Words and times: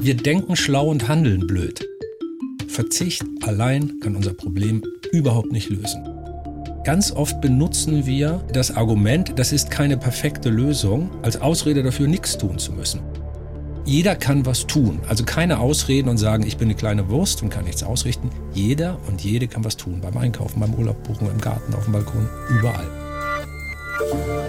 Wir 0.00 0.16
denken 0.16 0.56
schlau 0.56 0.88
und 0.88 1.08
handeln 1.08 1.46
blöd. 1.46 1.86
Verzicht 2.68 3.24
allein 3.42 4.00
kann 4.00 4.16
unser 4.16 4.32
Problem 4.32 4.82
überhaupt 5.12 5.52
nicht 5.52 5.68
lösen. 5.68 6.02
Ganz 6.84 7.12
oft 7.12 7.40
benutzen 7.40 8.06
wir 8.06 8.42
das 8.52 8.74
Argument, 8.74 9.34
das 9.36 9.52
ist 9.52 9.70
keine 9.70 9.98
perfekte 9.98 10.48
Lösung, 10.48 11.10
als 11.22 11.40
Ausrede 11.40 11.82
dafür, 11.82 12.08
nichts 12.08 12.38
tun 12.38 12.58
zu 12.58 12.72
müssen. 12.72 13.00
Jeder 13.84 14.16
kann 14.16 14.44
was 14.44 14.66
tun. 14.66 15.00
Also 15.08 15.24
keine 15.24 15.60
Ausreden 15.60 16.08
und 16.08 16.18
sagen, 16.18 16.46
ich 16.46 16.58
bin 16.58 16.68
eine 16.68 16.74
kleine 16.74 17.08
Wurst 17.08 17.42
und 17.42 17.48
kann 17.48 17.64
nichts 17.64 17.82
ausrichten. 17.82 18.30
Jeder 18.52 18.98
und 19.08 19.22
jede 19.22 19.48
kann 19.48 19.64
was 19.64 19.76
tun. 19.76 20.00
Beim 20.02 20.16
Einkaufen, 20.16 20.60
beim 20.60 20.74
Urlaub 20.74 21.02
buchen, 21.04 21.28
im 21.30 21.40
Garten, 21.40 21.74
auf 21.74 21.84
dem 21.84 21.94
Balkon, 21.94 22.28
überall. 22.50 22.86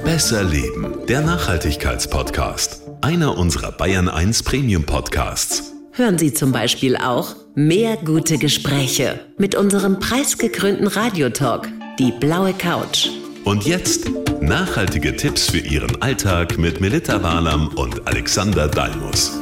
Besser 0.03 0.43
Leben, 0.43 0.93
der 1.07 1.21
Nachhaltigkeitspodcast. 1.21 2.68
Einer 3.09 3.39
unserer 3.39 3.71
Bayern 3.71 4.07
1 4.07 4.43
Premium 4.43 4.83
Podcasts. 4.83 5.73
Hören 5.93 6.19
Sie 6.19 6.31
zum 6.31 6.51
Beispiel 6.51 6.95
auch 6.95 7.36
mehr 7.55 7.97
gute 7.97 8.37
Gespräche 8.37 9.19
mit 9.36 9.55
unserem 9.55 10.00
preisgekrönten 10.00 10.86
Radiotalk, 10.86 11.67
die 11.97 12.11
blaue 12.11 12.53
Couch. 12.53 13.09
Und 13.45 13.65
jetzt 13.65 14.11
nachhaltige 14.41 15.15
Tipps 15.15 15.50
für 15.50 15.57
Ihren 15.57 16.00
Alltag 16.03 16.59
mit 16.59 16.81
Melita 16.81 17.23
Walam 17.23 17.69
und 17.69 18.07
Alexander 18.07 18.67
Dalmus. 18.67 19.39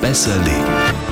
Besser 0.00 0.38
leben. 0.38 1.09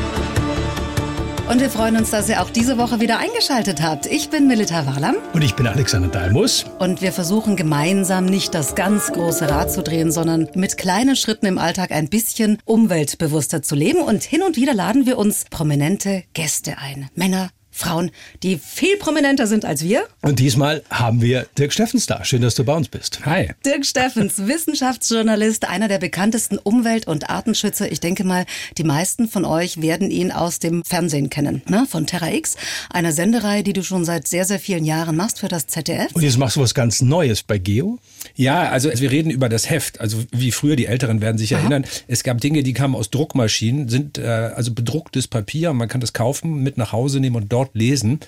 Und 1.48 1.62
wir 1.62 1.70
freuen 1.70 1.96
uns, 1.96 2.10
dass 2.10 2.28
ihr 2.28 2.42
auch 2.42 2.50
diese 2.50 2.76
Woche 2.76 3.00
wieder 3.00 3.18
eingeschaltet 3.18 3.80
habt. 3.80 4.04
Ich 4.04 4.28
bin 4.28 4.48
Melita 4.48 4.84
Walam. 4.84 5.16
Und 5.32 5.42
ich 5.42 5.54
bin 5.54 5.66
Alexander 5.66 6.08
Dalmus. 6.08 6.66
Und 6.78 7.00
wir 7.00 7.10
versuchen 7.10 7.56
gemeinsam 7.56 8.26
nicht 8.26 8.54
das 8.54 8.74
ganz 8.74 9.10
große 9.10 9.48
Rad 9.48 9.72
zu 9.72 9.82
drehen, 9.82 10.12
sondern 10.12 10.50
mit 10.54 10.76
kleinen 10.76 11.16
Schritten 11.16 11.46
im 11.46 11.56
Alltag 11.56 11.90
ein 11.90 12.10
bisschen 12.10 12.58
umweltbewusster 12.66 13.62
zu 13.62 13.76
leben. 13.76 14.02
Und 14.02 14.24
hin 14.24 14.42
und 14.42 14.56
wieder 14.56 14.74
laden 14.74 15.06
wir 15.06 15.16
uns 15.16 15.46
prominente 15.48 16.22
Gäste 16.34 16.76
ein. 16.76 17.08
Männer, 17.14 17.48
Frauen, 17.78 18.10
die 18.42 18.58
viel 18.58 18.96
prominenter 18.96 19.46
sind 19.46 19.64
als 19.64 19.82
wir. 19.82 20.06
Und 20.22 20.40
diesmal 20.40 20.82
haben 20.90 21.22
wir 21.22 21.46
Dirk 21.56 21.72
Steffens 21.72 22.06
da. 22.06 22.24
Schön, 22.24 22.42
dass 22.42 22.56
du 22.56 22.64
bei 22.64 22.74
uns 22.74 22.88
bist. 22.88 23.24
Hi. 23.24 23.50
Dirk 23.64 23.86
Steffens, 23.86 24.38
Wissenschaftsjournalist, 24.46 25.68
einer 25.68 25.86
der 25.86 25.98
bekanntesten 25.98 26.58
Umwelt- 26.58 27.06
und 27.06 27.30
Artenschützer. 27.30 27.90
Ich 27.92 28.00
denke 28.00 28.24
mal, 28.24 28.46
die 28.76 28.84
meisten 28.84 29.28
von 29.28 29.44
euch 29.44 29.80
werden 29.80 30.10
ihn 30.10 30.32
aus 30.32 30.58
dem 30.58 30.84
Fernsehen 30.84 31.30
kennen, 31.30 31.62
ne? 31.68 31.86
von 31.88 32.06
Terra 32.06 32.32
X, 32.32 32.56
einer 32.90 33.12
Sendereihe, 33.12 33.62
die 33.62 33.72
du 33.72 33.84
schon 33.84 34.04
seit 34.04 34.26
sehr, 34.26 34.44
sehr 34.44 34.58
vielen 34.58 34.84
Jahren 34.84 35.16
machst 35.16 35.38
für 35.38 35.48
das 35.48 35.68
ZDF. 35.68 36.12
Und 36.14 36.22
jetzt 36.22 36.36
machst 36.36 36.56
du 36.56 36.60
was 36.60 36.74
ganz 36.74 37.00
Neues 37.00 37.44
bei 37.44 37.58
Geo? 37.58 37.98
Ja, 38.34 38.68
also 38.70 38.90
wir 38.94 39.10
reden 39.10 39.30
über 39.30 39.48
das 39.48 39.68
Heft. 39.70 40.00
Also 40.00 40.22
wie 40.30 40.52
früher, 40.52 40.76
die 40.76 40.86
Älteren 40.86 41.20
werden 41.20 41.38
sich 41.38 41.54
Aha. 41.54 41.60
erinnern, 41.60 41.84
es 42.06 42.22
gab 42.22 42.40
Dinge, 42.40 42.62
die 42.62 42.72
kamen 42.72 42.94
aus 42.94 43.10
Druckmaschinen, 43.10 43.88
sind 43.88 44.18
äh, 44.18 44.26
also 44.26 44.72
bedrucktes 44.72 45.28
Papier. 45.28 45.72
Man 45.72 45.88
kann 45.88 46.00
das 46.00 46.12
kaufen, 46.12 46.62
mit 46.62 46.78
nach 46.78 46.92
Hause 46.92 47.20
nehmen 47.20 47.36
und 47.36 47.52
dort 47.52 47.74
lesen. 47.74 48.20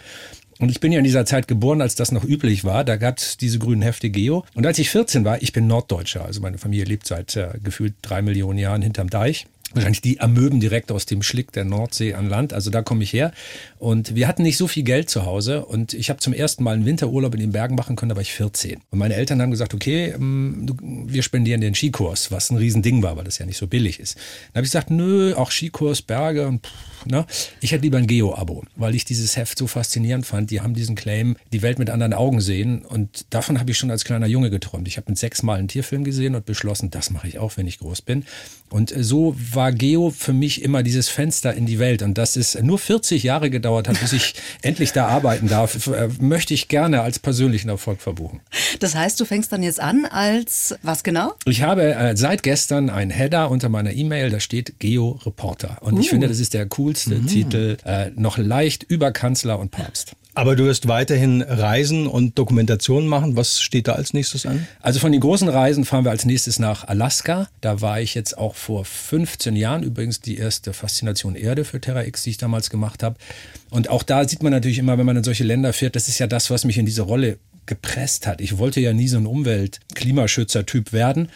Und 0.59 0.71
ich 0.71 0.81
bin 0.81 0.93
ja 0.93 0.99
in 0.99 1.05
dieser 1.05 1.25
Zeit 1.25 1.49
geboren, 1.49 1.81
als 1.81 1.95
das 1.95 2.13
noch 2.13 2.23
üblich 2.23 2.65
war. 2.65 2.85
Da 2.85 2.97
gab 2.97 3.17
es 3.19 3.39
diese 3.39 3.59
grünen 3.59 3.81
Hefte 3.81 4.11
Geo. 4.11 4.45
Und 4.55 4.67
als 4.67 4.79
ich 4.79 4.91
14 4.91 5.25
war, 5.25 5.41
ich 5.43 5.53
bin 5.53 5.67
Norddeutscher, 5.67 6.25
also 6.25 6.41
meine 6.43 6.59
Familie 6.59 6.85
lebt 6.85 7.07
seit 7.07 7.35
äh, 7.37 7.49
gefühlt 7.63 7.95
drei 8.03 8.21
Millionen 8.21 8.59
Jahren 8.59 8.83
hinterm 8.83 9.09
Deich 9.09 9.47
wahrscheinlich 9.75 10.01
die 10.01 10.21
Amöben 10.21 10.61
direkt 10.61 10.91
aus 10.93 11.07
dem 11.07 11.23
Schlick 11.23 11.53
der 11.53 11.65
Nordsee 11.65 12.15
an 12.15 12.29
Land. 12.29 12.53
Also 12.53 12.71
da 12.71 12.83
komme 12.83 13.03
ich 13.05 13.13
her. 13.13 13.33
Und 13.79 14.15
wir 14.15 14.29
hatten 14.29 14.43
nicht 14.43 14.57
so 14.57 14.67
viel 14.67 14.83
Geld 14.83 15.11
zu 15.11 15.27
Hause. 15.27 15.65
Und 15.65 15.95
ich 15.95 16.11
habe 16.11 16.21
zum 16.21 16.33
ersten 16.33 16.65
Mal 16.65 16.75
einen 16.75 16.87
Winterurlaub 16.87 17.35
in 17.35 17.41
den 17.41 17.53
Bergen 17.53 17.75
machen 17.75 17.97
können, 17.97 18.11
da 18.11 18.17
war 18.17 18.23
ich 18.23 18.33
14. 18.33 18.81
Und 18.91 18.99
meine 18.99 19.15
Eltern 19.15 19.41
haben 19.41 19.51
gesagt, 19.51 19.75
okay, 19.75 20.13
ähm, 20.15 20.67
wir 21.07 21.23
spendieren 21.23 21.61
den 21.61 21.75
Skikurs, 21.75 22.31
was 22.31 22.51
ein 22.51 22.57
Riesending 22.57 23.03
war, 23.03 23.17
weil 23.17 23.25
das 23.25 23.39
ja 23.39 23.47
nicht 23.47 23.59
so 23.59 23.67
billig 23.67 24.01
ist. 24.01 24.17
Dann 24.17 24.61
habe 24.61 24.67
ich 24.67 24.73
gesagt, 24.73 24.91
nö, 24.91 25.35
auch 25.35 25.51
Skikurs, 25.51 26.03
Berge 26.03 26.59
pff, 26.63 27.07
ne? 27.07 27.27
Ich 27.61 27.73
hätte 27.73 27.83
lieber 27.83 27.99
ein 27.99 28.07
Geo-Abo, 28.07 28.65
weil 28.77 28.95
ich 28.95 29.05
dieses 29.05 29.37
Heft 29.37 29.59
so 29.59 29.67
faszinierend 29.67 30.27
fand. 30.27 30.51
Die 30.51 30.61
haben 30.61 30.75
diesen 30.75 30.97
Claim, 30.97 31.37
die 31.53 31.63
Welt 31.63 31.79
mit 31.79 31.91
anderen 31.91 32.13
Augen 32.13 32.41
sehen. 32.41 32.85
Und 32.85 33.27
davon 33.31 33.59
habe 33.61 33.71
ich 33.71 33.79
schon 33.79 33.91
als 33.91 34.05
kleiner 34.05 34.27
Junge 34.27 34.51
geträumt. 34.51 34.89
Ich 34.89 34.97
habe 34.97 35.11
mit 35.11 35.19
sechs 35.19 35.43
Mal 35.43 35.59
einen 35.59 35.69
Tierfilm 35.69 36.05
gesehen 36.05 36.35
und 36.35 36.47
beschlossen, 36.47 36.91
das 36.91 37.11
mache 37.11 37.29
ich 37.29 37.39
auch, 37.39 37.57
wenn 37.57 37.67
ich 37.67 37.79
groß 37.79 38.03
bin. 38.03 38.25
Und 38.71 38.95
äh, 38.95 39.03
so 39.03 39.35
war 39.53 39.60
war 39.61 39.73
Geo 39.73 40.09
für 40.09 40.33
mich 40.33 40.63
immer 40.63 40.83
dieses 40.83 41.11
Fenster 41.11 41.53
in 41.53 41.67
die 41.67 41.79
Welt. 41.79 42.01
Und 42.01 42.17
dass 42.17 42.37
es 42.37 42.59
nur 42.63 42.79
40 42.79 43.23
Jahre 43.23 43.51
gedauert 43.51 43.89
hat, 43.89 44.01
bis 44.01 44.15
ich 44.15 44.35
endlich 44.63 44.93
da 44.93 45.07
arbeiten 45.07 45.49
darf, 45.49 45.87
äh, 45.89 46.09
möchte 46.19 46.55
ich 46.55 46.69
gerne 46.69 47.03
als 47.03 47.19
persönlichen 47.19 47.69
Erfolg 47.69 48.01
verbuchen. 48.01 48.41
Das 48.79 48.95
heißt, 48.95 49.21
du 49.21 49.27
fängst 49.27 49.53
dann 49.53 49.63
jetzt 49.63 49.79
an 49.79 50.07
als 50.07 50.75
was 50.83 51.05
genau? 51.05 51.35
Ich 51.45 51.61
habe 51.61 51.95
äh, 51.95 52.17
seit 52.17 52.43
gestern 52.43 52.89
einen 52.89 53.11
Header 53.11 53.51
unter 53.51 53.69
meiner 53.69 53.93
E-Mail, 53.93 54.31
da 54.31 54.41
steht 54.41 54.81
Geo 54.81 55.21
Reporter. 55.27 55.77
Und 55.83 55.99
uh. 55.99 56.01
ich 56.01 56.09
finde, 56.09 56.27
das 56.27 56.41
ist 56.41 56.55
der 56.55 56.65
coolste 56.65 57.17
uh. 57.17 57.27
Titel, 57.27 57.77
äh, 57.85 58.13
noch 58.17 58.39
leicht 58.39 58.85
über 58.85 59.13
Kanzler 59.13 59.59
und 59.59 59.73
Papst. 59.73 60.17
Aber 60.35 60.57
du 60.57 60.65
wirst 60.65 60.87
weiterhin 60.89 61.43
Reisen 61.43 62.07
und 62.07 62.39
Dokumentationen 62.39 63.09
machen. 63.09 63.37
Was 63.37 63.61
steht 63.61 63.89
da 63.89 63.93
als 63.93 64.13
nächstes 64.13 64.47
an? 64.47 64.67
Also 64.81 65.01
von 65.01 65.13
den 65.13 65.21
großen 65.21 65.49
Reisen 65.49 65.85
fahren 65.85 66.05
wir 66.05 66.11
als 66.11 66.25
nächstes 66.25 66.59
nach 66.59 66.87
Alaska. 66.87 67.49
Da 67.61 67.81
war 67.81 68.01
ich 68.01 68.15
jetzt 68.15 68.39
auch 68.39 68.55
vor 68.55 68.85
15 68.85 69.57
Jahren. 69.57 69.83
Übrigens 69.83 70.21
die 70.21 70.37
erste 70.37 70.73
Faszination 70.73 71.35
Erde 71.35 71.65
für 71.65 71.81
Terra 71.81 72.05
X, 72.05 72.23
die 72.23 72.31
ich 72.31 72.39
damals 72.39 72.71
gemacht 72.71 73.03
habe. 73.03 73.17
Und 73.71 73.91
auch 73.91 74.03
da 74.03 74.29
sieht 74.29 74.43
man 74.43 74.53
natürlich 74.53 74.79
immer, 74.79 74.99
wenn 74.99 75.07
man 75.07 75.17
in 75.17 75.25
solche 75.25 75.45
Länder 75.45 75.73
fährt, 75.73 75.97
das 75.97 76.09
ist 76.09 76.19
ja 76.19 76.27
das, 76.27 76.51
was 76.51 76.65
mich 76.65 76.79
in 76.79 76.87
diese 76.87 77.03
Rolle 77.03 77.39
gepresst 77.67 78.27
hat. 78.27 78.41
Ich 78.41 78.59
wollte 78.59 78.81
ja 78.81 78.93
nie 78.93 79.09
so 79.09 79.17
ein 79.17 79.27
Umwelt-Klimaschützer-Typ 79.27 80.93
werden 80.93 81.29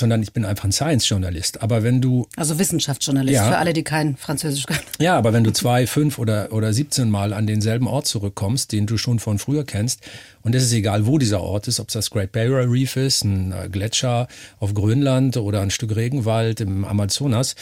sondern 0.00 0.22
ich 0.22 0.32
bin 0.32 0.44
einfach 0.44 0.64
ein 0.64 0.72
Science-Journalist. 0.72 1.62
Aber 1.62 1.82
wenn 1.82 2.00
du. 2.00 2.26
Also 2.36 2.58
Wissenschaftsjournalist, 2.58 3.34
ja, 3.34 3.48
für 3.48 3.58
alle, 3.58 3.72
die 3.72 3.82
kein 3.82 4.16
Französisch 4.16 4.66
können. 4.66 4.80
Ja, 4.98 5.16
aber 5.16 5.32
wenn 5.32 5.44
du 5.44 5.52
zwei, 5.52 5.86
fünf 5.86 6.18
oder, 6.18 6.52
oder 6.52 6.72
17 6.72 7.08
Mal 7.10 7.32
an 7.32 7.46
denselben 7.46 7.86
Ort 7.86 8.06
zurückkommst, 8.06 8.72
den 8.72 8.86
du 8.86 8.96
schon 8.96 9.18
von 9.18 9.38
früher 9.38 9.64
kennst, 9.64 10.00
und 10.42 10.54
es 10.54 10.64
ist 10.64 10.72
egal, 10.72 11.06
wo 11.06 11.18
dieser 11.18 11.40
Ort 11.40 11.68
ist, 11.68 11.80
ob 11.80 11.88
es 11.88 11.94
das 11.94 12.10
Great 12.10 12.32
Barrier 12.32 12.70
Reef 12.70 12.96
ist, 12.96 13.24
ein 13.24 13.52
äh, 13.52 13.68
Gletscher 13.68 14.28
auf 14.60 14.74
Grönland 14.74 15.36
oder 15.36 15.60
ein 15.60 15.70
Stück 15.70 15.96
Regenwald 15.96 16.60
im 16.60 16.84
Amazonas, 16.84 17.54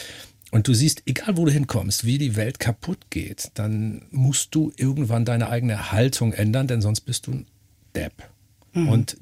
und 0.51 0.67
du 0.67 0.75
siehst, 0.75 1.01
egal 1.07 1.35
wo 1.35 1.45
du 1.45 1.51
hinkommst, 1.51 2.05
wie 2.05 2.19
die 2.19 2.35
Welt 2.35 2.59
kaputt 2.59 3.09
geht, 3.09 3.49
dann 3.55 4.03
musst 4.11 4.53
du 4.53 4.71
irgendwann 4.77 5.25
deine 5.25 5.49
eigene 5.49 5.91
Haltung 5.91 6.31
ändern, 6.31 6.67
denn 6.67 6.79
sonst 6.79 7.01
bist 7.01 7.25
du 7.25 7.31
ein 7.31 7.47
Depp. 7.95 8.13
Mhm. 8.73 8.89
Und 8.89 9.17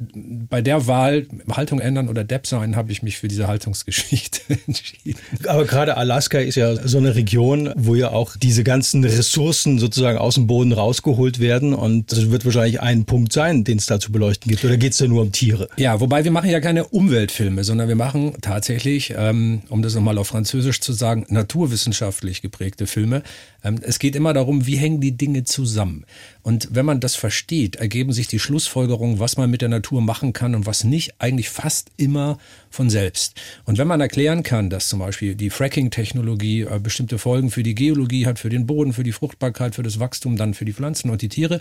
bei 0.49 0.61
der 0.61 0.87
Wahl, 0.87 1.27
Haltung 1.51 1.79
ändern 1.79 2.07
oder 2.07 2.23
Depp 2.23 2.47
sein, 2.47 2.75
habe 2.75 2.91
ich 2.91 3.03
mich 3.03 3.17
für 3.17 3.27
diese 3.27 3.47
Haltungsgeschichte 3.47 4.41
entschieden. 4.67 5.19
Aber 5.45 5.65
gerade 5.65 5.97
Alaska 5.97 6.39
ist 6.39 6.55
ja 6.55 6.75
so 6.87 6.97
eine 6.97 7.15
Region, 7.15 7.73
wo 7.75 7.95
ja 7.95 8.11
auch 8.11 8.37
diese 8.37 8.63
ganzen 8.63 9.03
Ressourcen 9.03 9.77
sozusagen 9.77 10.17
aus 10.17 10.35
dem 10.35 10.47
Boden 10.47 10.71
rausgeholt 10.71 11.39
werden. 11.39 11.73
Und 11.73 12.11
das 12.11 12.31
wird 12.31 12.45
wahrscheinlich 12.45 12.81
ein 12.81 13.05
Punkt 13.05 13.33
sein, 13.33 13.63
den 13.63 13.77
es 13.77 13.87
da 13.87 13.99
zu 13.99 14.11
beleuchten 14.11 14.49
gibt. 14.49 14.63
Oder 14.63 14.77
geht 14.77 14.93
es 14.93 14.99
da 14.99 15.07
nur 15.07 15.21
um 15.21 15.31
Tiere? 15.31 15.67
Ja, 15.77 15.99
wobei 15.99 16.23
wir 16.23 16.31
machen 16.31 16.49
ja 16.49 16.61
keine 16.61 16.85
Umweltfilme, 16.85 17.63
sondern 17.63 17.89
wir 17.89 17.95
machen 17.95 18.33
tatsächlich, 18.41 19.13
ähm, 19.17 19.63
um 19.69 19.81
das 19.81 19.95
nochmal 19.95 20.17
auf 20.17 20.27
Französisch 20.27 20.79
zu 20.79 20.93
sagen, 20.93 21.25
naturwissenschaftlich 21.29 22.41
geprägte 22.41 22.87
Filme. 22.87 23.23
Ähm, 23.63 23.79
es 23.81 23.99
geht 23.99 24.15
immer 24.15 24.33
darum, 24.33 24.65
wie 24.65 24.77
hängen 24.77 25.01
die 25.01 25.17
Dinge 25.17 25.43
zusammen. 25.43 26.05
Und 26.43 26.69
wenn 26.71 26.85
man 26.85 26.99
das 26.99 27.15
versteht, 27.15 27.75
ergeben 27.75 28.13
sich 28.13 28.27
die 28.27 28.39
Schlussfolgerungen, 28.39 29.19
was 29.19 29.37
man 29.37 29.40
mit 29.47 29.61
der 29.61 29.69
Natur 29.69 30.01
machen 30.01 30.33
kann 30.33 30.55
und 30.55 30.65
was 30.65 30.83
nicht, 30.83 31.15
eigentlich 31.19 31.49
fast 31.49 31.91
immer 31.97 32.37
von 32.69 32.89
selbst. 32.89 33.39
Und 33.65 33.77
wenn 33.77 33.87
man 33.87 34.01
erklären 34.01 34.43
kann, 34.43 34.69
dass 34.69 34.87
zum 34.87 34.99
Beispiel 34.99 35.35
die 35.35 35.49
Fracking-Technologie 35.49 36.61
äh, 36.61 36.79
bestimmte 36.79 37.17
Folgen 37.17 37.51
für 37.51 37.63
die 37.63 37.75
Geologie 37.75 38.25
hat, 38.25 38.39
für 38.39 38.49
den 38.49 38.65
Boden, 38.65 38.93
für 38.93 39.03
die 39.03 39.11
Fruchtbarkeit, 39.11 39.75
für 39.75 39.83
das 39.83 39.99
Wachstum, 39.99 40.37
dann 40.37 40.53
für 40.53 40.65
die 40.65 40.73
Pflanzen 40.73 41.09
und 41.09 41.21
die 41.21 41.29
Tiere, 41.29 41.59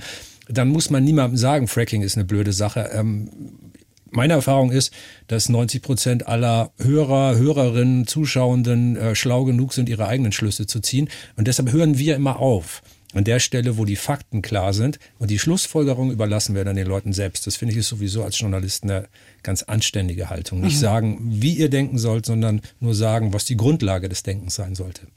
dann 0.49 0.69
muss 0.69 0.91
man 0.91 1.05
niemandem 1.05 1.37
sagen, 1.37 1.69
Fracking 1.69 2.03
ist 2.03 2.17
eine 2.17 2.25
blöde 2.25 2.53
Sache. 2.53 2.91
Ähm, 2.93 3.31
meine 4.11 4.33
Erfahrung 4.33 4.73
ist, 4.73 4.93
dass 5.29 5.49
90 5.49 5.83
Prozent 5.83 6.27
aller 6.27 6.73
Hörer, 6.79 7.37
Hörerinnen, 7.37 8.07
Zuschauenden 8.07 8.97
äh, 8.97 9.15
schlau 9.15 9.45
genug 9.45 9.73
sind, 9.73 9.89
ihre 9.89 10.07
eigenen 10.07 10.33
Schlüsse 10.33 10.67
zu 10.67 10.81
ziehen. 10.81 11.09
Und 11.37 11.47
deshalb 11.47 11.71
hören 11.73 11.99
wir 11.99 12.17
immer 12.17 12.41
auf. 12.41 12.83
An 13.13 13.25
der 13.25 13.41
Stelle, 13.41 13.77
wo 13.77 13.85
die 13.85 13.97
Fakten 13.97 14.41
klar 14.41 14.73
sind 14.73 15.01
und 15.19 15.31
die 15.31 15.39
Schlussfolgerung 15.39 16.13
überlassen 16.13 16.55
wir 16.55 16.65
dann 16.65 16.77
den 16.77 16.87
Leuten 16.87 17.13
selbst. 17.13 17.47
Das 17.47 17.57
finde 17.57 17.73
ich 17.73 17.79
ist 17.79 17.89
sowieso 17.89 18.23
als 18.23 18.39
Journalist 18.39 18.85
eine 18.85 19.09
ganz 19.43 19.65
anständige 19.65 20.31
Haltung. 20.31 20.61
Nicht 20.61 20.77
mhm. 20.77 20.81
sagen, 20.81 21.19
wie 21.23 21.55
ihr 21.55 21.71
denken 21.71 21.99
sollt, 21.99 22.27
sondern 22.27 22.61
nur 22.79 22.95
sagen, 22.95 23.33
was 23.33 23.45
die 23.45 23.57
Grundlage 23.57 24.09
des 24.09 24.23
Denkens 24.23 24.55
sein 24.55 24.77
sollte. 24.77 25.09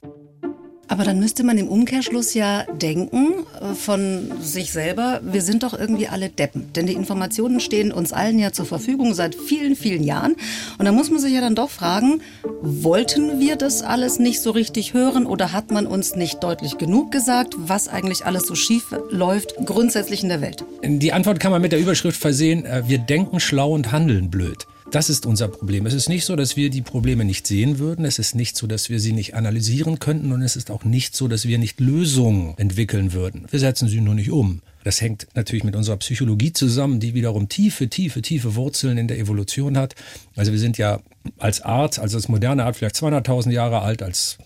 Aber 0.88 1.03
dann 1.03 1.19
müsste 1.19 1.44
man 1.44 1.57
im 1.57 1.69
Umkehrschluss 1.69 2.33
ja 2.33 2.65
denken 2.74 3.45
äh, 3.62 3.74
von 3.74 4.31
sich 4.41 4.71
selber, 4.71 5.21
wir 5.24 5.41
sind 5.41 5.63
doch 5.63 5.74
irgendwie 5.77 6.07
alle 6.07 6.30
Deppen. 6.30 6.71
Denn 6.74 6.88
die 6.88 6.94
Informationen 6.94 7.59
stehen 7.59 7.91
uns 7.91 8.12
allen 8.12 8.38
ja 8.38 8.51
zur 8.51 8.65
Verfügung 8.65 9.13
seit 9.13 9.35
vielen, 9.35 9.75
vielen 9.75 10.03
Jahren. 10.03 10.35
Und 10.77 10.85
da 10.85 10.91
muss 10.91 11.09
man 11.09 11.19
sich 11.19 11.33
ja 11.33 11.41
dann 11.41 11.56
doch 11.56 11.69
fragen, 11.69 12.21
wollten 12.62 13.39
wir 13.39 13.56
das 13.56 13.81
alles 13.81 14.19
nicht 14.19 14.41
so 14.41 14.51
richtig 14.51 14.94
hören 14.94 15.25
oder 15.25 15.53
hat 15.53 15.71
man 15.71 15.88
uns 15.88 16.15
nicht 16.15 16.44
deutlich 16.44 16.77
genug 16.77 17.12
gesagt, 17.12 17.56
was 17.57 17.88
eigentlich 17.88 18.25
alles 18.25 18.44
so 18.44 18.56
schief 18.56 18.94
läuft 19.09 19.56
grundsätzlich 19.65 20.21
in 20.24 20.30
der 20.30 20.41
Welt? 20.41 20.65
Die 20.83 21.13
Antwort 21.13 21.39
kann 21.39 21.51
man 21.51 21.62
mit 21.62 21.71
der 21.71 21.80
Überschrift 21.80 22.19
versehen, 22.19 22.65
äh, 22.65 22.83
wir 22.88 22.97
denken 22.97 23.39
schlau 23.39 23.74
und 23.74 23.91
handeln 23.91 24.30
blöd. 24.30 24.68
Das 24.94 25.10
ist 25.10 25.25
unser 25.25 25.48
Problem. 25.48 25.88
Es 25.88 25.95
ist 25.95 26.07
nicht 26.07 26.24
so, 26.24 26.36
dass 26.36 26.56
wir 26.56 26.69
die 26.69 26.84
Probleme 26.84 27.25
nicht 27.25 27.48
sehen 27.48 27.80
würden. 27.80 28.06
Es 28.06 28.19
ist 28.19 28.36
nicht 28.36 28.56
so, 28.56 28.68
dass 28.68 28.92
wir 28.92 29.00
sie 29.00 29.12
nicht 29.12 29.34
analysieren 29.34 29.98
könnten. 29.98 30.31
Und 30.31 30.44
es 30.44 30.56
ist 30.56 30.69
auch 30.69 30.84
nicht 30.84 31.16
so, 31.16 31.28
dass 31.28 31.48
wir 31.48 31.57
nicht 31.57 31.80
Lösungen 31.80 32.56
entwickeln 32.60 33.12
würden. 33.12 33.48
Wir 33.50 33.60
setzen 33.60 33.88
sie 33.88 34.01
nur 34.01 34.13
nicht 34.13 34.30
um. 34.30 34.62
Das 34.84 35.01
hängt 35.01 35.25
natürlich 35.34 35.63
mit 35.63 35.75
unserer 35.75 35.98
Psychologie 35.98 36.54
zusammen, 36.54 37.00
die 37.00 37.16
wiederum 37.16 37.50
tiefe, 37.50 37.90
tiefe, 37.90 38.22
tiefe 38.22 38.54
Wurzeln 38.54 39.00
in 39.00 39.07
der 39.07 39.18
Evolution 39.18 39.80
hat. 39.80 39.95
Also 40.36 40.51
wir 40.51 40.60
sind 40.60 40.78
ja 40.78 41.00
als 41.40 41.62
Art, 41.62 41.98
also 41.98 42.18
als 42.18 42.30
moderne 42.30 42.63
Art 42.63 42.75
vielleicht 42.75 42.98
200.000 42.98 43.50
Jahre 43.50 43.81
alt, 43.81 44.04
als 44.04 44.38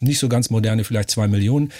nicht 0.00 0.18
so 0.18 0.30
ganz 0.30 0.48
moderne 0.48 0.84
vielleicht 0.84 1.10
zwei 1.10 1.28
Millionen. 1.28 1.72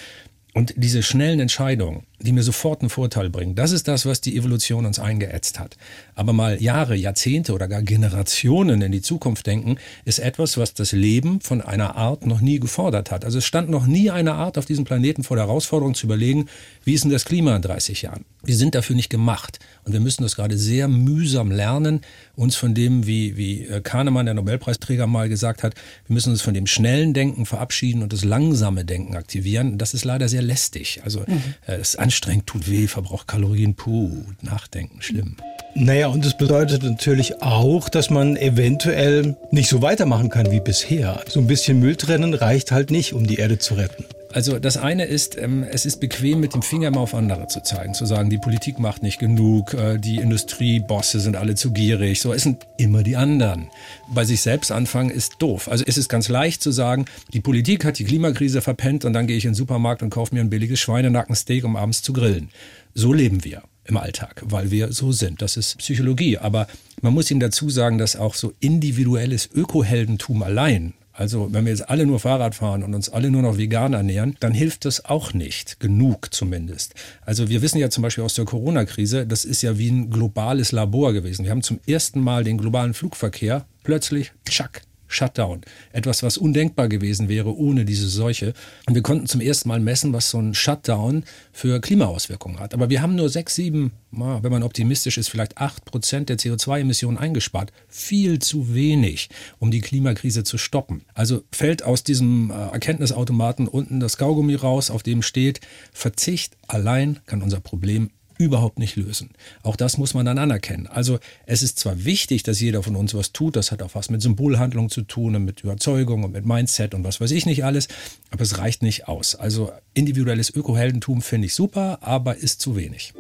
Und 0.53 0.75
diese 0.77 1.03
schnellen 1.03 1.41
Entscheidungen, 1.41 2.03
die 2.21 2.33
mir 2.33 2.43
sofort 2.43 2.81
einen 2.81 2.91
Vorteil 2.91 3.29
bringen, 3.29 3.55
das 3.55 3.73
ist 3.73 3.89
das, 3.89 4.07
was 4.07 4.21
die 4.21 4.37
Evolution 4.37 4.87
uns 4.87 4.99
eingeätzt 4.99 5.59
hat. 5.59 5.77
Aber 6.15 6.33
mal 6.33 6.63
Jahre, 6.63 6.95
Jahrzehnte 6.95 7.53
oder 7.53 7.69
gar 7.69 7.83
Generationen 7.83 8.83
in 8.83 8.93
die 8.93 9.03
Zukunft 9.03 9.47
denken, 9.47 9.77
ist 10.05 10.21
etwas, 10.21 10.57
was 10.57 10.75
das 10.75 10.93
Leben 10.93 11.41
von 11.41 11.61
einer 11.61 11.97
Art 11.97 12.27
noch 12.27 12.41
nie 12.41 12.61
gefordert 12.61 13.11
hat. 13.11 13.25
Also 13.25 13.39
es 13.39 13.45
stand 13.45 13.69
noch 13.69 13.87
nie 13.87 14.11
eine 14.11 14.35
Art 14.35 14.59
auf 14.59 14.67
diesem 14.67 14.85
Planeten 14.85 15.25
vor 15.25 15.37
der 15.37 15.47
Herausforderung 15.47 15.95
zu 15.95 16.07
überlegen, 16.07 16.47
wie 16.85 16.95
ist 16.95 17.05
denn 17.05 17.11
das 17.11 17.25
Klima 17.25 17.57
in 17.57 17.63
30 17.63 18.03
Jahren? 18.03 18.25
Wir 18.43 18.57
sind 18.57 18.75
dafür 18.75 18.95
nicht 18.95 19.11
gemacht. 19.11 19.59
Und 19.85 19.93
wir 19.93 20.01
müssen 20.01 20.23
das 20.23 20.37
gerade 20.37 20.57
sehr 20.57 20.89
mühsam 20.89 21.51
lernen, 21.51 22.01
uns 22.37 22.57
von 22.57 22.75
dem, 22.75 23.07
wie, 23.07 23.37
wie 23.37 23.67
äh, 23.67 23.81
Kahnemann, 23.81 24.27
der 24.27 24.35
Nobelpreisträger, 24.35 25.07
mal 25.07 25.29
gesagt 25.29 25.63
hat, 25.63 25.75
wir 26.07 26.15
müssen 26.15 26.31
uns 26.31 26.43
von 26.43 26.55
dem 26.55 26.67
schnellen 26.67 27.15
Denken 27.15 27.47
verabschieden 27.47 28.03
und 28.03 28.13
das 28.13 28.25
langsame 28.25 28.85
Denken 28.85 29.17
aktivieren. 29.17 29.79
Das 29.79 29.95
ist 29.95 30.05
leider 30.05 30.29
sehr 30.29 30.43
lästig. 30.43 31.01
Also 31.05 31.21
mhm. 31.27 31.43
äh, 31.67 31.77
es 31.77 31.91
ist 31.91 31.99
anstrengend, 32.05 32.47
tut 32.47 32.71
weh, 32.71 32.87
verbraucht 32.87 33.27
Kalorien, 33.27 33.75
puh, 33.75 34.11
nachdenken, 34.43 35.01
schlimm. 35.01 35.37
Naja, 35.75 36.09
und 36.09 36.25
es 36.25 36.37
bedeutet 36.37 36.83
natürlich 36.83 37.43
auch, 37.43 37.89
dass 37.89 38.11
man 38.11 38.37
eventuell 38.37 39.37
nicht 39.51 39.71
so 39.71 39.81
weitermachen 39.81 40.29
kann 40.29 40.51
wie 40.51 40.61
bisher. 40.61 41.25
So 41.29 41.41
ein 41.41 41.47
bisschen 41.47 41.81
Müll 41.81 41.97
trennen 41.97 42.35
reicht 42.35 42.73
halt 42.73 42.91
nicht, 42.91 43.15
um 43.15 43.27
die 43.27 43.37
Erde 43.37 43.59
zu 43.59 43.75
retten. 43.75 44.05
Also 44.35 44.59
das 44.59 44.77
eine 44.77 45.05
ist, 45.05 45.39
ähm, 45.39 45.63
es 45.63 45.87
ist 45.87 46.01
bequem, 46.01 46.41
mit 46.41 46.55
dem 46.55 46.63
Finger 46.63 46.89
immer 46.89 46.99
auf 46.99 47.15
andere 47.15 47.47
zu 47.47 47.63
zeigen, 47.63 47.95
zu 47.95 48.05
sagen, 48.05 48.31
die 48.31 48.39
Politik 48.39 48.81
macht 48.81 49.05
nicht 49.05 49.21
genug, 49.21 49.75
äh, 49.75 49.97
die 49.97 50.17
Industriebosse 50.17 51.21
sind 51.21 51.37
alle 51.37 51.55
zu 51.55 51.71
gierig. 51.71 52.21
So, 52.21 52.33
es 52.33 52.43
sind 52.43 52.67
immer 52.77 53.05
die 53.05 53.15
anderen. 53.15 53.69
Bei 54.13 54.25
sich 54.25 54.41
selbst 54.41 54.73
anfangen 54.73 55.11
ist 55.11 55.35
doof. 55.39 55.69
Also 55.69 55.85
es 55.87 55.97
ist 55.97 56.09
ganz 56.09 56.29
leicht 56.29 56.63
zu 56.63 56.73
sagen, 56.73 57.05
die 57.33 57.39
Politik 57.39 57.85
hat 57.85 58.01
die 58.01 58.05
Klimakrise 58.05 58.61
verpennt 58.61 59.05
und 59.05 59.13
dann 59.13 59.29
gehe 59.29 59.37
ich 59.37 59.45
in 59.45 59.53
den 59.53 59.55
Supermarkt 59.55 60.03
und 60.03 60.11
kaufe 60.11 60.35
mir 60.35 60.41
ein 60.41 60.51
billiges 60.51 60.81
Schweinenackensteak, 60.81 61.65
um 61.65 61.77
abends 61.77 62.03
zu 62.03 62.13
grillen. 62.13 62.49
So 62.93 63.13
leben 63.13 63.45
wir 63.45 63.63
im 63.85 63.97
Alltag, 63.97 64.43
weil 64.47 64.73
wir 64.73 64.93
so 64.93 65.13
sind. 65.13 65.43
Das 65.43 65.57
ist 65.57 65.79
Psychologie. 65.79 66.39
Aber 66.39 66.67
man 67.03 67.15
muss 67.15 67.31
ihm 67.31 67.39
dazu 67.39 67.71
sagen, 67.71 67.99
dass 67.99 68.17
auch 68.17 68.35
so 68.35 68.53
individuelles 68.59 69.49
Ökoheldentum 69.55 70.43
allein 70.43 70.95
also 71.15 71.53
wenn 71.53 71.65
wir 71.65 71.71
jetzt 71.71 71.89
alle 71.89 72.07
nur 72.07 72.19
Fahrrad 72.19 72.57
fahren 72.57 72.83
und 72.83 72.93
uns 72.93 73.09
alle 73.09 73.31
nur 73.31 73.43
noch 73.43 73.57
vegan 73.57 73.93
ernähren, 73.93 74.37
dann 74.41 74.53
hilft 74.53 74.85
das 74.85 75.05
auch 75.05 75.33
nicht. 75.33 75.79
Genug 75.79 76.35
zumindest. 76.35 76.95
Also 77.25 77.49
wir 77.49 77.63
wissen 77.63 77.79
ja 77.79 77.89
zum 77.89 78.03
Beispiel 78.03 78.25
aus 78.25 78.35
der 78.35 78.45
Corona-Krise, 78.45 79.25
das 79.27 79.45
ist 79.45 79.63
ja 79.63 79.79
wie 79.79 79.91
ein 79.91 80.11
globales 80.11 80.73
Labor 80.73 81.13
gewesen. 81.13 81.45
Wir 81.45 81.53
haben 81.53 81.63
zum 81.63 81.79
ersten 81.87 82.21
Mal 82.21 82.43
den 82.43 82.59
globalen 82.59 82.95
Flugverkehr 82.95 83.65
plötzlich, 83.85 84.33
tschack, 84.45 84.83
Shutdown. 85.15 85.63
Etwas, 85.93 86.23
was 86.23 86.37
undenkbar 86.37 86.89
gewesen 86.89 87.29
wäre 87.29 87.57
ohne 87.57 87.85
diese 87.85 88.09
Seuche. 88.09 88.53
Und 88.87 88.95
wir 88.95 89.03
konnten 89.03 89.27
zum 89.27 89.41
ersten 89.41 89.69
Mal 89.69 89.81
messen, 89.81 90.13
was 90.13 90.31
so 90.31 90.39
ein 90.39 90.55
Shutdown 90.55 91.25
für 91.53 91.81
Klimaauswirkungen 91.81 92.61
hat. 92.61 92.75
Aber 92.75 92.91
wir 92.91 93.01
haben 93.01 93.15
nur 93.15 93.29
sechs, 93.29 93.55
sieben, 93.55 93.93
wenn 94.11 94.53
man 94.53 94.63
optimistisch 94.63 95.19
ist, 95.19 95.29
vielleicht 95.29 95.59
acht 95.59 95.85
Prozent 95.85 96.29
der 96.29 96.39
CO2-Emissionen 96.39 97.19
eingespart. 97.19 97.73
Viel 97.89 98.39
zu 98.39 98.75
wenig, 98.75 99.29
um 99.59 99.71
die 99.71 99.81
Klimakrise 99.81 100.45
zu 100.45 100.59
stoppen. 100.59 101.03
Also 101.15 101.43
fällt 101.53 101.83
aus 101.83 102.05
diesem 102.05 102.51
äh, 102.51 102.55
Erkenntnisautomaten 102.55 103.69
unten 103.69 104.01
das 104.01 104.17
Kaugummi 104.17 104.55
raus, 104.55 104.91
auf 104.91 105.03
dem 105.03 105.23
steht, 105.23 105.61
Verzicht 105.93 106.57
allein 106.67 107.21
kann 107.27 107.43
unser 107.43 107.61
Problem 107.61 108.11
überhaupt 108.45 108.79
nicht 108.79 108.97
lösen. 108.97 109.31
Auch 109.63 109.77
das 109.77 109.99
muss 109.99 110.15
man 110.15 110.27
dann 110.27 110.39
anerkennen. 110.39 110.87
Also 110.87 111.19
es 111.47 111.63
ist 111.63 111.79
zwar 111.79 112.05
wichtig, 112.05 112.43
dass 112.43 112.61
jeder 112.61 112.83
von 112.83 112.97
uns 112.97 113.15
was 113.15 113.33
tut, 113.33 113.57
das 113.57 113.73
hat 113.73 113.83
auch 113.83 113.95
was 113.95 114.11
mit 114.11 114.23
Symbolhandlung 114.23 114.91
zu 114.91 115.03
tun 115.03 115.35
und 115.35 115.45
mit 115.45 115.63
Überzeugung 115.63 116.25
und 116.25 116.33
mit 116.33 116.47
Mindset 116.47 116.95
und 116.95 117.05
was 117.05 117.21
weiß 117.21 117.31
ich 117.31 117.47
nicht 117.47 117.65
alles, 117.65 117.89
aber 118.31 118.43
es 118.43 118.59
reicht 118.59 118.83
nicht 118.83 119.09
aus. 119.09 119.35
Also 119.35 119.73
individuelles 119.95 120.55
Ökoheldentum 120.55 121.23
finde 121.23 121.47
ich 121.47 121.55
super, 121.55 121.99
aber 122.03 122.37
ist 122.37 122.61
zu 122.61 122.77
wenig. 122.77 123.15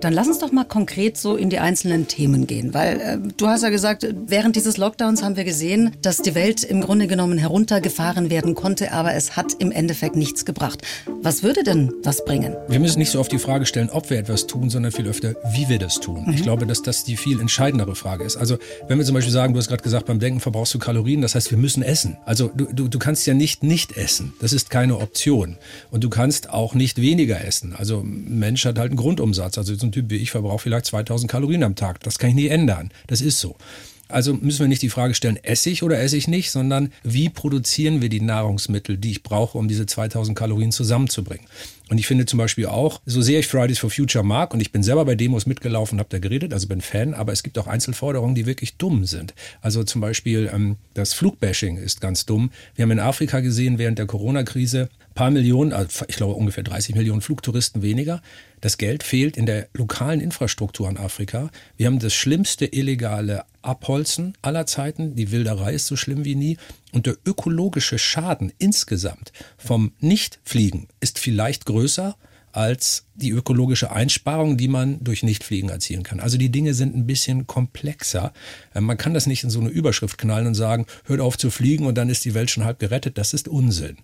Dann 0.00 0.12
lass 0.12 0.28
uns 0.28 0.38
doch 0.38 0.52
mal 0.52 0.64
konkret 0.64 1.16
so 1.16 1.36
in 1.36 1.50
die 1.50 1.58
einzelnen 1.58 2.06
Themen 2.06 2.46
gehen, 2.46 2.74
weil 2.74 3.00
äh, 3.00 3.18
du 3.36 3.48
hast 3.48 3.62
ja 3.62 3.70
gesagt, 3.70 4.06
während 4.26 4.56
dieses 4.56 4.76
Lockdowns 4.76 5.22
haben 5.22 5.36
wir 5.36 5.44
gesehen, 5.44 5.92
dass 6.02 6.18
die 6.18 6.34
Welt 6.34 6.64
im 6.64 6.80
Grunde 6.80 7.06
genommen 7.06 7.38
heruntergefahren 7.38 8.30
werden 8.30 8.54
konnte, 8.54 8.92
aber 8.92 9.14
es 9.14 9.36
hat 9.36 9.54
im 9.58 9.72
Endeffekt 9.72 10.16
nichts 10.16 10.44
gebracht. 10.44 10.82
Was 11.22 11.42
würde 11.42 11.62
denn 11.62 11.92
was 12.02 12.24
bringen? 12.24 12.56
Wir 12.68 12.80
müssen 12.80 12.98
nicht 12.98 13.10
so 13.10 13.20
oft 13.20 13.32
die 13.32 13.38
Frage 13.38 13.66
stellen, 13.66 13.90
ob 13.90 14.10
wir 14.10 14.18
etwas 14.18 14.46
tun, 14.46 14.70
sondern 14.70 14.92
viel 14.92 15.06
öfter, 15.06 15.34
wie 15.52 15.68
wir 15.68 15.78
das 15.78 16.00
tun. 16.00 16.24
Mhm. 16.26 16.34
Ich 16.34 16.42
glaube, 16.42 16.66
dass 16.66 16.82
das 16.82 17.04
die 17.04 17.16
viel 17.16 17.40
entscheidendere 17.40 17.94
Frage 17.94 18.24
ist. 18.24 18.36
Also 18.36 18.58
wenn 18.86 18.98
wir 18.98 19.04
zum 19.04 19.14
Beispiel 19.14 19.32
sagen, 19.32 19.52
du 19.54 19.58
hast 19.58 19.68
gerade 19.68 19.82
gesagt, 19.82 20.06
beim 20.06 20.20
Denken 20.20 20.40
verbrauchst 20.40 20.74
du 20.74 20.78
Kalorien, 20.78 21.22
das 21.22 21.34
heißt, 21.34 21.50
wir 21.50 21.58
müssen 21.58 21.82
essen. 21.82 22.16
Also 22.24 22.50
du, 22.54 22.66
du, 22.72 22.88
du 22.88 22.98
kannst 22.98 23.26
ja 23.26 23.34
nicht 23.34 23.62
nicht 23.62 23.96
essen. 23.96 24.32
Das 24.40 24.52
ist 24.52 24.70
keine 24.70 24.98
Option. 24.98 25.56
Und 25.90 26.04
du 26.04 26.08
kannst 26.08 26.50
auch 26.50 26.74
nicht 26.74 27.00
weniger 27.00 27.44
essen. 27.44 27.74
Also 27.76 28.00
ein 28.00 28.38
Mensch 28.38 28.64
hat 28.64 28.78
halt 28.78 28.90
einen 28.90 28.96
Grundumsatz. 28.96 29.58
Also 29.58 29.74
ein 29.88 29.92
Typ 29.92 30.10
wie 30.10 30.16
ich 30.16 30.30
verbrauche 30.30 30.60
vielleicht 30.60 30.86
2000 30.86 31.30
Kalorien 31.30 31.62
am 31.62 31.74
Tag. 31.74 32.00
Das 32.00 32.18
kann 32.18 32.30
ich 32.30 32.36
nie 32.36 32.48
ändern. 32.48 32.90
Das 33.06 33.20
ist 33.20 33.40
so. 33.40 33.56
Also 34.08 34.32
müssen 34.32 34.60
wir 34.60 34.68
nicht 34.68 34.80
die 34.80 34.88
Frage 34.88 35.14
stellen, 35.14 35.38
esse 35.42 35.68
ich 35.68 35.82
oder 35.82 36.00
esse 36.00 36.16
ich 36.16 36.28
nicht, 36.28 36.50
sondern 36.50 36.92
wie 37.02 37.28
produzieren 37.28 38.00
wir 38.00 38.08
die 38.08 38.22
Nahrungsmittel, 38.22 38.96
die 38.96 39.10
ich 39.10 39.22
brauche, 39.22 39.58
um 39.58 39.68
diese 39.68 39.84
2000 39.84 40.36
Kalorien 40.36 40.72
zusammenzubringen. 40.72 41.46
Und 41.90 41.98
ich 41.98 42.06
finde 42.06 42.24
zum 42.24 42.38
Beispiel 42.38 42.66
auch, 42.66 43.00
so 43.04 43.20
sehr 43.20 43.40
ich 43.40 43.46
Fridays 43.46 43.78
for 43.78 43.90
Future 43.90 44.24
mag 44.24 44.54
und 44.54 44.60
ich 44.60 44.72
bin 44.72 44.82
selber 44.82 45.04
bei 45.04 45.14
Demos 45.14 45.46
mitgelaufen 45.46 45.96
und 45.96 46.00
habe 46.00 46.10
da 46.10 46.18
geredet, 46.18 46.54
also 46.54 46.68
bin 46.68 46.80
Fan, 46.80 47.12
aber 47.12 47.32
es 47.32 47.42
gibt 47.42 47.58
auch 47.58 47.66
Einzelforderungen, 47.66 48.34
die 48.34 48.46
wirklich 48.46 48.76
dumm 48.76 49.04
sind. 49.04 49.34
Also 49.60 49.84
zum 49.84 50.00
Beispiel 50.00 50.50
ähm, 50.52 50.76
das 50.94 51.12
Flugbashing 51.12 51.76
ist 51.76 52.00
ganz 52.00 52.24
dumm. 52.24 52.50
Wir 52.74 52.84
haben 52.84 52.90
in 52.90 53.00
Afrika 53.00 53.40
gesehen 53.40 53.78
während 53.78 53.98
der 53.98 54.06
Corona-Krise 54.06 54.88
paar 55.18 55.32
Millionen, 55.32 55.72
also 55.72 56.04
ich 56.06 56.14
glaube 56.14 56.34
ungefähr 56.34 56.62
30 56.62 56.94
Millionen 56.94 57.22
Flugtouristen 57.22 57.82
weniger. 57.82 58.22
Das 58.60 58.78
Geld 58.78 59.02
fehlt 59.02 59.36
in 59.36 59.46
der 59.46 59.66
lokalen 59.74 60.20
Infrastruktur 60.20 60.88
in 60.88 60.96
Afrika. 60.96 61.50
Wir 61.76 61.86
haben 61.86 61.98
das 61.98 62.14
schlimmste 62.14 62.66
illegale 62.66 63.42
Abholzen 63.60 64.34
aller 64.42 64.66
Zeiten. 64.66 65.16
Die 65.16 65.32
Wilderei 65.32 65.72
ist 65.72 65.88
so 65.88 65.96
schlimm 65.96 66.24
wie 66.24 66.36
nie. 66.36 66.56
Und 66.92 67.06
der 67.06 67.16
ökologische 67.26 67.98
Schaden 67.98 68.52
insgesamt 68.58 69.32
vom 69.56 69.90
Nichtfliegen 69.98 70.86
ist 71.00 71.18
vielleicht 71.18 71.66
größer 71.66 72.16
als 72.52 73.04
die 73.14 73.30
ökologische 73.30 73.90
Einsparung, 73.90 74.56
die 74.56 74.68
man 74.68 75.02
durch 75.02 75.22
Nichtfliegen 75.22 75.70
erzielen 75.70 76.02
kann. 76.02 76.20
Also 76.20 76.38
die 76.38 76.50
Dinge 76.50 76.74
sind 76.74 76.94
ein 76.94 77.06
bisschen 77.06 77.46
komplexer. 77.46 78.32
Äh, 78.74 78.80
man 78.80 78.96
kann 78.96 79.14
das 79.14 79.26
nicht 79.26 79.44
in 79.44 79.50
so 79.50 79.60
eine 79.60 79.68
Überschrift 79.68 80.18
knallen 80.18 80.46
und 80.46 80.54
sagen, 80.54 80.86
hört 81.04 81.20
auf 81.20 81.36
zu 81.36 81.50
fliegen 81.50 81.86
und 81.86 81.96
dann 81.96 82.08
ist 82.08 82.24
die 82.24 82.34
Welt 82.34 82.50
schon 82.50 82.64
halb 82.64 82.78
gerettet. 82.78 83.18
Das 83.18 83.34
ist 83.34 83.48
Unsinn. 83.48 83.98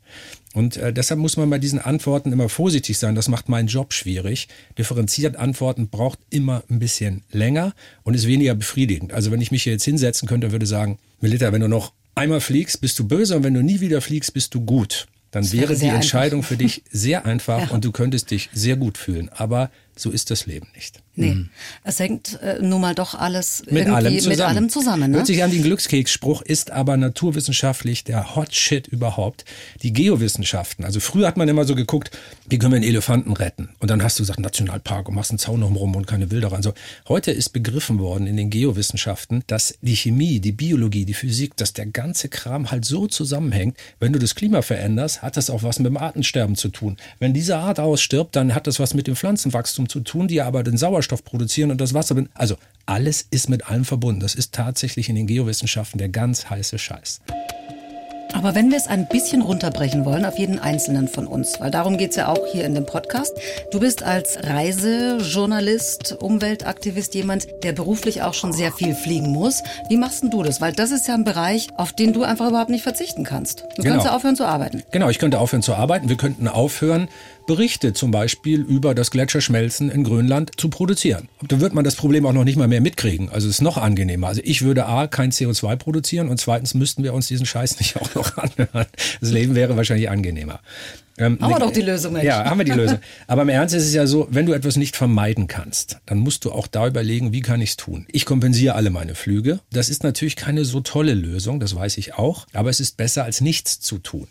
Und 0.52 0.76
äh, 0.76 0.92
deshalb 0.92 1.20
muss 1.20 1.36
man 1.36 1.48
bei 1.50 1.58
diesen 1.58 1.78
Antworten 1.78 2.32
immer 2.32 2.48
vorsichtig 2.48 2.98
sein. 2.98 3.14
Das 3.14 3.28
macht 3.28 3.48
meinen 3.48 3.68
Job 3.68 3.92
schwierig. 3.92 4.48
Differenziert 4.78 5.36
antworten 5.36 5.88
braucht 5.88 6.18
immer 6.30 6.64
ein 6.68 6.78
bisschen 6.78 7.22
länger 7.30 7.74
und 8.02 8.14
ist 8.14 8.26
weniger 8.26 8.54
befriedigend. 8.54 9.12
Also 9.12 9.30
wenn 9.30 9.40
ich 9.40 9.50
mich 9.50 9.62
hier 9.62 9.72
jetzt 9.72 9.84
hinsetzen 9.84 10.28
könnte, 10.28 10.52
würde 10.52 10.66
sagen, 10.66 10.98
Melita, 11.20 11.52
wenn 11.52 11.60
du 11.60 11.68
noch 11.68 11.92
einmal 12.14 12.40
fliegst, 12.40 12.80
bist 12.80 12.98
du 12.98 13.06
böse 13.06 13.36
und 13.36 13.44
wenn 13.44 13.54
du 13.54 13.62
nie 13.62 13.80
wieder 13.80 14.00
fliegst, 14.00 14.34
bist 14.34 14.54
du 14.54 14.60
gut 14.60 15.06
dann 15.34 15.50
wäre, 15.52 15.70
wäre 15.70 15.78
die 15.78 15.88
Entscheidung 15.88 16.40
einfach. 16.40 16.48
für 16.48 16.56
dich 16.56 16.84
sehr 16.90 17.26
einfach 17.26 17.68
ja. 17.68 17.70
und 17.70 17.84
du 17.84 17.92
könntest 17.92 18.30
dich 18.30 18.50
sehr 18.52 18.76
gut 18.76 18.98
fühlen. 18.98 19.28
Aber 19.30 19.70
so 19.96 20.10
ist 20.10 20.30
das 20.30 20.46
Leben 20.46 20.68
nicht. 20.74 21.02
Nee, 21.16 21.34
mhm. 21.34 21.50
es 21.84 22.00
hängt 22.00 22.40
äh, 22.42 22.58
nun 22.60 22.80
mal 22.80 22.94
doch 22.94 23.14
alles 23.14 23.62
mit 23.70 23.86
allem 23.86 24.18
zusammen. 24.18 24.36
Mit 24.36 24.40
allem 24.40 24.68
zusammen 24.68 25.10
ne? 25.12 25.16
Hört 25.18 25.26
sich 25.26 25.42
an 25.44 25.50
ein 25.50 25.62
Glückskeksspruch, 25.62 26.42
ist 26.42 26.72
aber 26.72 26.96
naturwissenschaftlich 26.96 28.04
der 28.04 28.34
Hot 28.34 28.54
Shit 28.54 28.88
überhaupt. 28.88 29.44
Die 29.82 29.92
Geowissenschaften. 29.92 30.84
Also 30.84 31.00
früher 31.00 31.26
hat 31.26 31.36
man 31.36 31.48
immer 31.48 31.64
so 31.64 31.74
geguckt, 31.74 32.10
wie 32.48 32.58
können 32.58 32.72
wir 32.72 32.76
einen 32.76 32.84
Elefanten 32.84 33.32
retten? 33.32 33.70
Und 33.78 33.90
dann 33.90 34.02
hast 34.02 34.18
du 34.18 34.22
gesagt, 34.22 34.40
Nationalpark 34.40 35.08
und 35.08 35.14
machst 35.14 35.30
einen 35.30 35.38
Zaun 35.38 35.62
rum 35.62 35.94
und 35.94 36.06
keine 36.06 36.30
Wilderer. 36.30 36.56
Also 36.56 36.74
heute 37.08 37.30
ist 37.30 37.50
begriffen 37.50 37.98
worden 38.00 38.26
in 38.26 38.36
den 38.36 38.50
Geowissenschaften, 38.50 39.44
dass 39.46 39.78
die 39.82 39.96
Chemie, 39.96 40.40
die 40.40 40.52
Biologie, 40.52 41.04
die 41.04 41.14
Physik, 41.14 41.56
dass 41.56 41.72
der 41.72 41.86
ganze 41.86 42.28
Kram 42.28 42.70
halt 42.70 42.84
so 42.84 43.06
zusammenhängt. 43.06 43.76
Wenn 44.00 44.12
du 44.12 44.18
das 44.18 44.34
Klima 44.34 44.62
veränderst, 44.62 45.22
hat 45.22 45.36
das 45.36 45.48
auch 45.48 45.62
was 45.62 45.78
mit 45.78 45.86
dem 45.86 45.96
Artensterben 45.96 46.56
zu 46.56 46.68
tun. 46.68 46.96
Wenn 47.18 47.34
diese 47.34 47.56
Art 47.56 47.78
ausstirbt, 47.78 48.34
dann 48.36 48.54
hat 48.54 48.66
das 48.66 48.80
was 48.80 48.94
mit 48.94 49.06
dem 49.06 49.16
Pflanzenwachstum 49.16 49.88
zu 49.88 50.00
tun, 50.00 50.28
die 50.28 50.42
aber 50.42 50.62
den 50.62 50.76
Sauerstoff 50.76 51.03
produzieren 51.08 51.70
und 51.70 51.80
das 51.80 51.94
Wasser. 51.94 52.16
Also 52.34 52.56
alles 52.86 53.26
ist 53.30 53.48
mit 53.48 53.68
allem 53.68 53.84
verbunden. 53.84 54.20
Das 54.20 54.34
ist 54.34 54.52
tatsächlich 54.52 55.08
in 55.08 55.14
den 55.16 55.26
Geowissenschaften 55.26 55.98
der 55.98 56.08
ganz 56.08 56.50
heiße 56.50 56.78
Scheiß. 56.78 57.20
Aber 58.32 58.56
wenn 58.56 58.68
wir 58.70 58.76
es 58.78 58.88
ein 58.88 59.06
bisschen 59.06 59.42
runterbrechen 59.42 60.04
wollen 60.04 60.24
auf 60.24 60.38
jeden 60.40 60.58
Einzelnen 60.58 61.06
von 61.06 61.28
uns, 61.28 61.60
weil 61.60 61.70
darum 61.70 61.96
geht 61.98 62.10
es 62.10 62.16
ja 62.16 62.26
auch 62.26 62.44
hier 62.50 62.64
in 62.64 62.74
dem 62.74 62.84
Podcast. 62.84 63.32
Du 63.70 63.78
bist 63.78 64.02
als 64.02 64.38
Reisejournalist, 64.42 66.16
Umweltaktivist 66.20 67.14
jemand, 67.14 67.46
der 67.62 67.72
beruflich 67.72 68.22
auch 68.22 68.34
schon 68.34 68.52
sehr 68.52 68.72
viel 68.72 68.96
fliegen 68.96 69.30
muss. 69.30 69.62
Wie 69.88 69.96
machst 69.96 70.24
denn 70.24 70.30
du 70.30 70.42
das? 70.42 70.60
Weil 70.60 70.72
das 70.72 70.90
ist 70.90 71.06
ja 71.06 71.14
ein 71.14 71.22
Bereich, 71.22 71.68
auf 71.76 71.92
den 71.92 72.12
du 72.12 72.24
einfach 72.24 72.48
überhaupt 72.48 72.70
nicht 72.70 72.82
verzichten 72.82 73.22
kannst. 73.22 73.60
Du 73.76 73.82
Genau. 73.82 73.94
kannst 73.94 74.06
ja 74.06 74.16
aufhören 74.16 74.34
zu 74.34 74.44
arbeiten. 74.46 74.82
Genau, 74.90 75.08
ich 75.10 75.20
könnte 75.20 75.38
aufhören 75.38 75.62
zu 75.62 75.74
arbeiten. 75.74 76.08
Wir 76.08 76.16
könnten 76.16 76.48
aufhören, 76.48 77.08
Berichte 77.46 77.92
zum 77.92 78.10
Beispiel 78.10 78.60
über 78.60 78.94
das 78.94 79.10
Gletscherschmelzen 79.10 79.90
in 79.90 80.04
Grönland 80.04 80.52
zu 80.56 80.70
produzieren. 80.70 81.28
Da 81.46 81.60
wird 81.60 81.74
man 81.74 81.84
das 81.84 81.96
Problem 81.96 82.24
auch 82.26 82.32
noch 82.32 82.44
nicht 82.44 82.56
mal 82.56 82.68
mehr 82.68 82.80
mitkriegen. 82.80 83.28
Also 83.28 83.48
es 83.48 83.56
ist 83.56 83.62
noch 83.62 83.76
angenehmer. 83.76 84.28
Also 84.28 84.40
ich 84.44 84.62
würde 84.62 84.86
A, 84.86 85.06
kein 85.06 85.30
CO2 85.30 85.76
produzieren 85.76 86.28
und 86.28 86.40
zweitens 86.40 86.74
müssten 86.74 87.02
wir 87.02 87.12
uns 87.12 87.28
diesen 87.28 87.46
Scheiß 87.46 87.78
nicht 87.78 87.96
auch 88.00 88.14
noch 88.14 88.36
anhören. 88.38 88.86
Das 89.20 89.30
Leben 89.30 89.54
wäre 89.54 89.76
wahrscheinlich 89.76 90.10
angenehmer. 90.10 90.60
Ähm, 91.16 91.38
Haben 91.40 91.52
wir 91.52 91.58
doch 91.60 91.72
die 91.72 91.82
Lösung, 91.82 92.14
Mensch. 92.14 92.24
Ja, 92.24 92.44
haben 92.44 92.58
wir 92.58 92.64
die 92.64 92.72
Lösung. 92.72 92.98
Aber 93.28 93.42
im 93.42 93.48
Ernst 93.48 93.74
ist 93.74 93.84
es 93.84 93.94
ja 93.94 94.06
so, 94.06 94.26
wenn 94.30 94.46
du 94.46 94.52
etwas 94.52 94.76
nicht 94.76 94.96
vermeiden 94.96 95.46
kannst, 95.46 95.98
dann 96.06 96.18
musst 96.18 96.44
du 96.44 96.50
auch 96.50 96.66
da 96.66 96.88
überlegen, 96.88 97.32
wie 97.32 97.40
kann 97.40 97.60
ich 97.60 97.70
es 97.70 97.76
tun. 97.76 98.06
Ich 98.10 98.24
kompensiere 98.24 98.74
alle 98.74 98.90
meine 98.90 99.14
Flüge. 99.14 99.60
Das 99.70 99.88
ist 99.88 100.02
natürlich 100.02 100.34
keine 100.34 100.64
so 100.64 100.80
tolle 100.80 101.14
Lösung, 101.14 101.60
das 101.60 101.76
weiß 101.76 101.98
ich 101.98 102.14
auch. 102.14 102.46
Aber 102.52 102.70
es 102.70 102.80
ist 102.80 102.96
besser, 102.96 103.24
als 103.24 103.40
nichts 103.40 103.78
zu 103.80 103.98
tun. 103.98 104.26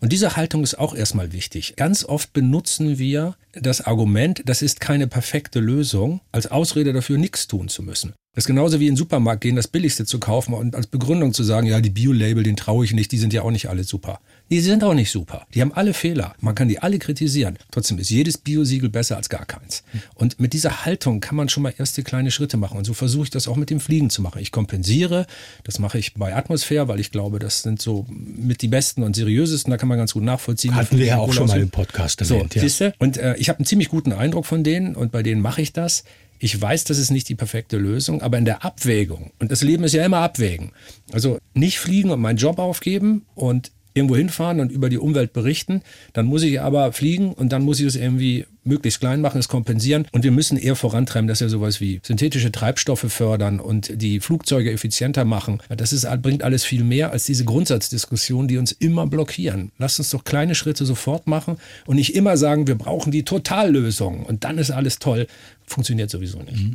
Und 0.00 0.12
diese 0.12 0.36
Haltung 0.36 0.62
ist 0.62 0.78
auch 0.78 0.94
erstmal 0.94 1.32
wichtig. 1.32 1.74
Ganz 1.76 2.04
oft 2.04 2.32
benutzen 2.32 2.98
wir 2.98 3.36
das 3.52 3.80
Argument, 3.80 4.42
das 4.46 4.62
ist 4.62 4.80
keine 4.80 5.06
perfekte 5.06 5.60
Lösung, 5.60 6.20
als 6.32 6.48
Ausrede 6.48 6.92
dafür, 6.92 7.16
nichts 7.16 7.46
tun 7.46 7.68
zu 7.68 7.82
müssen. 7.82 8.14
Das 8.34 8.44
ist 8.44 8.48
genauso 8.48 8.80
wie 8.80 8.86
in 8.86 8.92
den 8.92 8.96
Supermarkt 8.96 9.42
gehen, 9.42 9.54
das 9.54 9.68
Billigste 9.68 10.04
zu 10.04 10.18
kaufen 10.18 10.54
und 10.54 10.74
als 10.74 10.88
Begründung 10.88 11.32
zu 11.32 11.44
sagen, 11.44 11.68
ja, 11.68 11.80
die 11.80 11.90
Bio-Label, 11.90 12.42
den 12.42 12.56
traue 12.56 12.84
ich 12.84 12.92
nicht, 12.92 13.12
die 13.12 13.18
sind 13.18 13.32
ja 13.32 13.42
auch 13.42 13.50
nicht 13.52 13.68
alle 13.68 13.84
super. 13.84 14.20
Die 14.50 14.60
sind 14.60 14.84
auch 14.84 14.92
nicht 14.92 15.10
super. 15.10 15.46
Die 15.54 15.60
haben 15.60 15.72
alle 15.72 15.94
Fehler. 15.94 16.34
Man 16.40 16.54
kann 16.54 16.68
die 16.68 16.78
alle 16.80 16.98
kritisieren. 16.98 17.56
Trotzdem 17.70 17.98
ist 17.98 18.10
jedes 18.10 18.36
Bio-Siegel 18.36 18.90
besser 18.90 19.16
als 19.16 19.28
gar 19.28 19.46
keins. 19.46 19.84
Und 20.14 20.38
mit 20.38 20.52
dieser 20.52 20.84
Haltung 20.84 21.20
kann 21.20 21.36
man 21.36 21.48
schon 21.48 21.62
mal 21.62 21.72
erste 21.78 22.02
kleine 22.02 22.30
Schritte 22.30 22.56
machen. 22.56 22.76
Und 22.76 22.84
so 22.84 22.92
versuche 22.92 23.24
ich 23.24 23.30
das 23.30 23.48
auch 23.48 23.56
mit 23.56 23.70
dem 23.70 23.80
Fliegen 23.80 24.10
zu 24.10 24.20
machen. 24.20 24.40
Ich 24.40 24.50
kompensiere. 24.50 25.26
Das 25.62 25.78
mache 25.78 25.98
ich 25.98 26.14
bei 26.14 26.34
Atmosphäre, 26.36 26.88
weil 26.88 27.00
ich 27.00 27.10
glaube, 27.10 27.38
das 27.38 27.62
sind 27.62 27.80
so 27.80 28.04
mit 28.08 28.60
die 28.60 28.68
besten 28.68 29.02
und 29.02 29.16
seriösesten. 29.16 29.70
Da 29.70 29.78
kann 29.78 29.88
man 29.88 29.96
ganz 29.96 30.12
gut 30.12 30.24
nachvollziehen. 30.24 30.74
Hatten 30.74 30.98
wir 30.98 31.06
ja 31.06 31.18
auch 31.18 31.32
schon 31.32 31.46
mal 31.46 31.60
im 31.60 31.70
Podcast 31.70 32.22
so, 32.22 32.34
erwähnt. 32.34 32.54
ja. 32.54 32.62
siehst 32.62 32.80
du? 32.80 32.92
Und 32.98 33.16
äh, 33.16 33.36
ich 33.36 33.48
habe 33.48 33.60
einen 33.60 33.66
ziemlich 33.66 33.88
guten 33.88 34.12
Eindruck 34.12 34.44
von 34.44 34.62
denen 34.62 34.94
und 34.94 35.10
bei 35.10 35.22
denen 35.22 35.40
mache 35.40 35.62
ich 35.62 35.72
das. 35.72 36.04
Ich 36.38 36.60
weiß, 36.60 36.84
das 36.84 36.98
ist 36.98 37.10
nicht 37.10 37.28
die 37.28 37.34
perfekte 37.34 37.76
Lösung, 37.76 38.22
aber 38.22 38.38
in 38.38 38.44
der 38.44 38.64
Abwägung, 38.64 39.32
und 39.38 39.50
das 39.50 39.62
Leben 39.62 39.84
ist 39.84 39.94
ja 39.94 40.04
immer 40.04 40.18
Abwägen, 40.18 40.72
also 41.12 41.38
nicht 41.54 41.78
fliegen 41.78 42.10
und 42.10 42.20
meinen 42.20 42.38
Job 42.38 42.58
aufgeben 42.58 43.24
und 43.34 43.72
irgendwo 43.94 44.16
hinfahren 44.16 44.60
und 44.60 44.72
über 44.72 44.88
die 44.88 44.98
Umwelt 44.98 45.32
berichten, 45.32 45.82
dann 46.12 46.26
muss 46.26 46.42
ich 46.42 46.60
aber 46.60 46.92
fliegen 46.92 47.32
und 47.32 47.52
dann 47.52 47.62
muss 47.62 47.80
ich 47.80 47.86
es 47.86 47.96
irgendwie 47.96 48.44
möglichst 48.64 49.00
klein 49.00 49.20
machen, 49.20 49.38
es 49.38 49.48
kompensieren 49.48 50.06
und 50.12 50.24
wir 50.24 50.32
müssen 50.32 50.56
eher 50.56 50.74
vorantreiben, 50.74 51.28
dass 51.28 51.40
wir 51.40 51.48
sowas 51.48 51.80
wie 51.80 52.00
synthetische 52.02 52.50
Treibstoffe 52.50 53.06
fördern 53.08 53.60
und 53.60 54.02
die 54.02 54.20
Flugzeuge 54.20 54.72
effizienter 54.72 55.24
machen. 55.24 55.60
Das 55.68 55.92
ist, 55.92 56.08
bringt 56.22 56.42
alles 56.42 56.64
viel 56.64 56.82
mehr 56.82 57.12
als 57.12 57.24
diese 57.24 57.44
Grundsatzdiskussion, 57.44 58.48
die 58.48 58.58
uns 58.58 58.72
immer 58.72 59.06
blockieren. 59.06 59.70
Lasst 59.78 59.98
uns 59.98 60.10
doch 60.10 60.24
kleine 60.24 60.54
Schritte 60.54 60.86
sofort 60.86 61.26
machen 61.26 61.58
und 61.86 61.96
nicht 61.96 62.14
immer 62.14 62.36
sagen, 62.36 62.66
wir 62.66 62.76
brauchen 62.76 63.12
die 63.12 63.24
Totallösung 63.24 64.24
und 64.24 64.44
dann 64.44 64.58
ist 64.58 64.70
alles 64.70 64.98
toll. 64.98 65.26
Funktioniert 65.66 66.10
sowieso 66.10 66.38
nicht. 66.38 66.74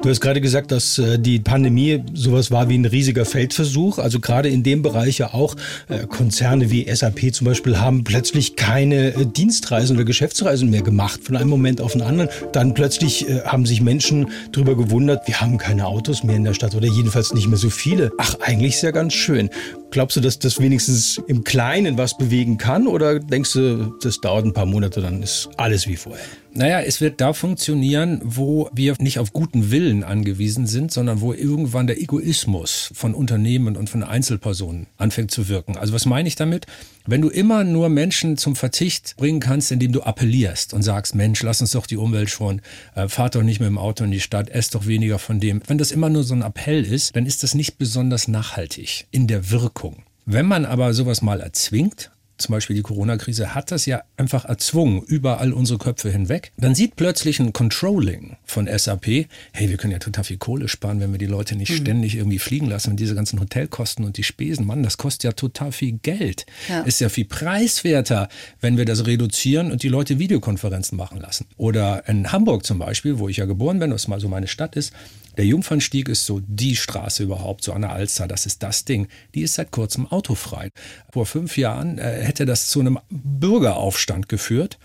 Du 0.00 0.08
hast 0.10 0.20
gerade 0.20 0.40
gesagt, 0.40 0.70
dass 0.70 0.96
äh, 0.98 1.18
die 1.18 1.40
Pandemie 1.40 2.04
sowas 2.14 2.52
war 2.52 2.68
wie 2.68 2.78
ein 2.78 2.84
riesiger 2.84 3.24
Feldversuch. 3.24 3.98
Also 3.98 4.20
gerade 4.20 4.48
in 4.48 4.62
dem 4.62 4.80
Bereich 4.80 5.18
ja 5.18 5.34
auch 5.34 5.56
äh, 5.88 6.06
Konzerne 6.06 6.70
wie 6.70 6.88
SAP 6.88 7.34
zum 7.34 7.46
Beispiel 7.46 7.80
haben 7.80 8.04
plötzlich 8.04 8.54
keine 8.54 9.14
äh, 9.14 9.26
Dienstreisen 9.26 9.96
oder 9.96 10.04
Geschäftsreisen 10.04 10.70
mehr 10.70 10.82
gemacht 10.82 11.24
von 11.24 11.36
einem 11.36 11.50
Moment 11.50 11.80
auf 11.80 11.92
den 11.92 12.02
anderen. 12.02 12.28
Dann 12.52 12.74
plötzlich 12.74 13.26
haben 13.44 13.66
sich 13.66 13.80
Menschen 13.80 14.30
darüber 14.52 14.76
gewundert, 14.76 15.26
wir 15.26 15.40
haben 15.40 15.58
keine 15.58 15.86
Autos 15.86 16.22
mehr 16.22 16.36
in 16.36 16.44
der 16.44 16.54
Stadt 16.54 16.76
oder 16.76 16.86
jedenfalls 16.86 17.34
nicht 17.34 17.48
mehr 17.48 17.58
so 17.58 17.68
viele. 17.68 18.12
Ach, 18.18 18.36
eigentlich 18.40 18.74
ist 18.74 18.82
ja 18.82 18.92
ganz 18.92 19.14
schön. 19.14 19.50
Glaubst 19.90 20.16
du, 20.16 20.20
dass 20.20 20.38
das 20.38 20.60
wenigstens 20.60 21.20
im 21.28 21.44
Kleinen 21.44 21.96
was 21.96 22.18
bewegen 22.18 22.58
kann 22.58 22.86
oder 22.86 23.18
denkst 23.18 23.54
du, 23.54 23.94
das 24.02 24.20
dauert 24.20 24.44
ein 24.44 24.52
paar 24.52 24.66
Monate, 24.66 25.00
dann 25.00 25.22
ist 25.22 25.48
alles 25.56 25.86
wie 25.86 25.96
vorher? 25.96 26.24
Naja, 26.52 26.80
es 26.80 27.00
wird 27.00 27.20
da 27.20 27.32
funktionieren, 27.32 28.20
wo 28.22 28.68
wir 28.72 28.96
nicht 28.98 29.18
auf 29.18 29.32
guten 29.32 29.70
Willen 29.70 30.04
angewiesen 30.04 30.66
sind, 30.66 30.92
sondern 30.92 31.20
wo 31.20 31.32
irgendwann 31.32 31.86
der 31.86 32.00
Egoismus 32.00 32.90
von 32.94 33.14
Unternehmen 33.14 33.76
und 33.76 33.88
von 33.88 34.02
Einzelpersonen 34.02 34.88
anfängt 34.96 35.30
zu 35.30 35.48
wirken. 35.48 35.76
Also 35.76 35.94
was 35.94 36.04
meine 36.04 36.28
ich 36.28 36.36
damit? 36.36 36.66
Wenn 37.10 37.22
du 37.22 37.30
immer 37.30 37.64
nur 37.64 37.88
Menschen 37.88 38.36
zum 38.36 38.54
Verzicht 38.54 39.16
bringen 39.16 39.40
kannst, 39.40 39.72
indem 39.72 39.92
du 39.92 40.02
appellierst 40.02 40.74
und 40.74 40.82
sagst, 40.82 41.14
Mensch, 41.14 41.42
lass 41.42 41.62
uns 41.62 41.70
doch 41.70 41.86
die 41.86 41.96
Umwelt 41.96 42.28
schon, 42.28 42.60
äh, 42.94 43.08
fahrt 43.08 43.34
doch 43.34 43.42
nicht 43.42 43.60
mit 43.60 43.66
dem 43.66 43.78
Auto 43.78 44.04
in 44.04 44.10
die 44.10 44.20
Stadt, 44.20 44.50
esst 44.50 44.74
doch 44.74 44.86
weniger 44.86 45.18
von 45.18 45.40
dem. 45.40 45.62
Wenn 45.66 45.78
das 45.78 45.90
immer 45.90 46.10
nur 46.10 46.22
so 46.22 46.34
ein 46.34 46.42
Appell 46.42 46.84
ist, 46.84 47.16
dann 47.16 47.24
ist 47.24 47.42
das 47.42 47.54
nicht 47.54 47.78
besonders 47.78 48.28
nachhaltig 48.28 49.06
in 49.10 49.26
der 49.26 49.50
Wirkung. 49.50 50.02
Wenn 50.26 50.44
man 50.44 50.66
aber 50.66 50.92
sowas 50.92 51.22
mal 51.22 51.40
erzwingt, 51.40 52.10
zum 52.38 52.52
Beispiel 52.52 52.76
die 52.76 52.82
Corona-Krise 52.82 53.54
hat 53.54 53.70
das 53.70 53.86
ja 53.86 54.02
einfach 54.16 54.44
erzwungen, 54.44 55.02
über 55.02 55.40
all 55.40 55.52
unsere 55.52 55.78
Köpfe 55.78 56.10
hinweg. 56.10 56.52
Dann 56.56 56.74
sieht 56.74 56.96
plötzlich 56.96 57.40
ein 57.40 57.52
Controlling 57.52 58.36
von 58.44 58.66
SAP, 58.66 59.06
hey, 59.52 59.68
wir 59.68 59.76
können 59.76 59.92
ja 59.92 59.98
total 59.98 60.24
viel 60.24 60.38
Kohle 60.38 60.68
sparen, 60.68 61.00
wenn 61.00 61.12
wir 61.12 61.18
die 61.18 61.26
Leute 61.26 61.56
nicht 61.56 61.74
ständig 61.74 62.14
irgendwie 62.14 62.38
fliegen 62.38 62.66
lassen 62.66 62.90
und 62.90 63.00
diese 63.00 63.14
ganzen 63.14 63.40
Hotelkosten 63.40 64.04
und 64.04 64.16
die 64.16 64.24
Spesen, 64.24 64.66
Mann, 64.66 64.82
das 64.82 64.96
kostet 64.98 65.24
ja 65.24 65.32
total 65.32 65.72
viel 65.72 65.92
Geld. 65.92 66.46
Ja. 66.68 66.82
Ist 66.82 67.00
ja 67.00 67.08
viel 67.08 67.24
preiswerter, 67.24 68.28
wenn 68.60 68.76
wir 68.76 68.84
das 68.84 69.06
reduzieren 69.06 69.72
und 69.72 69.82
die 69.82 69.88
Leute 69.88 70.18
Videokonferenzen 70.18 70.96
machen 70.96 71.20
lassen. 71.20 71.46
Oder 71.56 72.08
in 72.08 72.30
Hamburg 72.30 72.64
zum 72.64 72.78
Beispiel, 72.78 73.18
wo 73.18 73.28
ich 73.28 73.38
ja 73.38 73.46
geboren 73.46 73.78
bin, 73.80 73.92
was 73.92 74.08
mal 74.08 74.20
so 74.20 74.28
meine 74.28 74.46
Stadt 74.46 74.76
ist, 74.76 74.92
der 75.38 75.46
Jungfernstieg 75.46 76.08
ist 76.08 76.26
so 76.26 76.40
die 76.44 76.74
Straße 76.74 77.22
überhaupt, 77.22 77.62
so 77.62 77.72
an 77.72 77.82
der 77.82 77.92
Alster, 77.92 78.26
das 78.26 78.44
ist 78.44 78.64
das 78.64 78.84
Ding. 78.84 79.06
Die 79.36 79.42
ist 79.42 79.54
seit 79.54 79.70
kurzem 79.70 80.06
autofrei. 80.06 80.70
Vor 81.12 81.26
fünf 81.26 81.56
Jahren 81.56 81.98
äh, 81.98 82.24
hätte 82.24 82.44
das 82.44 82.66
zu 82.66 82.80
einem 82.80 82.98
Bürgeraufstand 83.08 84.28
geführt. 84.28 84.78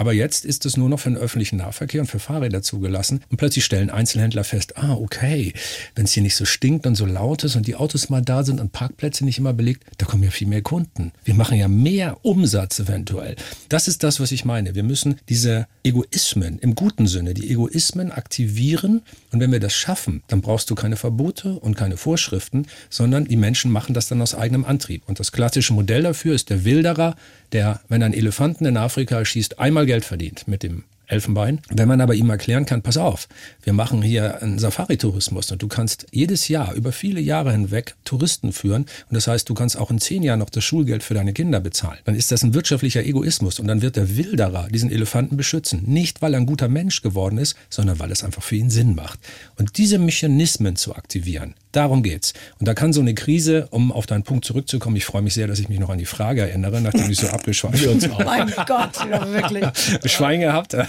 Aber 0.00 0.14
jetzt 0.14 0.46
ist 0.46 0.64
es 0.64 0.78
nur 0.78 0.88
noch 0.88 1.00
für 1.00 1.10
den 1.10 1.18
öffentlichen 1.18 1.58
Nahverkehr 1.58 2.00
und 2.00 2.06
für 2.06 2.18
Fahrräder 2.18 2.62
zugelassen. 2.62 3.20
Und 3.28 3.36
plötzlich 3.36 3.66
stellen 3.66 3.90
Einzelhändler 3.90 4.44
fest, 4.44 4.78
ah, 4.78 4.94
okay, 4.94 5.52
wenn 5.94 6.06
es 6.06 6.12
hier 6.12 6.22
nicht 6.22 6.36
so 6.36 6.46
stinkt 6.46 6.86
und 6.86 6.94
so 6.94 7.04
laut 7.04 7.44
ist 7.44 7.54
und 7.54 7.66
die 7.66 7.76
Autos 7.76 8.08
mal 8.08 8.22
da 8.22 8.42
sind 8.42 8.60
und 8.60 8.72
Parkplätze 8.72 9.26
nicht 9.26 9.36
immer 9.36 9.52
belegt, 9.52 9.84
da 9.98 10.06
kommen 10.06 10.22
ja 10.22 10.30
viel 10.30 10.48
mehr 10.48 10.62
Kunden. 10.62 11.12
Wir 11.22 11.34
machen 11.34 11.58
ja 11.58 11.68
mehr 11.68 12.16
Umsatz 12.22 12.78
eventuell. 12.78 13.36
Das 13.68 13.88
ist 13.88 14.02
das, 14.02 14.20
was 14.20 14.32
ich 14.32 14.46
meine. 14.46 14.74
Wir 14.74 14.84
müssen 14.84 15.16
diese 15.28 15.66
Egoismen, 15.84 16.58
im 16.60 16.74
guten 16.74 17.06
Sinne, 17.06 17.34
die 17.34 17.50
Egoismen 17.50 18.10
aktivieren. 18.10 19.02
Und 19.32 19.40
wenn 19.40 19.52
wir 19.52 19.60
das 19.60 19.74
schaffen, 19.74 20.22
dann 20.28 20.40
brauchst 20.40 20.70
du 20.70 20.74
keine 20.74 20.96
Verbote 20.96 21.58
und 21.58 21.76
keine 21.76 21.98
Vorschriften, 21.98 22.66
sondern 22.88 23.26
die 23.26 23.36
Menschen 23.36 23.70
machen 23.70 23.92
das 23.92 24.08
dann 24.08 24.22
aus 24.22 24.34
eigenem 24.34 24.64
Antrieb. 24.64 25.02
Und 25.06 25.20
das 25.20 25.30
klassische 25.30 25.74
Modell 25.74 26.04
dafür 26.04 26.34
ist 26.34 26.48
der 26.48 26.64
Wilderer, 26.64 27.16
der, 27.52 27.80
wenn 27.88 28.02
einen 28.02 28.14
Elefanten 28.14 28.64
in 28.64 28.76
Afrika 28.76 29.18
erschießt, 29.18 29.58
einmal 29.58 29.86
Geld 29.86 30.04
verdient 30.04 30.46
mit 30.46 30.62
dem 30.62 30.84
Elfenbein. 31.10 31.60
Wenn 31.68 31.88
man 31.88 32.00
aber 32.00 32.14
ihm 32.14 32.30
erklären 32.30 32.66
kann, 32.66 32.82
pass 32.82 32.96
auf, 32.96 33.28
wir 33.62 33.72
machen 33.72 34.00
hier 34.00 34.42
einen 34.42 34.58
Safari-Tourismus 34.58 35.50
und 35.50 35.60
du 35.60 35.68
kannst 35.68 36.06
jedes 36.12 36.48
Jahr 36.48 36.74
über 36.74 36.92
viele 36.92 37.20
Jahre 37.20 37.52
hinweg 37.52 37.96
Touristen 38.04 38.52
führen 38.52 38.82
und 38.82 39.14
das 39.14 39.26
heißt, 39.26 39.48
du 39.48 39.54
kannst 39.54 39.76
auch 39.76 39.90
in 39.90 39.98
zehn 39.98 40.22
Jahren 40.22 40.38
noch 40.38 40.50
das 40.50 40.64
Schulgeld 40.64 41.02
für 41.02 41.14
deine 41.14 41.32
Kinder 41.32 41.60
bezahlen. 41.60 41.98
Dann 42.04 42.14
ist 42.14 42.30
das 42.30 42.42
ein 42.42 42.54
wirtschaftlicher 42.54 43.04
Egoismus 43.04 43.58
und 43.58 43.66
dann 43.66 43.82
wird 43.82 43.96
der 43.96 44.16
Wilderer 44.16 44.68
diesen 44.68 44.90
Elefanten 44.90 45.36
beschützen. 45.36 45.82
Nicht, 45.86 46.22
weil 46.22 46.34
er 46.34 46.40
ein 46.40 46.46
guter 46.46 46.68
Mensch 46.68 47.02
geworden 47.02 47.38
ist, 47.38 47.56
sondern 47.68 47.98
weil 47.98 48.12
es 48.12 48.22
einfach 48.22 48.42
für 48.42 48.56
ihn 48.56 48.70
Sinn 48.70 48.94
macht. 48.94 49.18
Und 49.56 49.78
diese 49.78 49.98
Mechanismen 49.98 50.76
zu 50.76 50.94
aktivieren, 50.94 51.54
darum 51.72 52.02
geht's. 52.02 52.32
Und 52.58 52.66
da 52.66 52.74
kann 52.74 52.92
so 52.92 53.00
eine 53.00 53.14
Krise, 53.14 53.68
um 53.70 53.92
auf 53.92 54.06
deinen 54.06 54.22
Punkt 54.22 54.44
zurückzukommen, 54.44 54.96
ich 54.96 55.04
freue 55.04 55.22
mich 55.22 55.34
sehr, 55.34 55.46
dass 55.46 55.58
ich 55.58 55.68
mich 55.68 55.78
noch 55.78 55.90
an 55.90 55.98
die 55.98 56.06
Frage 56.06 56.42
erinnere, 56.42 56.80
nachdem 56.80 57.10
ich 57.10 57.18
so 57.18 57.26
abgeschweift 57.30 57.82
bin. 57.82 58.10
Mein 58.24 58.52
Gott, 58.66 58.92
ja, 59.10 59.32
wirklich. 59.32 59.64
Schwein 60.10 60.40
gehabt. 60.40 60.76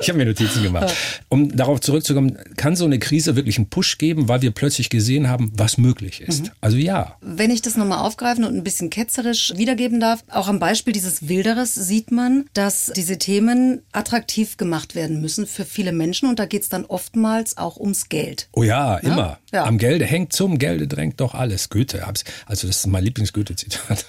Ich 0.00 0.08
habe 0.08 0.18
mir 0.18 0.26
Notizen 0.26 0.62
gemacht. 0.62 0.94
Um 1.28 1.54
darauf 1.54 1.80
zurückzukommen, 1.80 2.38
kann 2.56 2.76
so 2.76 2.84
eine 2.84 2.98
Krise 2.98 3.36
wirklich 3.36 3.56
einen 3.58 3.68
Push 3.68 3.98
geben, 3.98 4.28
weil 4.28 4.42
wir 4.42 4.50
plötzlich 4.50 4.90
gesehen 4.90 5.28
haben, 5.28 5.52
was 5.54 5.78
möglich 5.78 6.20
ist. 6.20 6.52
Also 6.60 6.76
ja. 6.76 7.16
Wenn 7.20 7.50
ich 7.50 7.62
das 7.62 7.76
nochmal 7.76 7.98
aufgreifen 7.98 8.44
und 8.44 8.56
ein 8.56 8.64
bisschen 8.64 8.90
ketzerisch 8.90 9.52
wiedergeben 9.56 10.00
darf, 10.00 10.24
auch 10.30 10.48
am 10.48 10.58
Beispiel 10.58 10.92
dieses 10.92 11.28
Wilderes 11.28 11.74
sieht 11.74 12.10
man, 12.10 12.46
dass 12.54 12.92
diese 12.94 13.18
Themen 13.18 13.82
attraktiv 13.92 14.56
gemacht 14.56 14.94
werden 14.94 15.20
müssen 15.20 15.46
für 15.46 15.64
viele 15.64 15.92
Menschen 15.92 16.28
und 16.28 16.38
da 16.38 16.46
geht 16.46 16.62
es 16.62 16.68
dann 16.68 16.84
oftmals 16.84 17.56
auch 17.56 17.78
ums 17.78 18.08
Geld. 18.08 18.48
Oh 18.52 18.62
ja, 18.62 18.96
immer. 18.98 19.38
Ja. 19.52 19.64
Am 19.64 19.78
Gelde 19.78 20.04
hängt 20.10 20.32
zum 20.32 20.58
Gelde 20.58 20.86
drängt 20.86 21.20
doch 21.20 21.34
alles. 21.34 21.68
Goethe, 21.68 22.06
also 22.06 22.66
das 22.66 22.76
ist 22.76 22.86
mein 22.86 23.04
Lieblings-Goethe-Zitat. 23.04 24.06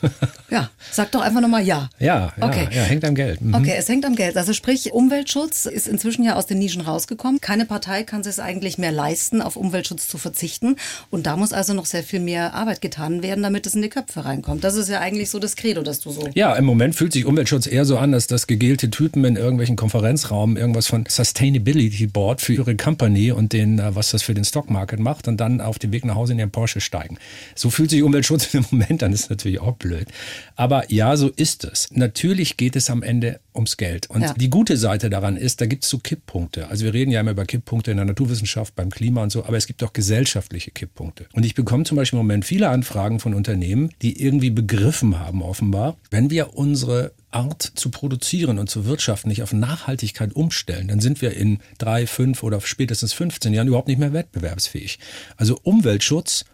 Ja, 0.49 0.69
sag 0.91 1.11
doch 1.11 1.21
einfach 1.21 1.39
nochmal 1.39 1.63
ja. 1.63 1.89
Ja, 1.99 2.33
ja, 2.37 2.45
okay. 2.45 2.67
ja, 2.71 2.83
hängt 2.83 3.05
am 3.05 3.15
Geld. 3.15 3.41
Mhm. 3.41 3.53
Okay, 3.53 3.75
es 3.77 3.87
hängt 3.87 4.05
am 4.05 4.15
Geld. 4.15 4.35
Also 4.35 4.53
sprich, 4.53 4.91
Umweltschutz 4.91 5.65
ist 5.65 5.87
inzwischen 5.87 6.23
ja 6.23 6.35
aus 6.35 6.45
den 6.45 6.59
Nischen 6.59 6.81
rausgekommen. 6.81 7.39
Keine 7.39 7.65
Partei 7.65 8.03
kann 8.03 8.21
es 8.21 8.39
eigentlich 8.39 8.77
mehr 8.77 8.91
leisten, 8.91 9.41
auf 9.41 9.55
Umweltschutz 9.55 10.07
zu 10.07 10.17
verzichten. 10.17 10.75
Und 11.09 11.25
da 11.25 11.37
muss 11.37 11.53
also 11.53 11.73
noch 11.73 11.85
sehr 11.85 12.03
viel 12.03 12.19
mehr 12.19 12.53
Arbeit 12.53 12.81
getan 12.81 13.23
werden, 13.23 13.43
damit 13.43 13.65
es 13.65 13.75
in 13.75 13.81
die 13.81 13.89
Köpfe 13.89 14.25
reinkommt. 14.25 14.63
Das 14.63 14.75
ist 14.75 14.89
ja 14.89 14.99
eigentlich 14.99 15.29
so 15.29 15.39
das 15.39 15.55
Credo, 15.55 15.83
dass 15.83 15.99
du 15.99 16.11
so. 16.11 16.27
Ja, 16.33 16.53
im 16.55 16.65
Moment 16.65 16.95
fühlt 16.95 17.13
sich 17.13 17.25
Umweltschutz 17.25 17.67
eher 17.67 17.85
so 17.85 17.97
an, 17.97 18.11
dass 18.11 18.27
das 18.27 18.47
gegelte 18.47 18.89
Typen 18.89 19.23
in 19.23 19.35
irgendwelchen 19.35 19.75
Konferenzraumen 19.75 20.57
irgendwas 20.57 20.87
von 20.87 21.05
Sustainability 21.07 22.07
Board 22.07 22.41
für 22.41 22.53
ihre 22.53 22.75
Company 22.75 23.31
und 23.31 23.53
den, 23.53 23.79
äh, 23.79 23.95
was 23.95 24.11
das 24.11 24.23
für 24.23 24.33
den 24.33 24.43
Stockmarket 24.43 24.99
macht 24.99 25.27
und 25.27 25.37
dann 25.37 25.61
auf 25.61 25.79
dem 25.91 25.93
Weg 25.93 26.05
nach 26.05 26.15
Hause 26.15 26.33
in 26.33 26.39
ihren 26.39 26.51
Porsche 26.51 26.81
steigen. 26.81 27.17
So 27.55 27.69
fühlt 27.69 27.89
sich 27.89 28.03
Umweltschutz 28.03 28.53
im 28.53 28.65
Moment 28.71 29.03
an, 29.03 29.13
ist 29.13 29.29
natürlich 29.29 29.59
auch 29.59 29.75
blöd. 29.75 30.07
Aber 30.55 30.91
ja, 30.91 31.15
so 31.17 31.29
ist 31.29 31.63
es. 31.65 31.87
Natürlich 31.91 32.57
geht 32.57 32.75
es 32.75 32.89
am 32.89 33.03
Ende 33.03 33.39
ums 33.53 33.77
Geld. 33.77 34.09
Und 34.09 34.21
ja. 34.21 34.33
die 34.33 34.49
gute 34.49 34.77
Seite 34.77 35.09
daran 35.09 35.37
ist, 35.37 35.61
da 35.61 35.65
gibt 35.65 35.83
es 35.83 35.89
so 35.89 35.99
Kipppunkte. 35.99 36.67
Also 36.69 36.85
wir 36.85 36.93
reden 36.93 37.11
ja 37.11 37.19
immer 37.19 37.31
über 37.31 37.45
Kipppunkte 37.45 37.91
in 37.91 37.97
der 37.97 38.05
Naturwissenschaft, 38.05 38.75
beim 38.75 38.89
Klima 38.89 39.23
und 39.23 39.31
so, 39.31 39.45
aber 39.45 39.57
es 39.57 39.67
gibt 39.67 39.83
auch 39.83 39.93
gesellschaftliche 39.93 40.71
Kipppunkte. 40.71 41.27
Und 41.33 41.45
ich 41.45 41.55
bekomme 41.55 41.83
zum 41.83 41.97
Beispiel 41.97 42.17
im 42.17 42.25
Moment 42.25 42.45
viele 42.45 42.69
Anfragen 42.69 43.19
von 43.19 43.33
Unternehmen, 43.33 43.91
die 44.01 44.21
irgendwie 44.21 44.49
begriffen 44.49 45.19
haben, 45.19 45.41
offenbar, 45.41 45.97
wenn 46.09 46.29
wir 46.29 46.55
unsere 46.55 47.13
Art 47.31 47.63
zu 47.63 47.89
produzieren 47.89 48.59
und 48.59 48.69
zu 48.69 48.85
wirtschaften 48.85 49.29
nicht 49.29 49.43
auf 49.43 49.53
Nachhaltigkeit 49.53 50.35
umstellen, 50.35 50.87
dann 50.87 50.99
sind 50.99 51.21
wir 51.21 51.35
in 51.35 51.59
drei, 51.77 52.07
fünf 52.07 52.43
oder 52.43 52.61
spätestens 52.61 53.13
15 53.13 53.53
Jahren 53.53 53.67
überhaupt 53.67 53.87
nicht 53.87 53.99
mehr 53.99 54.13
wettbewerbsfähig. 54.13 54.99
Also 55.37 55.59
Umweltschutz, 55.63 56.45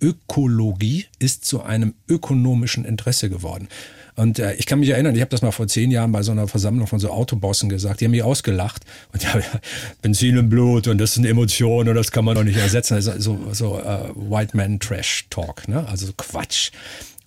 Ökologie 0.00 1.06
ist 1.18 1.44
zu 1.44 1.62
einem 1.62 1.94
ökonomischen 2.08 2.84
Interesse 2.84 3.30
geworden. 3.30 3.68
Und 4.14 4.38
äh, 4.38 4.54
ich 4.54 4.66
kann 4.66 4.80
mich 4.80 4.90
erinnern, 4.90 5.14
ich 5.14 5.20
habe 5.22 5.30
das 5.30 5.40
mal 5.40 5.52
vor 5.52 5.68
zehn 5.68 5.90
Jahren 5.90 6.12
bei 6.12 6.22
so 6.22 6.32
einer 6.32 6.46
Versammlung 6.46 6.86
von 6.86 6.98
so 6.98 7.10
Autobossen 7.10 7.68
gesagt. 7.68 8.00
Die 8.00 8.04
haben 8.04 8.10
mich 8.10 8.22
ausgelacht. 8.22 8.84
Und 9.12 9.22
ja, 9.22 9.40
Benzin 10.02 10.36
im 10.36 10.48
Blut 10.48 10.86
und 10.88 10.98
das 10.98 11.14
sind 11.14 11.24
Emotionen 11.24 11.88
und 11.88 11.94
das 11.94 12.10
kann 12.10 12.24
man 12.24 12.34
doch 12.34 12.44
nicht 12.44 12.58
ersetzen. 12.58 12.94
Also 12.94 13.12
so, 13.18 13.38
so 13.52 13.78
uh, 13.78 14.12
White 14.14 14.56
Man 14.56 14.80
Trash 14.80 15.26
Talk, 15.30 15.66
ne? 15.68 15.86
also 15.88 16.06
so 16.06 16.12
Quatsch. 16.16 16.72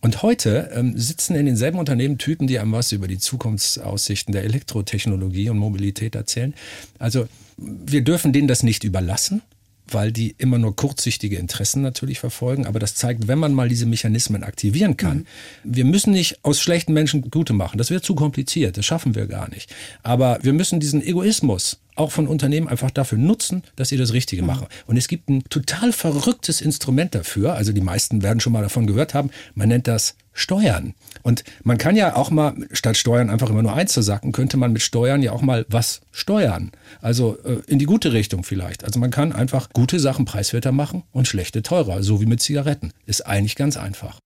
Und 0.05 0.21
heute 0.21 0.69
ähm, 0.75 0.95
sitzen 0.95 1.35
in 1.35 1.47
denselben 1.47 1.79
Unternehmen 1.79 2.19
Typen, 2.19 2.45
die 2.45 2.59
einem 2.59 2.74
was 2.74 2.91
über 2.91 3.07
die 3.07 3.17
Zukunftsaussichten 3.17 4.33
der 4.33 4.43
Elektrotechnologie 4.43 5.50
und 5.50 5.57
Mobilität 5.57 6.13
erzählen. 6.13 6.53
Also 7.00 7.27
wir 7.57 8.03
dürfen 8.03 8.31
denen 8.31 8.47
das 8.47 8.62
nicht 8.62 8.83
überlassen 8.83 9.41
weil 9.88 10.12
die 10.12 10.33
immer 10.39 10.57
nur 10.57 10.75
kurzsichtige 10.75 11.38
Interessen 11.38 11.83
natürlich 11.83 12.19
verfolgen. 12.19 12.65
Aber 12.65 12.79
das 12.79 12.95
zeigt, 12.95 13.27
wenn 13.27 13.38
man 13.38 13.53
mal 13.53 13.69
diese 13.69 13.85
Mechanismen 13.85 14.43
aktivieren 14.43 14.97
kann, 14.97 15.17
mhm. 15.17 15.25
wir 15.63 15.85
müssen 15.85 16.12
nicht 16.12 16.43
aus 16.43 16.59
schlechten 16.59 16.93
Menschen 16.93 17.29
gute 17.29 17.53
machen. 17.53 17.77
Das 17.77 17.91
wäre 17.91 18.01
zu 18.01 18.15
kompliziert. 18.15 18.77
Das 18.77 18.85
schaffen 18.85 19.13
wir 19.13 19.27
gar 19.27 19.47
nicht. 19.50 19.71
Aber 20.01 20.39
wir 20.41 20.53
müssen 20.53 20.79
diesen 20.79 21.03
Egoismus 21.03 21.77
auch 21.95 22.11
von 22.11 22.27
Unternehmen 22.27 22.67
einfach 22.67 22.91
dafür 22.91 23.17
nutzen, 23.17 23.63
dass 23.75 23.89
sie 23.89 23.97
das 23.97 24.13
Richtige 24.13 24.41
mhm. 24.41 24.47
machen. 24.47 24.67
Und 24.85 24.97
es 24.97 25.07
gibt 25.07 25.29
ein 25.29 25.43
total 25.49 25.91
verrücktes 25.91 26.61
Instrument 26.61 27.15
dafür. 27.15 27.53
Also 27.53 27.71
die 27.71 27.81
meisten 27.81 28.21
werden 28.21 28.39
schon 28.39 28.53
mal 28.53 28.61
davon 28.61 28.87
gehört 28.87 29.13
haben. 29.13 29.31
Man 29.53 29.69
nennt 29.69 29.87
das 29.87 30.15
Steuern. 30.33 30.93
Und 31.23 31.43
man 31.63 31.77
kann 31.77 31.95
ja 31.95 32.15
auch 32.15 32.29
mal, 32.29 32.55
statt 32.71 32.97
Steuern 32.97 33.29
einfach 33.29 33.49
immer 33.49 33.63
nur 33.63 33.73
eins 33.73 33.93
zu 33.93 34.01
sagen, 34.01 34.33
könnte 34.33 34.57
man 34.57 34.73
mit 34.73 34.81
Steuern 34.81 35.23
ja 35.23 35.31
auch 35.31 35.41
mal 35.41 35.65
was 35.69 36.01
steuern. 36.11 36.71
Also 37.01 37.37
äh, 37.45 37.61
in 37.67 37.79
die 37.79 37.85
gute 37.85 38.11
Richtung 38.11 38.43
vielleicht. 38.43 38.83
Also 38.83 38.99
man 38.99 39.11
kann 39.11 39.31
einfach 39.31 39.69
gute 39.71 39.99
Sachen 39.99 40.25
preiswerter 40.25 40.73
machen 40.73 41.03
und 41.11 41.27
schlechte 41.27 41.63
teurer, 41.63 42.03
so 42.03 42.19
wie 42.21 42.25
mit 42.25 42.41
Zigaretten. 42.41 42.91
Ist 43.05 43.25
eigentlich 43.25 43.55
ganz 43.55 43.77
einfach 43.77 44.19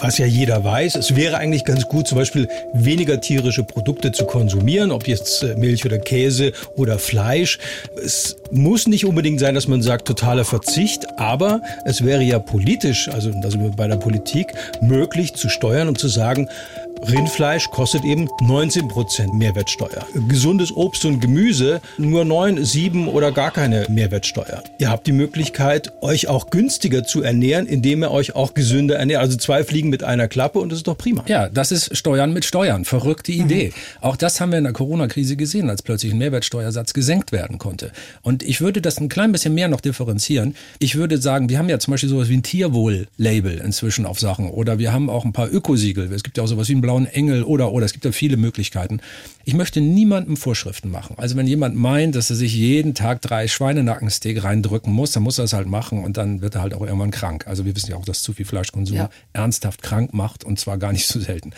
was 0.00 0.18
ja 0.18 0.26
jeder 0.26 0.62
weiß, 0.62 0.96
es 0.96 1.16
wäre 1.16 1.38
eigentlich 1.38 1.64
ganz 1.64 1.86
gut, 1.86 2.06
zum 2.06 2.18
Beispiel 2.18 2.48
weniger 2.72 3.20
tierische 3.20 3.64
Produkte 3.64 4.12
zu 4.12 4.26
konsumieren, 4.26 4.90
ob 4.90 5.08
jetzt 5.08 5.42
äh, 5.42 5.54
Milch 5.56 5.84
oder 5.84 5.98
Käse 5.98 6.52
oder 6.76 6.98
Fleisch. 6.98 7.58
Es 8.02 8.36
muss 8.50 8.86
nicht 8.86 9.04
unbedingt 9.04 9.40
sein, 9.40 9.54
dass 9.54 9.68
man 9.68 9.82
sagt, 9.82 10.06
totaler 10.06 10.44
Verzicht, 10.44 11.18
aber 11.18 11.60
es 11.84 12.04
wäre 12.04 12.22
ja 12.22 12.38
politisch, 12.38 13.08
also 13.08 13.30
da 13.42 13.50
sind 13.50 13.62
wir 13.62 13.70
bei 13.70 13.88
der 13.88 13.96
Politik, 13.96 14.46
möglich 14.80 15.34
zu 15.34 15.48
steuern 15.48 15.88
und 15.88 15.98
zu 15.98 16.08
sagen, 16.08 16.48
Rindfleisch 17.02 17.70
kostet 17.70 18.04
eben 18.04 18.28
19 18.40 18.88
Prozent 18.88 19.34
Mehrwertsteuer. 19.34 20.06
Gesundes 20.28 20.74
Obst 20.74 21.04
und 21.04 21.20
Gemüse 21.20 21.80
nur 21.98 22.24
9, 22.24 22.64
7 22.64 23.08
oder 23.08 23.32
gar 23.32 23.50
keine 23.50 23.86
Mehrwertsteuer. 23.88 24.62
Ihr 24.78 24.90
habt 24.90 25.06
die 25.06 25.12
Möglichkeit, 25.12 25.92
euch 26.00 26.28
auch 26.28 26.50
günstiger 26.50 27.04
zu 27.04 27.22
ernähren, 27.22 27.66
indem 27.66 28.02
ihr 28.02 28.10
euch 28.10 28.34
auch 28.34 28.54
gesünder 28.54 28.96
ernährt. 28.96 29.20
Also 29.20 29.36
zwei 29.36 29.62
Fliegen 29.62 29.90
mit 29.90 30.04
einer 30.04 30.26
Klappe 30.26 30.58
und 30.58 30.70
das 30.70 30.78
ist 30.78 30.88
doch 30.88 30.96
prima. 30.96 31.24
Ja, 31.28 31.48
das 31.48 31.70
ist 31.70 31.96
Steuern 31.96 32.32
mit 32.32 32.44
Steuern. 32.44 32.84
Verrückte 32.84 33.32
mhm. 33.32 33.40
Idee. 33.42 33.68
Mhm. 33.68 34.02
Auch 34.02 34.16
das 34.16 34.40
haben 34.40 34.50
wir 34.50 34.58
in 34.58 34.64
der 34.64 34.72
Corona-Krise 34.72 35.36
gesehen, 35.36 35.70
als 35.70 35.82
plötzlich 35.82 36.12
ein 36.12 36.18
Mehrwertsteuersatz 36.18 36.94
gesenkt 36.94 37.30
werden 37.30 37.58
konnte. 37.58 37.92
Und 38.22 38.42
ich 38.42 38.60
würde 38.60 38.80
das 38.80 38.98
ein 38.98 39.08
klein 39.08 39.32
bisschen 39.32 39.54
mehr 39.54 39.68
noch 39.68 39.80
differenzieren. 39.80 40.56
Ich 40.78 40.96
würde 40.96 41.18
sagen, 41.18 41.50
wir 41.50 41.58
haben 41.58 41.68
ja 41.68 41.78
zum 41.78 41.92
Beispiel 41.92 42.08
sowas 42.08 42.28
wie 42.28 42.36
ein 42.36 42.42
Tierwohl-Label 42.42 43.58
inzwischen 43.58 44.06
auf 44.06 44.18
Sachen 44.18 44.50
oder 44.50 44.78
wir 44.78 44.92
haben 44.92 45.10
auch 45.10 45.24
ein 45.24 45.32
paar 45.32 45.52
Ökosiegel. 45.52 46.10
Es 46.12 46.22
gibt 46.22 46.38
ja 46.38 46.44
auch 46.44 46.48
sowas 46.48 46.68
wie 46.68 46.74
ein 46.74 46.80
blauen 46.86 47.06
Engel 47.06 47.42
oder, 47.42 47.72
oder. 47.72 47.84
Es 47.84 47.92
gibt 47.92 48.04
ja 48.04 48.12
viele 48.12 48.36
Möglichkeiten. 48.36 49.00
Ich 49.44 49.54
möchte 49.54 49.80
niemandem 49.80 50.36
Vorschriften 50.36 50.88
machen. 50.88 51.16
Also 51.18 51.34
wenn 51.34 51.48
jemand 51.48 51.74
meint, 51.74 52.14
dass 52.14 52.30
er 52.30 52.36
sich 52.36 52.54
jeden 52.54 52.94
Tag 52.94 53.22
drei 53.22 53.48
Schweinenackensteak 53.48 54.44
reindrücken 54.44 54.92
muss, 54.92 55.10
dann 55.10 55.24
muss 55.24 55.38
er 55.38 55.46
es 55.46 55.52
halt 55.52 55.66
machen 55.66 56.04
und 56.04 56.16
dann 56.16 56.42
wird 56.42 56.54
er 56.54 56.62
halt 56.62 56.74
auch 56.74 56.82
irgendwann 56.82 57.10
krank. 57.10 57.48
Also 57.48 57.64
wir 57.64 57.74
wissen 57.74 57.90
ja 57.90 57.96
auch, 57.96 58.04
dass 58.04 58.22
zu 58.22 58.34
viel 58.34 58.46
Fleischkonsum 58.46 58.96
ja. 58.96 59.10
ernsthaft 59.32 59.82
krank 59.82 60.14
macht 60.14 60.44
und 60.44 60.60
zwar 60.60 60.78
gar 60.78 60.92
nicht 60.92 61.08
so 61.08 61.18
selten. 61.18 61.52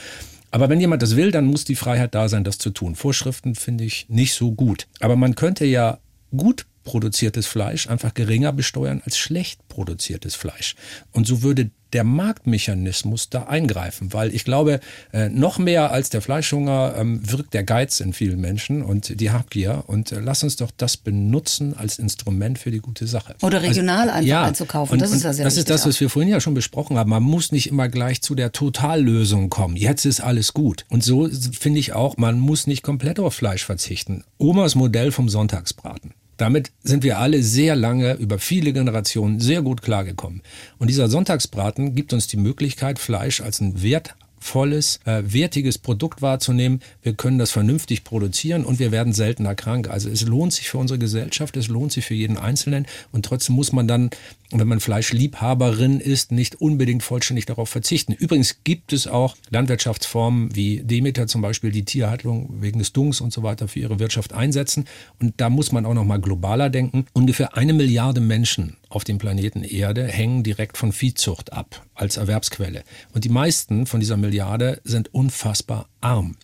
Aber 0.50 0.70
wenn 0.70 0.80
jemand 0.80 1.02
das 1.02 1.14
will, 1.14 1.30
dann 1.30 1.44
muss 1.44 1.66
die 1.66 1.74
Freiheit 1.74 2.14
da 2.14 2.30
sein, 2.30 2.42
das 2.42 2.56
zu 2.56 2.70
tun. 2.70 2.94
Vorschriften 2.94 3.54
finde 3.54 3.84
ich 3.84 4.06
nicht 4.08 4.32
so 4.32 4.52
gut. 4.52 4.86
Aber 4.98 5.14
man 5.14 5.34
könnte 5.34 5.66
ja 5.66 5.98
gut 6.34 6.64
produziertes 6.88 7.46
Fleisch 7.46 7.86
einfach 7.86 8.14
geringer 8.14 8.50
besteuern 8.50 9.02
als 9.04 9.18
schlecht 9.18 9.68
produziertes 9.68 10.34
Fleisch. 10.34 10.74
Und 11.12 11.26
so 11.26 11.42
würde 11.42 11.70
der 11.92 12.04
Marktmechanismus 12.04 13.28
da 13.28 13.44
eingreifen, 13.44 14.12
weil 14.12 14.34
ich 14.34 14.44
glaube, 14.44 14.80
äh, 15.12 15.28
noch 15.28 15.58
mehr 15.58 15.90
als 15.90 16.08
der 16.08 16.22
Fleischhunger 16.22 16.94
ähm, 16.96 17.20
wirkt 17.30 17.52
der 17.52 17.64
Geiz 17.64 18.00
in 18.00 18.12
vielen 18.14 18.40
Menschen 18.40 18.82
und 18.82 19.20
die 19.20 19.30
Habgier. 19.30 19.84
Und 19.86 20.12
äh, 20.12 20.20
lass 20.20 20.42
uns 20.42 20.56
doch 20.56 20.70
das 20.76 20.96
benutzen 20.96 21.74
als 21.76 21.98
Instrument 21.98 22.58
für 22.58 22.70
die 22.70 22.80
gute 22.80 23.06
Sache. 23.06 23.34
Oder 23.42 23.58
also, 23.58 23.68
regional 23.68 24.00
also, 24.00 24.12
einfach 24.12 24.28
ja, 24.28 24.44
einzukaufen. 24.44 24.94
Und, 24.94 25.02
das 25.02 25.12
ist 25.12 25.24
ja 25.24 25.32
sehr 25.32 25.44
Das 25.44 25.56
ist 25.56 25.68
das, 25.68 25.86
was 25.86 26.00
wir 26.00 26.08
vorhin 26.08 26.30
ja 26.30 26.40
schon 26.40 26.54
besprochen 26.54 26.96
haben. 26.96 27.10
Man 27.10 27.22
muss 27.22 27.52
nicht 27.52 27.68
immer 27.68 27.88
gleich 27.88 28.22
zu 28.22 28.34
der 28.34 28.52
Totallösung 28.52 29.50
kommen. 29.50 29.76
Jetzt 29.76 30.06
ist 30.06 30.20
alles 30.20 30.54
gut. 30.54 30.84
Und 30.88 31.04
so 31.04 31.28
finde 31.58 31.80
ich 31.80 31.92
auch, 31.92 32.16
man 32.16 32.38
muss 32.38 32.66
nicht 32.66 32.82
komplett 32.82 33.18
auf 33.18 33.34
Fleisch 33.34 33.64
verzichten. 33.64 34.24
Omas 34.38 34.74
Modell 34.74 35.12
vom 35.12 35.28
Sonntagsbraten. 35.28 36.12
Damit 36.38 36.70
sind 36.82 37.02
wir 37.02 37.18
alle 37.18 37.42
sehr 37.42 37.76
lange, 37.76 38.14
über 38.14 38.38
viele 38.38 38.72
Generationen 38.72 39.40
sehr 39.40 39.60
gut 39.60 39.82
klargekommen. 39.82 40.40
Und 40.78 40.88
dieser 40.88 41.08
Sonntagsbraten 41.08 41.94
gibt 41.94 42.12
uns 42.12 42.28
die 42.28 42.36
Möglichkeit, 42.38 42.98
Fleisch 42.98 43.40
als 43.40 43.60
ein 43.60 43.82
Wert 43.82 44.14
volles, 44.40 45.00
äh, 45.04 45.22
wertiges 45.24 45.78
Produkt 45.78 46.22
wahrzunehmen. 46.22 46.80
Wir 47.02 47.14
können 47.14 47.38
das 47.38 47.50
vernünftig 47.50 48.04
produzieren 48.04 48.64
und 48.64 48.78
wir 48.78 48.92
werden 48.92 49.12
seltener 49.12 49.54
krank. 49.54 49.90
Also 49.90 50.08
es 50.08 50.22
lohnt 50.22 50.52
sich 50.52 50.68
für 50.68 50.78
unsere 50.78 50.98
Gesellschaft, 50.98 51.56
es 51.56 51.68
lohnt 51.68 51.92
sich 51.92 52.04
für 52.04 52.14
jeden 52.14 52.38
Einzelnen 52.38 52.86
und 53.12 53.24
trotzdem 53.24 53.56
muss 53.56 53.72
man 53.72 53.88
dann, 53.88 54.10
wenn 54.50 54.68
man 54.68 54.80
Fleischliebhaberin 54.80 56.00
ist, 56.00 56.32
nicht 56.32 56.60
unbedingt 56.60 57.02
vollständig 57.02 57.46
darauf 57.46 57.68
verzichten. 57.68 58.12
Übrigens 58.12 58.60
gibt 58.64 58.92
es 58.92 59.06
auch 59.06 59.36
Landwirtschaftsformen 59.50 60.54
wie 60.54 60.82
Demeter 60.82 61.26
zum 61.26 61.42
Beispiel, 61.42 61.70
die 61.70 61.84
Tierhaltung 61.84 62.62
wegen 62.62 62.78
des 62.78 62.92
Dungs 62.92 63.20
und 63.20 63.32
so 63.32 63.42
weiter 63.42 63.68
für 63.68 63.80
ihre 63.80 63.98
Wirtschaft 63.98 64.32
einsetzen. 64.32 64.86
Und 65.20 65.34
da 65.36 65.50
muss 65.50 65.72
man 65.72 65.84
auch 65.84 65.94
noch 65.94 66.04
mal 66.04 66.20
globaler 66.20 66.70
denken. 66.70 67.06
Ungefähr 67.12 67.56
eine 67.56 67.74
Milliarde 67.74 68.20
Menschen 68.20 68.76
auf 68.88 69.04
dem 69.04 69.18
Planeten 69.18 69.64
Erde 69.64 70.06
hängen 70.06 70.42
direkt 70.42 70.78
von 70.78 70.92
Viehzucht 70.92 71.52
ab 71.52 71.84
als 71.94 72.16
Erwerbsquelle. 72.16 72.84
Und 73.12 73.24
die 73.24 73.28
meisten 73.28 73.86
von 73.86 74.00
dieser 74.00 74.16
Milliarde 74.16 74.80
sind 74.84 75.12
unfassbar 75.12 75.88
arm. 76.00 76.36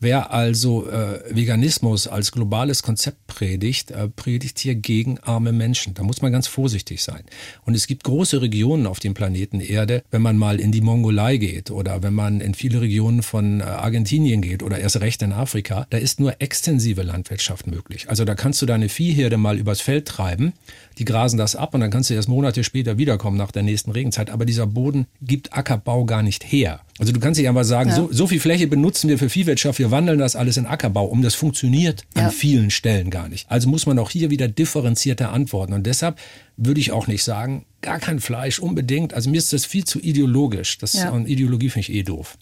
Wer 0.00 0.32
also 0.32 0.88
äh, 0.88 1.20
Veganismus 1.30 2.06
als 2.06 2.32
globales 2.32 2.82
Konzept 2.82 3.26
predigt, 3.26 3.90
äh, 3.90 4.08
predigt 4.08 4.58
hier 4.58 4.74
gegen 4.74 5.18
arme 5.20 5.52
Menschen. 5.52 5.94
Da 5.94 6.02
muss 6.02 6.22
man 6.22 6.32
ganz 6.32 6.46
vorsichtig 6.46 7.02
sein. 7.02 7.24
Und 7.64 7.74
es 7.74 7.86
gibt 7.86 8.04
große 8.04 8.40
Regionen 8.40 8.86
auf 8.86 8.98
dem 8.98 9.14
Planeten 9.14 9.60
Erde, 9.60 10.02
wenn 10.10 10.22
man 10.22 10.36
mal 10.36 10.60
in 10.60 10.72
die 10.72 10.80
Mongolei 10.80 11.36
geht 11.36 11.70
oder 11.70 12.02
wenn 12.02 12.14
man 12.14 12.40
in 12.40 12.54
viele 12.54 12.80
Regionen 12.80 13.22
von 13.22 13.60
äh, 13.60 13.64
Argentinien 13.64 14.42
geht 14.42 14.62
oder 14.62 14.78
erst 14.78 15.00
recht 15.00 15.22
in 15.22 15.32
Afrika, 15.32 15.86
da 15.90 15.98
ist 15.98 16.20
nur 16.20 16.40
extensive 16.40 17.02
Landwirtschaft 17.02 17.66
möglich. 17.66 18.08
Also 18.08 18.24
da 18.24 18.34
kannst 18.34 18.62
du 18.62 18.66
deine 18.66 18.88
Viehherde 18.88 19.36
mal 19.36 19.58
übers 19.58 19.80
Feld 19.80 20.06
treiben, 20.06 20.52
die 20.98 21.04
grasen 21.04 21.38
das 21.38 21.56
ab 21.56 21.74
und 21.74 21.80
dann 21.80 21.90
kannst 21.90 22.10
du 22.10 22.14
erst 22.14 22.28
Monate 22.28 22.64
später 22.64 22.98
wiederkommen 22.98 23.36
nach 23.36 23.52
der 23.52 23.62
nächsten 23.62 23.90
Regenzeit. 23.90 24.30
Aber 24.30 24.44
dieser 24.44 24.66
Boden 24.66 25.06
gibt 25.20 25.52
Ackerbau 25.52 26.04
gar 26.04 26.22
nicht 26.22 26.44
her. 26.44 26.80
Also 26.98 27.12
du 27.12 27.20
kannst 27.20 27.38
nicht 27.38 27.48
einfach 27.48 27.64
sagen, 27.64 27.90
ja. 27.90 27.96
so, 27.96 28.08
so 28.10 28.26
viel 28.26 28.40
Fläche 28.40 28.66
benutzen 28.66 29.08
wir 29.08 29.18
für 29.18 29.28
Viehwirtschaft, 29.28 29.78
wir 29.78 29.90
wandeln 29.90 30.18
das 30.18 30.34
alles 30.36 30.56
in 30.56 30.66
Ackerbau 30.66 31.04
um. 31.06 31.22
Das 31.22 31.34
funktioniert 31.34 32.04
ja. 32.16 32.26
an 32.26 32.30
vielen 32.30 32.70
Stellen 32.70 33.10
gar 33.10 33.28
nicht. 33.28 33.50
Also 33.50 33.68
muss 33.68 33.86
man 33.86 33.98
auch 33.98 34.10
hier 34.10 34.30
wieder 34.30 34.48
differenzierter 34.48 35.32
antworten. 35.32 35.72
Und 35.74 35.86
deshalb 35.86 36.18
würde 36.56 36.80
ich 36.80 36.92
auch 36.92 37.06
nicht 37.06 37.22
sagen, 37.22 37.66
gar 37.82 37.98
kein 37.98 38.18
Fleisch 38.18 38.58
unbedingt. 38.58 39.14
Also 39.14 39.30
mir 39.30 39.36
ist 39.38 39.52
das 39.52 39.66
viel 39.66 39.84
zu 39.84 40.00
ideologisch. 40.00 40.78
Das, 40.78 40.94
ja. 40.94 41.10
Und 41.10 41.28
Ideologie 41.28 41.68
finde 41.68 41.90
ich 41.90 41.96
eh 41.96 42.02
doof. 42.02 42.38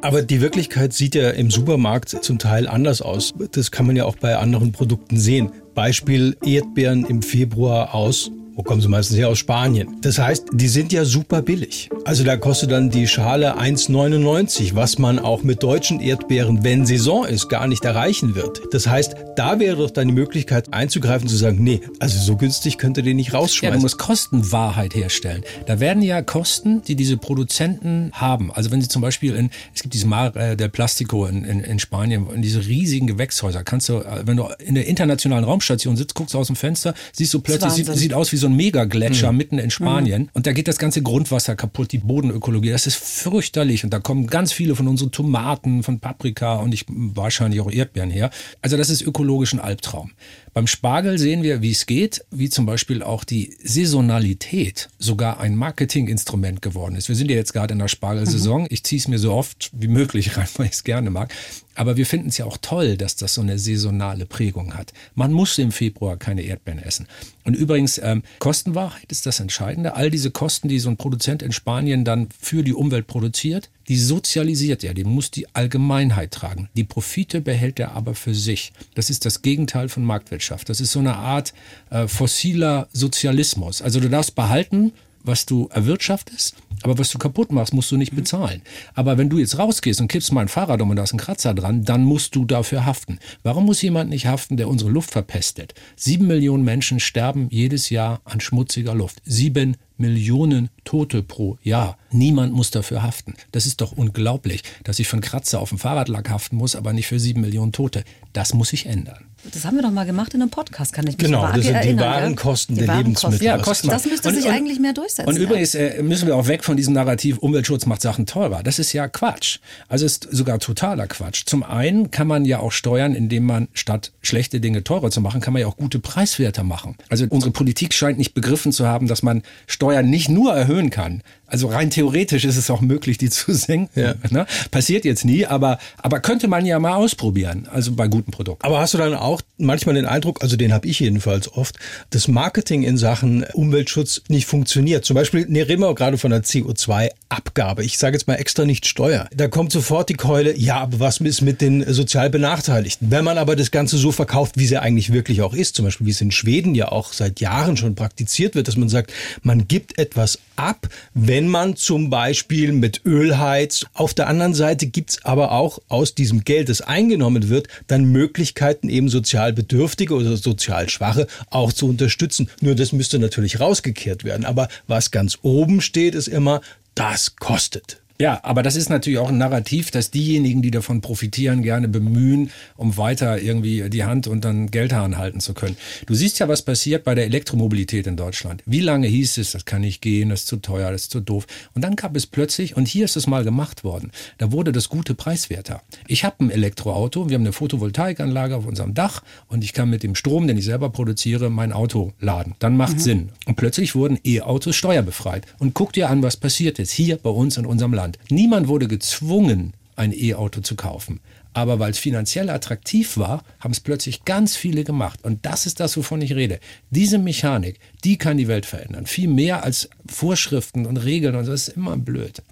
Aber 0.00 0.22
die 0.22 0.40
Wirklichkeit 0.40 0.92
sieht 0.92 1.16
ja 1.16 1.30
im 1.30 1.50
Supermarkt 1.50 2.10
zum 2.10 2.38
Teil 2.38 2.68
anders 2.68 3.02
aus. 3.02 3.34
Das 3.50 3.72
kann 3.72 3.86
man 3.86 3.96
ja 3.96 4.04
auch 4.04 4.16
bei 4.16 4.36
anderen 4.36 4.70
Produkten 4.70 5.18
sehen. 5.18 5.50
Beispiel 5.74 6.36
Erdbeeren 6.44 7.04
im 7.04 7.22
Februar 7.22 7.94
aus 7.94 8.30
wo 8.58 8.64
kommen 8.64 8.80
sie 8.80 8.88
meistens 8.88 9.16
her? 9.16 9.28
Aus 9.28 9.38
Spanien. 9.38 9.98
Das 10.00 10.18
heißt, 10.18 10.46
die 10.52 10.66
sind 10.66 10.92
ja 10.92 11.04
super 11.04 11.42
billig. 11.42 11.90
Also 12.04 12.24
da 12.24 12.36
kostet 12.36 12.72
dann 12.72 12.90
die 12.90 13.06
Schale 13.06 13.56
1,99, 13.56 14.74
was 14.74 14.98
man 14.98 15.20
auch 15.20 15.44
mit 15.44 15.62
deutschen 15.62 16.00
Erdbeeren, 16.00 16.64
wenn 16.64 16.84
Saison 16.84 17.24
ist, 17.24 17.48
gar 17.48 17.68
nicht 17.68 17.84
erreichen 17.84 18.34
wird. 18.34 18.62
Das 18.72 18.88
heißt, 18.88 19.14
da 19.36 19.60
wäre 19.60 19.76
doch 19.76 19.92
dann 19.92 20.08
die 20.08 20.14
Möglichkeit 20.14 20.74
einzugreifen, 20.74 21.28
zu 21.28 21.36
sagen, 21.36 21.62
nee, 21.62 21.82
also 22.00 22.18
so 22.18 22.36
günstig 22.36 22.78
könnt 22.78 22.96
ihr 22.96 23.04
den 23.04 23.18
nicht 23.18 23.32
rausschmeißen. 23.32 23.74
Ja, 23.74 23.76
du 23.76 23.80
musst 23.80 23.96
Kostenwahrheit 23.96 24.92
herstellen. 24.96 25.44
Da 25.66 25.78
werden 25.78 26.02
ja 26.02 26.20
Kosten, 26.22 26.82
die 26.82 26.96
diese 26.96 27.16
Produzenten 27.16 28.10
haben. 28.12 28.50
Also 28.50 28.72
wenn 28.72 28.82
sie 28.82 28.88
zum 28.88 29.02
Beispiel 29.02 29.36
in, 29.36 29.50
es 29.72 29.82
gibt 29.82 29.94
diese 29.94 30.08
Mar 30.08 30.34
äh, 30.34 30.56
der 30.56 30.66
Plastico 30.66 31.26
in, 31.26 31.44
in, 31.44 31.60
in 31.60 31.78
Spanien, 31.78 32.26
in 32.34 32.42
diese 32.42 32.66
riesigen 32.66 33.06
Gewächshäuser, 33.06 33.62
kannst 33.62 33.88
du, 33.88 33.98
äh, 33.98 34.26
wenn 34.26 34.36
du 34.36 34.48
in 34.58 34.74
der 34.74 34.88
internationalen 34.88 35.44
Raumstation 35.44 35.96
sitzt, 35.96 36.16
guckst 36.16 36.34
du 36.34 36.38
aus 36.38 36.48
dem 36.48 36.56
Fenster, 36.56 36.94
siehst 37.12 37.32
du 37.32 37.40
plötzlich, 37.40 37.74
sieht, 37.74 37.86
sieht 37.94 38.14
aus 38.14 38.32
wie 38.32 38.36
so 38.36 38.47
ein 38.48 38.56
Megagletscher 38.56 39.32
mhm. 39.32 39.38
mitten 39.38 39.58
in 39.58 39.70
Spanien. 39.70 40.22
Mhm. 40.22 40.28
Und 40.32 40.46
da 40.46 40.52
geht 40.52 40.68
das 40.68 40.78
ganze 40.78 41.02
Grundwasser 41.02 41.56
kaputt, 41.56 41.92
die 41.92 41.98
Bodenökologie. 41.98 42.70
Das 42.70 42.86
ist 42.86 42.96
fürchterlich. 42.96 43.84
Und 43.84 43.92
da 43.92 43.98
kommen 43.98 44.26
ganz 44.26 44.52
viele 44.52 44.74
von 44.74 44.88
unseren 44.88 45.12
Tomaten, 45.12 45.82
von 45.82 46.00
Paprika 46.00 46.56
und 46.56 46.74
ich, 46.74 46.84
wahrscheinlich 46.88 47.60
auch 47.60 47.70
Erdbeeren 47.70 48.10
her. 48.10 48.30
Also 48.62 48.76
das 48.76 48.90
ist 48.90 49.02
ökologisch 49.02 49.52
ein 49.52 49.60
Albtraum. 49.60 50.12
Beim 50.54 50.66
Spargel 50.66 51.18
sehen 51.18 51.42
wir, 51.42 51.62
wie 51.62 51.70
es 51.70 51.86
geht, 51.86 52.24
wie 52.30 52.50
zum 52.50 52.66
Beispiel 52.66 53.02
auch 53.02 53.24
die 53.24 53.56
Saisonalität 53.62 54.88
sogar 54.98 55.38
ein 55.40 55.54
Marketinginstrument 55.54 56.62
geworden 56.62 56.96
ist. 56.96 57.08
Wir 57.08 57.14
sind 57.14 57.30
ja 57.30 57.36
jetzt 57.36 57.52
gerade 57.52 57.72
in 57.72 57.78
der 57.78 57.88
Spargelsaison. 57.88 58.62
Mhm. 58.62 58.68
Ich 58.70 58.82
ziehe 58.82 58.98
es 58.98 59.08
mir 59.08 59.18
so 59.18 59.32
oft 59.32 59.70
wie 59.72 59.88
möglich 59.88 60.36
rein, 60.36 60.48
weil 60.56 60.66
ich 60.66 60.72
es 60.72 60.84
gerne 60.84 61.10
mag. 61.10 61.32
Aber 61.78 61.96
wir 61.96 62.06
finden 62.06 62.28
es 62.28 62.38
ja 62.38 62.44
auch 62.44 62.58
toll, 62.60 62.96
dass 62.96 63.14
das 63.14 63.34
so 63.34 63.40
eine 63.40 63.56
saisonale 63.56 64.26
Prägung 64.26 64.74
hat. 64.74 64.92
Man 65.14 65.32
muss 65.32 65.56
im 65.58 65.70
Februar 65.70 66.16
keine 66.16 66.42
Erdbeeren 66.42 66.82
essen. 66.82 67.06
Und 67.44 67.54
übrigens, 67.54 67.98
ähm, 68.02 68.24
Kostenwahrheit 68.40 69.12
ist 69.12 69.26
das 69.26 69.38
Entscheidende. 69.38 69.94
All 69.94 70.10
diese 70.10 70.32
Kosten, 70.32 70.66
die 70.66 70.80
so 70.80 70.88
ein 70.88 70.96
Produzent 70.96 71.40
in 71.40 71.52
Spanien 71.52 72.04
dann 72.04 72.30
für 72.36 72.64
die 72.64 72.74
Umwelt 72.74 73.06
produziert, 73.06 73.70
die 73.86 73.96
sozialisiert 73.96 74.82
er, 74.82 74.92
die 74.92 75.04
muss 75.04 75.30
die 75.30 75.46
Allgemeinheit 75.54 76.32
tragen. 76.32 76.68
Die 76.74 76.82
Profite 76.82 77.40
behält 77.40 77.78
er 77.78 77.92
aber 77.92 78.16
für 78.16 78.34
sich. 78.34 78.72
Das 78.96 79.08
ist 79.08 79.24
das 79.24 79.42
Gegenteil 79.42 79.88
von 79.88 80.02
Marktwirtschaft. 80.02 80.68
Das 80.68 80.80
ist 80.80 80.90
so 80.90 80.98
eine 80.98 81.14
Art 81.14 81.54
äh, 81.90 82.08
fossiler 82.08 82.88
Sozialismus. 82.92 83.82
Also 83.82 84.00
du 84.00 84.10
darfst 84.10 84.34
behalten, 84.34 84.92
was 85.22 85.46
du 85.46 85.68
erwirtschaftest, 85.72 86.56
aber 86.82 86.98
was 86.98 87.10
du 87.10 87.18
kaputt 87.18 87.52
machst, 87.52 87.74
musst 87.74 87.90
du 87.90 87.96
nicht 87.96 88.14
bezahlen. 88.14 88.62
Aber 88.94 89.18
wenn 89.18 89.28
du 89.28 89.38
jetzt 89.38 89.58
rausgehst 89.58 90.00
und 90.00 90.08
kippst 90.08 90.32
mal 90.32 90.42
ein 90.42 90.48
Fahrrad 90.48 90.80
um 90.80 90.90
und 90.90 90.96
da 90.96 91.02
ist 91.02 91.12
ein 91.12 91.18
Kratzer 91.18 91.54
dran, 91.54 91.84
dann 91.84 92.04
musst 92.04 92.34
du 92.34 92.44
dafür 92.44 92.86
haften. 92.86 93.18
Warum 93.42 93.66
muss 93.66 93.82
jemand 93.82 94.10
nicht 94.10 94.26
haften, 94.26 94.56
der 94.56 94.68
unsere 94.68 94.90
Luft 94.90 95.10
verpestet? 95.10 95.74
Sieben 95.96 96.26
Millionen 96.26 96.64
Menschen 96.64 97.00
sterben 97.00 97.48
jedes 97.50 97.90
Jahr 97.90 98.20
an 98.24 98.40
schmutziger 98.40 98.94
Luft. 98.94 99.20
Sieben 99.24 99.76
Millionen 99.96 100.70
Tote 100.84 101.22
pro 101.22 101.58
Jahr. 101.62 101.98
Niemand 102.12 102.54
muss 102.54 102.70
dafür 102.70 103.02
haften. 103.02 103.34
Das 103.50 103.66
ist 103.66 103.80
doch 103.80 103.92
unglaublich, 103.92 104.62
dass 104.84 104.98
ich 105.00 105.08
für 105.08 105.14
einen 105.14 105.22
Kratzer 105.22 105.60
auf 105.60 105.70
dem 105.70 105.78
Fahrradlack 105.78 106.30
haften 106.30 106.56
muss, 106.56 106.76
aber 106.76 106.92
nicht 106.92 107.08
für 107.08 107.18
sieben 107.18 107.40
Millionen 107.40 107.72
Tote. 107.72 108.04
Das 108.32 108.54
muss 108.54 108.68
sich 108.68 108.86
ändern. 108.86 109.27
Das 109.52 109.64
haben 109.64 109.76
wir 109.76 109.82
doch 109.82 109.90
mal 109.90 110.04
gemacht 110.04 110.34
in 110.34 110.42
einem 110.42 110.50
Podcast, 110.50 110.92
kann 110.92 111.06
ich 111.06 111.16
mich 111.16 111.26
Genau, 111.26 111.46
das 111.46 111.64
sind 111.64 111.74
erinnern, 111.74 111.96
die 111.96 112.02
wahren 112.02 112.36
Kosten 112.36 112.74
die 112.74 112.80
der 112.80 112.88
wahren 112.88 112.98
Lebensmittel. 112.98 113.42
Ja, 113.42 113.58
Kosten. 113.58 113.88
Das 113.88 114.06
müsste 114.06 114.28
und, 114.28 114.34
sich 114.34 114.44
und, 114.44 114.52
eigentlich 114.52 114.78
mehr 114.78 114.92
durchsetzen. 114.92 115.28
Und 115.28 115.36
übrigens 115.36 115.74
äh, 115.74 116.02
müssen 116.02 116.26
wir 116.26 116.36
auch 116.36 116.46
weg 116.46 116.64
von 116.64 116.76
diesem 116.76 116.94
Narrativ, 116.94 117.38
Umweltschutz 117.38 117.86
macht 117.86 118.02
Sachen 118.02 118.26
teurer. 118.26 118.62
Das 118.62 118.78
ist 118.78 118.92
ja 118.92 119.08
Quatsch. 119.08 119.58
Also 119.88 120.06
ist 120.06 120.28
sogar 120.30 120.58
totaler 120.58 121.06
Quatsch. 121.06 121.44
Zum 121.46 121.62
einen 121.62 122.10
kann 122.10 122.26
man 122.26 122.44
ja 122.44 122.60
auch 122.60 122.72
steuern, 122.72 123.14
indem 123.14 123.44
man 123.44 123.68
statt 123.72 124.12
schlechte 124.22 124.60
Dinge 124.60 124.84
teurer 124.84 125.10
zu 125.10 125.20
machen, 125.20 125.40
kann 125.40 125.52
man 125.52 125.62
ja 125.62 125.68
auch 125.68 125.76
gute 125.76 125.98
Preiswerte 125.98 126.64
machen. 126.64 126.96
Also 127.08 127.26
unsere 127.30 127.52
Politik 127.52 127.94
scheint 127.94 128.18
nicht 128.18 128.34
begriffen 128.34 128.72
zu 128.72 128.86
haben, 128.86 129.06
dass 129.06 129.22
man 129.22 129.42
Steuern 129.66 130.08
nicht 130.10 130.28
nur 130.28 130.54
erhöhen 130.54 130.90
kann, 130.90 131.22
also 131.48 131.68
rein 131.68 131.90
theoretisch 131.90 132.44
ist 132.44 132.56
es 132.56 132.70
auch 132.70 132.80
möglich, 132.80 133.18
die 133.18 133.30
zu 133.30 133.52
senken. 133.52 134.00
Ja. 134.00 134.14
Ne? 134.30 134.46
Passiert 134.70 135.04
jetzt 135.04 135.24
nie, 135.24 135.46
aber, 135.46 135.78
aber 135.98 136.20
könnte 136.20 136.48
man 136.48 136.64
ja 136.66 136.78
mal 136.78 136.94
ausprobieren, 136.94 137.68
also 137.70 137.92
bei 137.92 138.08
guten 138.08 138.30
Produkten. 138.30 138.64
Aber 138.64 138.80
hast 138.80 138.94
du 138.94 138.98
dann 138.98 139.14
auch 139.14 139.40
manchmal 139.56 139.94
den 139.94 140.06
Eindruck, 140.06 140.42
also 140.42 140.56
den 140.56 140.72
habe 140.72 140.86
ich 140.86 141.00
jedenfalls 141.00 141.52
oft, 141.52 141.76
dass 142.10 142.28
Marketing 142.28 142.82
in 142.82 142.96
Sachen 142.96 143.44
Umweltschutz 143.52 144.22
nicht 144.28 144.46
funktioniert. 144.46 145.04
Zum 145.04 145.14
Beispiel, 145.14 145.46
ne, 145.48 145.66
reden 145.66 145.82
wir 145.82 145.94
gerade 145.94 146.18
von 146.18 146.30
der 146.30 146.42
CO2-Abgabe. 146.42 147.84
Ich 147.84 147.98
sage 147.98 148.16
jetzt 148.16 148.28
mal 148.28 148.34
extra 148.34 148.64
nicht 148.64 148.86
Steuer. 148.86 149.28
Da 149.34 149.48
kommt 149.48 149.72
sofort 149.72 150.08
die 150.08 150.14
Keule, 150.14 150.56
ja, 150.56 150.80
aber 150.80 151.00
was 151.00 151.18
ist 151.18 151.40
mit 151.40 151.60
den 151.60 151.92
sozial 151.92 152.30
Benachteiligten? 152.30 153.10
Wenn 153.10 153.24
man 153.24 153.38
aber 153.38 153.56
das 153.56 153.70
Ganze 153.70 153.98
so 153.98 154.12
verkauft, 154.12 154.56
wie 154.56 154.64
es 154.64 154.70
ja 154.70 154.80
eigentlich 154.80 155.12
wirklich 155.12 155.42
auch 155.42 155.54
ist, 155.54 155.76
zum 155.76 155.84
Beispiel 155.84 156.06
wie 156.06 156.10
es 156.10 156.20
in 156.20 156.30
Schweden 156.30 156.74
ja 156.74 156.92
auch 156.92 157.12
seit 157.12 157.40
Jahren 157.40 157.76
schon 157.76 157.94
praktiziert 157.94 158.54
wird, 158.54 158.68
dass 158.68 158.76
man 158.76 158.88
sagt, 158.88 159.12
man 159.42 159.66
gibt 159.66 159.98
etwas 159.98 160.38
ab, 160.56 160.88
wenn 161.14 161.37
man 161.46 161.76
zum 161.76 162.10
Beispiel 162.10 162.72
mit 162.72 163.02
Öl 163.04 163.38
heizt. 163.38 163.86
Auf 163.92 164.14
der 164.14 164.26
anderen 164.28 164.54
Seite 164.54 164.86
gibt's 164.86 165.24
aber 165.24 165.52
auch 165.52 165.78
aus 165.88 166.14
diesem 166.14 166.42
Geld, 166.42 166.70
das 166.70 166.80
eingenommen 166.80 167.50
wird, 167.50 167.68
dann 167.86 168.06
Möglichkeiten, 168.06 168.88
eben 168.88 169.08
sozial 169.10 169.52
Bedürftige 169.52 170.14
oder 170.14 170.36
sozial 170.36 170.88
Schwache 170.88 171.26
auch 171.50 171.72
zu 171.72 171.86
unterstützen. 171.86 172.48
Nur 172.60 172.74
das 172.74 172.92
müsste 172.92 173.18
natürlich 173.18 173.60
rausgekehrt 173.60 174.24
werden. 174.24 174.46
Aber 174.46 174.68
was 174.86 175.10
ganz 175.10 175.38
oben 175.42 175.82
steht, 175.82 176.14
ist 176.14 176.28
immer, 176.28 176.62
das 176.94 177.36
kostet. 177.36 178.00
Ja, 178.20 178.40
aber 178.42 178.64
das 178.64 178.74
ist 178.74 178.88
natürlich 178.90 179.20
auch 179.20 179.28
ein 179.28 179.38
Narrativ, 179.38 179.92
dass 179.92 180.10
diejenigen, 180.10 180.60
die 180.60 180.72
davon 180.72 181.00
profitieren, 181.00 181.62
gerne 181.62 181.86
bemühen, 181.86 182.50
um 182.76 182.96
weiter 182.96 183.40
irgendwie 183.40 183.88
die 183.90 184.02
Hand 184.02 184.26
und 184.26 184.44
dann 184.44 184.72
Geldhahn 184.72 185.18
halten 185.18 185.38
zu 185.38 185.54
können. 185.54 185.76
Du 186.06 186.14
siehst 186.14 186.40
ja, 186.40 186.48
was 186.48 186.62
passiert 186.62 187.04
bei 187.04 187.14
der 187.14 187.26
Elektromobilität 187.26 188.08
in 188.08 188.16
Deutschland. 188.16 188.64
Wie 188.66 188.80
lange 188.80 189.06
hieß 189.06 189.38
es, 189.38 189.52
das 189.52 189.64
kann 189.64 189.82
nicht 189.82 190.02
gehen, 190.02 190.30
das 190.30 190.40
ist 190.40 190.48
zu 190.48 190.56
teuer, 190.56 190.90
das 190.90 191.02
ist 191.02 191.12
zu 191.12 191.20
doof. 191.20 191.46
Und 191.74 191.82
dann 191.82 191.94
gab 191.94 192.16
es 192.16 192.26
plötzlich, 192.26 192.76
und 192.76 192.88
hier 192.88 193.04
ist 193.04 193.16
es 193.16 193.28
mal 193.28 193.44
gemacht 193.44 193.84
worden, 193.84 194.10
da 194.38 194.50
wurde 194.50 194.72
das 194.72 194.88
gute 194.88 195.14
preiswerter. 195.14 195.82
Ich 196.08 196.24
habe 196.24 196.44
ein 196.44 196.50
Elektroauto, 196.50 197.28
wir 197.28 197.34
haben 197.34 197.42
eine 197.42 197.52
Photovoltaikanlage 197.52 198.56
auf 198.56 198.66
unserem 198.66 198.94
Dach 198.94 199.22
und 199.46 199.62
ich 199.62 199.72
kann 199.72 199.90
mit 199.90 200.02
dem 200.02 200.16
Strom, 200.16 200.48
den 200.48 200.58
ich 200.58 200.64
selber 200.64 200.90
produziere, 200.90 201.50
mein 201.50 201.72
Auto 201.72 202.14
laden. 202.18 202.56
Dann 202.58 202.76
macht 202.76 202.94
mhm. 202.94 203.00
Sinn. 203.00 203.28
Und 203.46 203.54
plötzlich 203.54 203.94
wurden 203.94 204.18
E-Autos 204.24 204.74
steuerbefreit. 204.74 205.46
Und 205.60 205.74
guck 205.74 205.92
dir 205.92 206.10
an, 206.10 206.24
was 206.24 206.36
passiert 206.36 206.80
ist 206.80 206.90
hier 206.90 207.16
bei 207.18 207.30
uns 207.30 207.56
in 207.56 207.64
unserem 207.64 207.94
Land. 207.94 208.07
Land. 208.08 208.18
Niemand 208.30 208.68
wurde 208.68 208.88
gezwungen, 208.88 209.74
ein 209.96 210.12
E-Auto 210.12 210.60
zu 210.60 210.76
kaufen. 210.76 211.20
Aber 211.54 211.78
weil 211.78 211.90
es 211.90 211.98
finanziell 211.98 212.50
attraktiv 212.50 213.16
war, 213.16 213.42
haben 213.58 213.72
es 213.72 213.80
plötzlich 213.80 214.24
ganz 214.24 214.54
viele 214.56 214.84
gemacht. 214.84 215.24
Und 215.24 215.44
das 215.44 215.66
ist 215.66 215.80
das, 215.80 215.96
wovon 215.96 216.22
ich 216.22 216.34
rede. 216.34 216.60
Diese 216.90 217.18
Mechanik, 217.18 217.80
die 218.04 218.16
kann 218.16 218.36
die 218.36 218.48
Welt 218.48 218.64
verändern. 218.64 219.06
Viel 219.06 219.28
mehr 219.28 219.64
als 219.64 219.90
Vorschriften 220.06 220.86
und 220.86 220.98
Regeln. 220.98 221.34
Und 221.34 221.48
das 221.48 221.68
ist 221.68 221.76
immer 221.76 221.96
blöd. 221.96 222.42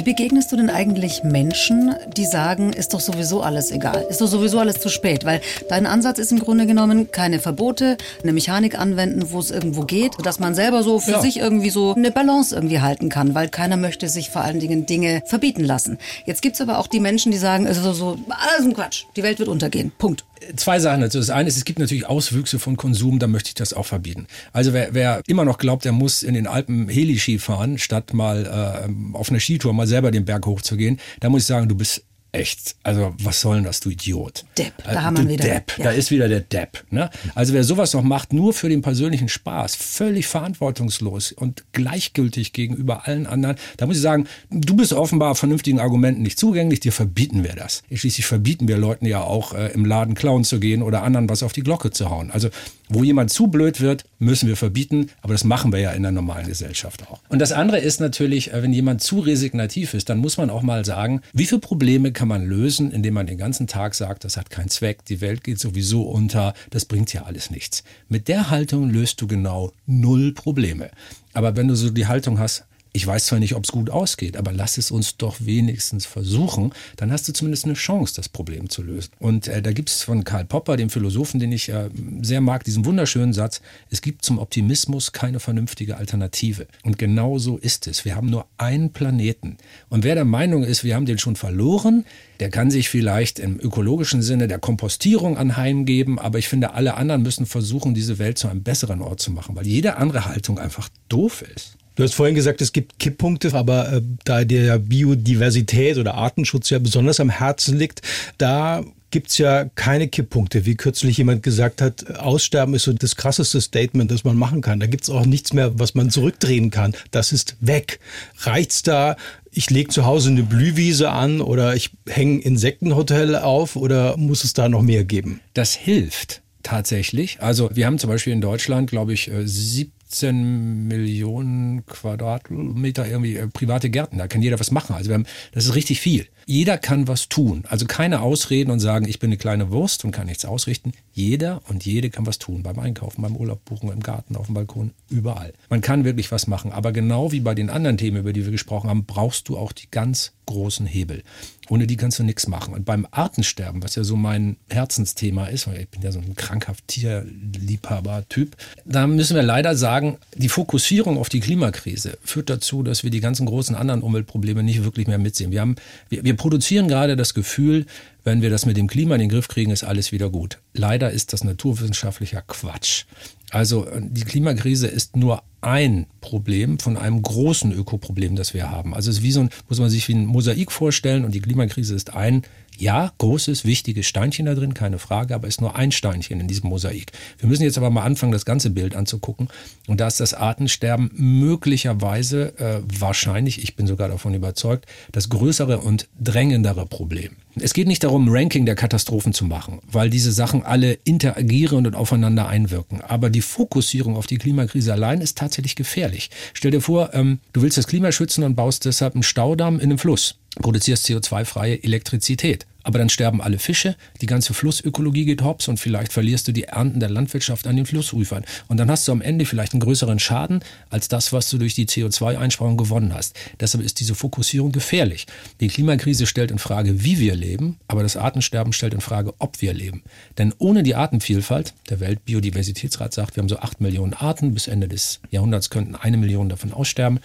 Wie 0.00 0.14
begegnest 0.14 0.50
du 0.50 0.56
denn 0.56 0.70
eigentlich 0.70 1.24
Menschen, 1.24 1.94
die 2.16 2.24
sagen, 2.24 2.72
ist 2.72 2.94
doch 2.94 3.00
sowieso 3.00 3.42
alles 3.42 3.70
egal, 3.70 4.06
ist 4.08 4.22
doch 4.22 4.28
sowieso 4.28 4.58
alles 4.58 4.80
zu 4.80 4.88
spät? 4.88 5.26
Weil 5.26 5.42
dein 5.68 5.84
Ansatz 5.84 6.18
ist 6.18 6.32
im 6.32 6.38
Grunde 6.38 6.64
genommen 6.64 7.12
keine 7.12 7.38
Verbote, 7.38 7.98
eine 8.22 8.32
Mechanik 8.32 8.78
anwenden, 8.78 9.30
wo 9.30 9.40
es 9.40 9.50
irgendwo 9.50 9.82
geht, 9.82 10.12
dass 10.24 10.40
man 10.40 10.54
selber 10.54 10.82
so 10.82 11.00
für 11.00 11.10
ja. 11.10 11.20
sich 11.20 11.36
irgendwie 11.36 11.68
so 11.68 11.92
eine 11.92 12.10
Balance 12.10 12.54
irgendwie 12.54 12.80
halten 12.80 13.10
kann, 13.10 13.34
weil 13.34 13.50
keiner 13.50 13.76
möchte 13.76 14.08
sich 14.08 14.30
vor 14.30 14.40
allen 14.40 14.58
Dingen 14.58 14.86
Dinge 14.86 15.20
verbieten 15.26 15.64
lassen. 15.64 15.98
Jetzt 16.24 16.40
gibt's 16.40 16.62
aber 16.62 16.78
auch 16.78 16.86
die 16.86 16.98
Menschen, 16.98 17.30
die 17.30 17.36
sagen, 17.36 17.66
es 17.66 17.76
ist 17.76 17.84
so, 17.84 17.92
so 17.92 18.18
alles 18.28 18.64
ein 18.66 18.72
Quatsch, 18.72 19.04
die 19.16 19.22
Welt 19.22 19.38
wird 19.38 19.50
untergehen. 19.50 19.92
Punkt 19.98 20.24
zwei 20.56 20.78
Sachen 20.78 21.00
dazu. 21.00 21.18
Das 21.18 21.30
eine 21.30 21.48
ist, 21.48 21.56
es 21.56 21.64
gibt 21.64 21.78
natürlich 21.78 22.06
Auswüchse 22.06 22.58
von 22.58 22.76
Konsum, 22.76 23.18
da 23.18 23.26
möchte 23.26 23.48
ich 23.48 23.54
das 23.54 23.72
auch 23.72 23.86
verbieten. 23.86 24.26
Also 24.52 24.72
wer, 24.72 24.94
wer 24.94 25.22
immer 25.26 25.44
noch 25.44 25.58
glaubt, 25.58 25.86
er 25.86 25.92
muss 25.92 26.22
in 26.22 26.34
den 26.34 26.46
Alpen 26.46 26.88
Heli-Ski 26.88 27.38
fahren, 27.38 27.78
statt 27.78 28.12
mal 28.14 28.46
äh, 28.46 29.16
auf 29.16 29.30
eine 29.30 29.40
Skitour 29.40 29.72
mal 29.72 29.86
selber 29.86 30.10
den 30.10 30.24
Berg 30.24 30.46
hochzugehen, 30.46 30.98
da 31.20 31.28
muss 31.28 31.42
ich 31.42 31.46
sagen, 31.46 31.68
du 31.68 31.74
bist 31.74 32.04
Echt, 32.32 32.76
also 32.84 33.12
was 33.18 33.40
soll 33.40 33.56
denn 33.56 33.64
das, 33.64 33.80
du 33.80 33.90
Idiot? 33.90 34.44
Depp, 34.56 34.72
da 34.84 34.92
äh, 34.92 34.96
haben 34.96 35.16
wir 35.18 35.28
wieder. 35.28 35.44
Depp, 35.44 35.72
ja. 35.78 35.84
da 35.84 35.90
ist 35.90 36.12
wieder 36.12 36.28
der 36.28 36.40
Depp. 36.40 36.84
Ne? 36.90 37.10
Also 37.34 37.54
wer 37.54 37.64
sowas 37.64 37.92
noch 37.92 38.02
macht, 38.02 38.32
nur 38.32 38.52
für 38.52 38.68
den 38.68 38.82
persönlichen 38.82 39.28
Spaß, 39.28 39.74
völlig 39.74 40.28
verantwortungslos 40.28 41.32
und 41.32 41.64
gleichgültig 41.72 42.52
gegenüber 42.52 43.08
allen 43.08 43.26
anderen, 43.26 43.56
da 43.78 43.86
muss 43.86 43.96
ich 43.96 44.02
sagen, 44.02 44.28
du 44.50 44.76
bist 44.76 44.92
offenbar 44.92 45.34
vernünftigen 45.34 45.80
Argumenten 45.80 46.22
nicht 46.22 46.38
zugänglich, 46.38 46.78
dir 46.78 46.92
verbieten 46.92 47.42
wir 47.42 47.54
das. 47.54 47.82
Schließlich 47.92 48.26
verbieten 48.26 48.68
wir 48.68 48.78
Leuten 48.78 49.06
ja 49.06 49.22
auch 49.22 49.52
äh, 49.52 49.72
im 49.72 49.84
Laden 49.84 50.14
klauen 50.14 50.44
zu 50.44 50.60
gehen 50.60 50.82
oder 50.82 51.02
anderen 51.02 51.28
was 51.28 51.42
auf 51.42 51.52
die 51.52 51.62
Glocke 51.62 51.90
zu 51.90 52.10
hauen. 52.10 52.30
Also 52.30 52.48
Wo 52.92 53.04
jemand 53.04 53.30
zu 53.30 53.46
blöd 53.46 53.80
wird, 53.80 54.04
müssen 54.18 54.48
wir 54.48 54.56
verbieten, 54.56 55.10
aber 55.22 55.32
das 55.32 55.44
machen 55.44 55.72
wir 55.72 55.78
ja 55.78 55.92
in 55.92 56.02
der 56.02 56.10
normalen 56.10 56.48
Gesellschaft 56.48 57.08
auch. 57.08 57.20
Und 57.28 57.38
das 57.38 57.52
andere 57.52 57.78
ist 57.78 58.00
natürlich, 58.00 58.52
äh, 58.52 58.62
wenn 58.64 58.72
jemand 58.72 59.00
zu 59.00 59.20
resignativ 59.20 59.94
ist, 59.94 60.08
dann 60.08 60.18
muss 60.18 60.38
man 60.38 60.50
auch 60.50 60.62
mal 60.62 60.84
sagen, 60.84 61.20
wie 61.32 61.46
viele 61.46 61.60
Probleme 61.60 62.10
kann 62.10 62.26
man 62.26 62.44
lösen, 62.44 62.90
indem 62.90 63.14
man 63.14 63.28
den 63.28 63.38
ganzen 63.38 63.68
Tag 63.68 63.94
sagt, 63.94 64.24
das 64.24 64.36
hat 64.36 64.50
keinen 64.50 64.70
Zweck, 64.70 65.04
die 65.04 65.20
Welt 65.20 65.44
geht 65.44 65.60
sowieso 65.60 66.02
unter, 66.02 66.52
das 66.70 66.84
bringt 66.84 67.12
ja 67.12 67.22
alles 67.22 67.50
nichts. 67.50 67.84
Mit 68.08 68.26
der 68.26 68.50
Haltung 68.50 68.90
löst 68.90 69.20
du 69.20 69.28
genau 69.28 69.72
null 69.86 70.32
Probleme. 70.32 70.90
Aber 71.32 71.54
wenn 71.54 71.68
du 71.68 71.76
so 71.76 71.90
die 71.90 72.08
Haltung 72.08 72.40
hast, 72.40 72.64
ich 72.92 73.06
weiß 73.06 73.26
zwar 73.26 73.38
nicht, 73.38 73.54
ob 73.54 73.64
es 73.64 73.72
gut 73.72 73.90
ausgeht, 73.90 74.36
aber 74.36 74.52
lass 74.52 74.78
es 74.78 74.90
uns 74.90 75.16
doch 75.16 75.36
wenigstens 75.40 76.06
versuchen. 76.06 76.72
Dann 76.96 77.12
hast 77.12 77.28
du 77.28 77.32
zumindest 77.32 77.64
eine 77.64 77.74
Chance, 77.74 78.14
das 78.16 78.28
Problem 78.28 78.68
zu 78.68 78.82
lösen. 78.82 79.10
Und 79.18 79.48
äh, 79.48 79.62
da 79.62 79.72
gibt 79.72 79.90
es 79.90 80.02
von 80.02 80.24
Karl 80.24 80.44
Popper, 80.44 80.76
dem 80.76 80.90
Philosophen, 80.90 81.38
den 81.38 81.52
ich 81.52 81.68
äh, 81.68 81.88
sehr 82.22 82.40
mag, 82.40 82.64
diesen 82.64 82.84
wunderschönen 82.84 83.32
Satz, 83.32 83.60
es 83.90 84.02
gibt 84.02 84.24
zum 84.24 84.38
Optimismus 84.38 85.12
keine 85.12 85.40
vernünftige 85.40 85.96
Alternative. 85.96 86.66
Und 86.82 86.98
genau 86.98 87.38
so 87.38 87.58
ist 87.58 87.86
es. 87.86 88.04
Wir 88.04 88.16
haben 88.16 88.28
nur 88.28 88.46
einen 88.58 88.92
Planeten. 88.92 89.56
Und 89.88 90.04
wer 90.04 90.14
der 90.14 90.24
Meinung 90.24 90.64
ist, 90.64 90.82
wir 90.82 90.96
haben 90.96 91.06
den 91.06 91.18
schon 91.18 91.36
verloren, 91.36 92.04
der 92.40 92.50
kann 92.50 92.70
sich 92.70 92.88
vielleicht 92.88 93.38
im 93.38 93.60
ökologischen 93.60 94.22
Sinne 94.22 94.48
der 94.48 94.58
Kompostierung 94.58 95.36
anheimgeben, 95.36 96.18
aber 96.18 96.38
ich 96.38 96.48
finde, 96.48 96.72
alle 96.72 96.94
anderen 96.94 97.22
müssen 97.22 97.46
versuchen, 97.46 97.94
diese 97.94 98.18
Welt 98.18 98.38
zu 98.38 98.48
einem 98.48 98.62
besseren 98.62 99.02
Ort 99.02 99.20
zu 99.20 99.30
machen, 99.30 99.54
weil 99.56 99.66
jede 99.66 99.96
andere 99.96 100.24
Haltung 100.24 100.58
einfach 100.58 100.88
doof 101.08 101.42
ist. 101.42 101.76
Du 101.96 102.02
hast 102.02 102.14
vorhin 102.14 102.34
gesagt, 102.34 102.60
es 102.62 102.72
gibt 102.72 102.98
Kipppunkte, 102.98 103.52
aber 103.54 103.92
äh, 103.92 104.02
da 104.24 104.44
der 104.44 104.78
Biodiversität 104.78 105.98
oder 105.98 106.14
Artenschutz 106.14 106.70
ja 106.70 106.78
besonders 106.78 107.20
am 107.20 107.30
Herzen 107.30 107.78
liegt, 107.78 108.02
da 108.38 108.84
gibt's 109.10 109.38
ja 109.38 109.64
keine 109.74 110.08
Kipppunkte. 110.08 110.66
Wie 110.66 110.76
kürzlich 110.76 111.18
jemand 111.18 111.42
gesagt 111.42 111.82
hat, 111.82 112.18
Aussterben 112.18 112.74
ist 112.74 112.84
so 112.84 112.92
das 112.92 113.16
krasseste 113.16 113.60
Statement, 113.60 114.10
das 114.10 114.24
man 114.24 114.36
machen 114.36 114.60
kann. 114.60 114.80
Da 114.80 114.86
gibt's 114.86 115.10
auch 115.10 115.26
nichts 115.26 115.52
mehr, 115.52 115.78
was 115.78 115.94
man 115.94 116.10
zurückdrehen 116.10 116.70
kann. 116.70 116.94
Das 117.10 117.32
ist 117.32 117.56
weg. 117.60 117.98
Reicht's 118.38 118.82
da, 118.82 119.16
ich 119.50 119.68
lege 119.70 119.90
zu 119.90 120.04
Hause 120.04 120.30
eine 120.30 120.44
Blühwiese 120.44 121.10
an 121.10 121.40
oder 121.40 121.74
ich 121.74 121.90
hänge 122.08 122.40
Insektenhotel 122.40 123.36
auf 123.36 123.76
oder 123.76 124.16
muss 124.16 124.44
es 124.44 124.52
da 124.52 124.68
noch 124.68 124.82
mehr 124.82 125.04
geben? 125.04 125.40
Das 125.54 125.74
hilft 125.74 126.42
tatsächlich. 126.62 127.38
Also 127.40 127.70
wir 127.74 127.86
haben 127.86 127.98
zum 127.98 128.10
Beispiel 128.10 128.32
in 128.32 128.40
Deutschland, 128.40 128.90
glaube 128.90 129.12
ich, 129.12 129.30
70 129.34 129.88
äh, 129.88 129.90
17 130.10 130.88
Millionen 130.88 131.86
Quadratmeter 131.86 133.06
irgendwie 133.06 133.36
äh, 133.36 133.46
private 133.46 133.90
Gärten. 133.90 134.18
Da 134.18 134.26
kann 134.26 134.42
jeder 134.42 134.58
was 134.58 134.72
machen. 134.72 134.94
Also 134.94 135.08
wir 135.08 135.14
haben, 135.14 135.26
das 135.52 135.66
ist 135.66 135.74
richtig 135.74 136.00
viel. 136.00 136.26
Jeder 136.50 136.78
kann 136.78 137.06
was 137.06 137.28
tun. 137.28 137.62
Also 137.68 137.86
keine 137.86 138.22
Ausreden 138.22 138.72
und 138.72 138.80
sagen, 138.80 139.06
ich 139.06 139.20
bin 139.20 139.28
eine 139.28 139.36
kleine 139.36 139.70
Wurst 139.70 140.04
und 140.04 140.10
kann 140.10 140.26
nichts 140.26 140.44
ausrichten. 140.44 140.90
Jeder 141.12 141.62
und 141.68 141.86
jede 141.86 142.10
kann 142.10 142.26
was 142.26 142.40
tun. 142.40 142.64
Beim 142.64 142.80
Einkaufen, 142.80 143.22
beim 143.22 143.36
Urlaub 143.36 143.64
buchen, 143.64 143.92
im 143.92 144.00
Garten, 144.00 144.34
auf 144.34 144.46
dem 144.46 144.56
Balkon, 144.56 144.90
überall. 145.08 145.52
Man 145.68 145.80
kann 145.80 146.04
wirklich 146.04 146.32
was 146.32 146.48
machen. 146.48 146.72
Aber 146.72 146.90
genau 146.90 147.30
wie 147.30 147.38
bei 147.38 147.54
den 147.54 147.70
anderen 147.70 147.98
Themen, 147.98 148.16
über 148.16 148.32
die 148.32 148.44
wir 148.44 148.50
gesprochen 148.50 148.90
haben, 148.90 149.04
brauchst 149.04 149.48
du 149.48 149.56
auch 149.56 149.70
die 149.70 149.88
ganz 149.92 150.32
großen 150.50 150.86
Hebel. 150.86 151.22
Ohne 151.68 151.86
die 151.86 151.96
kannst 151.96 152.18
du 152.18 152.24
nichts 152.24 152.48
machen. 152.48 152.74
Und 152.74 152.84
beim 152.84 153.06
Artensterben, 153.12 153.80
was 153.84 153.94
ja 153.94 154.02
so 154.02 154.16
mein 154.16 154.56
Herzensthema 154.68 155.46
ist, 155.46 155.68
weil 155.68 155.82
ich 155.82 155.88
bin 155.88 156.02
ja 156.02 156.10
so 156.10 156.18
ein 156.18 156.34
krankhaft 156.34 156.88
Tierliebhaber-Typ, 156.88 158.56
da 158.84 159.06
müssen 159.06 159.36
wir 159.36 159.44
leider 159.44 159.76
sagen, 159.76 160.18
die 160.34 160.48
Fokussierung 160.48 161.16
auf 161.16 161.28
die 161.28 161.38
Klimakrise 161.38 162.18
führt 162.24 162.50
dazu, 162.50 162.82
dass 162.82 163.04
wir 163.04 163.10
die 163.12 163.20
ganzen 163.20 163.46
großen 163.46 163.76
anderen 163.76 164.02
Umweltprobleme 164.02 164.64
nicht 164.64 164.82
wirklich 164.82 165.06
mehr 165.06 165.18
mitsehen. 165.18 165.52
Wir, 165.52 165.60
haben, 165.60 165.76
wir, 166.08 166.24
wir 166.24 166.36
produzieren 166.40 166.88
gerade 166.88 167.16
das 167.16 167.34
Gefühl, 167.34 167.84
wenn 168.24 168.40
wir 168.40 168.48
das 168.48 168.64
mit 168.64 168.78
dem 168.78 168.86
Klima 168.86 169.14
in 169.14 169.20
den 169.20 169.28
Griff 169.28 169.46
kriegen, 169.46 169.70
ist 169.70 169.84
alles 169.84 170.10
wieder 170.10 170.30
gut. 170.30 170.58
Leider 170.72 171.10
ist 171.10 171.34
das 171.34 171.44
naturwissenschaftlicher 171.44 172.40
Quatsch. 172.40 173.04
Also 173.50 173.86
äh, 173.86 174.00
die 174.02 174.24
Klimakrise 174.24 174.86
ist 174.86 175.16
nur 175.16 175.42
ein 175.60 176.06
Problem 176.22 176.78
von 176.78 176.96
einem 176.96 177.20
großen 177.20 177.72
Ökoproblem, 177.72 178.36
das 178.36 178.54
wir 178.54 178.70
haben. 178.70 178.94
Also 178.94 179.10
es 179.10 179.18
ist 179.18 179.22
wie 179.22 179.32
so 179.32 179.40
ein, 179.40 179.50
muss 179.68 179.80
man 179.80 179.90
sich 179.90 180.08
wie 180.08 180.14
ein 180.14 180.24
Mosaik 180.24 180.72
vorstellen 180.72 181.26
und 181.26 181.34
die 181.34 181.42
Klimakrise 181.42 181.94
ist 181.94 182.14
ein 182.14 182.40
ja, 182.80 183.12
großes, 183.18 183.64
wichtiges 183.64 184.06
Steinchen 184.06 184.46
da 184.46 184.54
drin, 184.54 184.74
keine 184.74 184.98
Frage, 184.98 185.34
aber 185.34 185.46
ist 185.46 185.60
nur 185.60 185.76
ein 185.76 185.92
Steinchen 185.92 186.40
in 186.40 186.48
diesem 186.48 186.70
Mosaik. 186.70 187.12
Wir 187.38 187.48
müssen 187.48 187.62
jetzt 187.62 187.78
aber 187.78 187.90
mal 187.90 188.02
anfangen, 188.02 188.32
das 188.32 188.44
ganze 188.44 188.70
Bild 188.70 188.96
anzugucken. 188.96 189.48
Und 189.86 190.00
da 190.00 190.06
ist 190.06 190.20
das 190.20 190.34
Artensterben 190.34 191.10
möglicherweise, 191.14 192.58
äh, 192.58 192.80
wahrscheinlich, 192.98 193.62
ich 193.62 193.76
bin 193.76 193.86
sogar 193.86 194.08
davon 194.08 194.34
überzeugt, 194.34 194.86
das 195.12 195.28
größere 195.28 195.78
und 195.78 196.08
drängendere 196.18 196.86
Problem. 196.86 197.36
Es 197.56 197.74
geht 197.74 197.88
nicht 197.88 198.04
darum, 198.04 198.28
Ranking 198.30 198.64
der 198.64 198.76
Katastrophen 198.76 199.34
zu 199.34 199.44
machen, 199.44 199.80
weil 199.90 200.08
diese 200.08 200.32
Sachen 200.32 200.62
alle 200.62 200.92
interagieren 201.04 201.86
und 201.86 201.96
aufeinander 201.96 202.48
einwirken. 202.48 203.00
Aber 203.02 203.28
die 203.28 203.42
Fokussierung 203.42 204.16
auf 204.16 204.26
die 204.26 204.38
Klimakrise 204.38 204.92
allein 204.92 205.20
ist 205.20 205.36
tatsächlich 205.36 205.74
gefährlich. 205.74 206.30
Stell 206.54 206.70
dir 206.70 206.80
vor, 206.80 207.12
ähm, 207.12 207.40
du 207.52 207.62
willst 207.62 207.76
das 207.76 207.88
Klima 207.88 208.12
schützen 208.12 208.44
und 208.44 208.54
baust 208.54 208.84
deshalb 208.84 209.14
einen 209.14 209.24
Staudamm 209.24 209.76
in 209.76 209.90
einem 209.90 209.98
Fluss 209.98 210.36
produzierst 210.56 211.06
CO2-freie 211.06 211.82
Elektrizität. 211.82 212.66
Aber 212.82 212.98
dann 212.98 213.08
sterben 213.08 213.42
alle 213.42 213.58
Fische, 213.58 213.96
die 214.20 214.26
ganze 214.26 214.54
Flussökologie 214.54 215.24
geht 215.24 215.42
hops 215.42 215.68
und 215.68 215.78
vielleicht 215.78 216.12
verlierst 216.12 216.48
du 216.48 216.52
die 216.52 216.64
Ernten 216.64 217.00
der 217.00 217.10
Landwirtschaft 217.10 217.66
an 217.66 217.76
den 217.76 217.86
Flussufern. 217.86 218.44
Und 218.68 218.78
dann 218.78 218.90
hast 218.90 219.06
du 219.06 219.12
am 219.12 219.20
Ende 219.20 219.44
vielleicht 219.44 219.72
einen 219.72 219.80
größeren 219.80 220.18
Schaden 220.18 220.60
als 220.88 221.08
das, 221.08 221.32
was 221.32 221.50
du 221.50 221.58
durch 221.58 221.74
die 221.74 221.86
CO2-Einsparung 221.86 222.76
gewonnen 222.76 223.12
hast. 223.14 223.36
Deshalb 223.60 223.84
ist 223.84 224.00
diese 224.00 224.14
Fokussierung 224.14 224.72
gefährlich. 224.72 225.26
Die 225.60 225.68
Klimakrise 225.68 226.26
stellt 226.26 226.50
in 226.50 226.58
Frage, 226.58 227.04
wie 227.04 227.18
wir 227.18 227.34
leben, 227.34 227.76
aber 227.86 228.02
das 228.02 228.16
Artensterben 228.16 228.72
stellt 228.72 228.94
in 228.94 229.00
Frage, 229.00 229.34
ob 229.38 229.60
wir 229.60 229.74
leben. 229.74 230.02
Denn 230.38 230.54
ohne 230.58 230.82
die 230.82 230.94
Artenvielfalt, 230.94 231.74
der 231.90 232.00
Weltbiodiversitätsrat 232.00 233.12
sagt, 233.12 233.36
wir 233.36 233.42
haben 233.42 233.48
so 233.48 233.58
acht 233.58 233.80
Millionen 233.80 234.14
Arten, 234.14 234.54
bis 234.54 234.68
Ende 234.68 234.88
des 234.88 235.20
Jahrhunderts 235.30 235.68
könnten 235.68 235.96
eine 235.96 236.16
Million 236.16 236.48
davon 236.48 236.72
aussterben. 236.72 237.20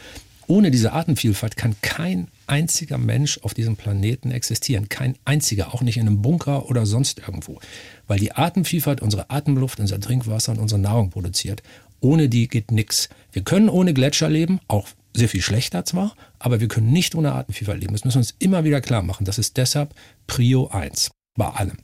Ohne 0.47 0.69
diese 0.69 0.93
Artenvielfalt 0.93 1.57
kann 1.57 1.75
kein 1.81 2.27
einziger 2.47 2.97
Mensch 2.97 3.39
auf 3.41 3.53
diesem 3.53 3.75
Planeten 3.75 4.31
existieren. 4.31 4.89
Kein 4.89 5.15
einziger, 5.25 5.73
auch 5.73 5.81
nicht 5.81 5.97
in 5.97 6.07
einem 6.07 6.21
Bunker 6.21 6.69
oder 6.69 6.85
sonst 6.85 7.19
irgendwo. 7.19 7.59
Weil 8.07 8.19
die 8.19 8.31
Artenvielfalt 8.31 9.01
unsere 9.01 9.29
Atemluft, 9.29 9.79
unser 9.79 9.99
Trinkwasser 9.99 10.51
und 10.51 10.59
unsere 10.59 10.79
Nahrung 10.79 11.09
produziert. 11.09 11.63
Ohne 11.99 12.29
die 12.29 12.47
geht 12.47 12.71
nichts. 12.71 13.09
Wir 13.31 13.43
können 13.43 13.69
ohne 13.69 13.93
Gletscher 13.93 14.29
leben, 14.29 14.59
auch 14.67 14.87
sehr 15.13 15.29
viel 15.29 15.41
schlechter 15.41 15.85
zwar, 15.85 16.15
aber 16.37 16.59
wir 16.59 16.67
können 16.67 16.91
nicht 16.91 17.15
ohne 17.15 17.31
Artenvielfalt 17.31 17.81
leben. 17.81 17.93
Das 17.93 18.03
müssen 18.03 18.17
wir 18.17 18.21
uns 18.21 18.35
immer 18.37 18.63
wieder 18.63 18.81
klar 18.81 19.01
machen. 19.01 19.25
Das 19.25 19.39
ist 19.39 19.57
deshalb 19.57 19.95
Prio 20.27 20.67
1 20.67 21.09
bei 21.35 21.47
allem. 21.47 21.77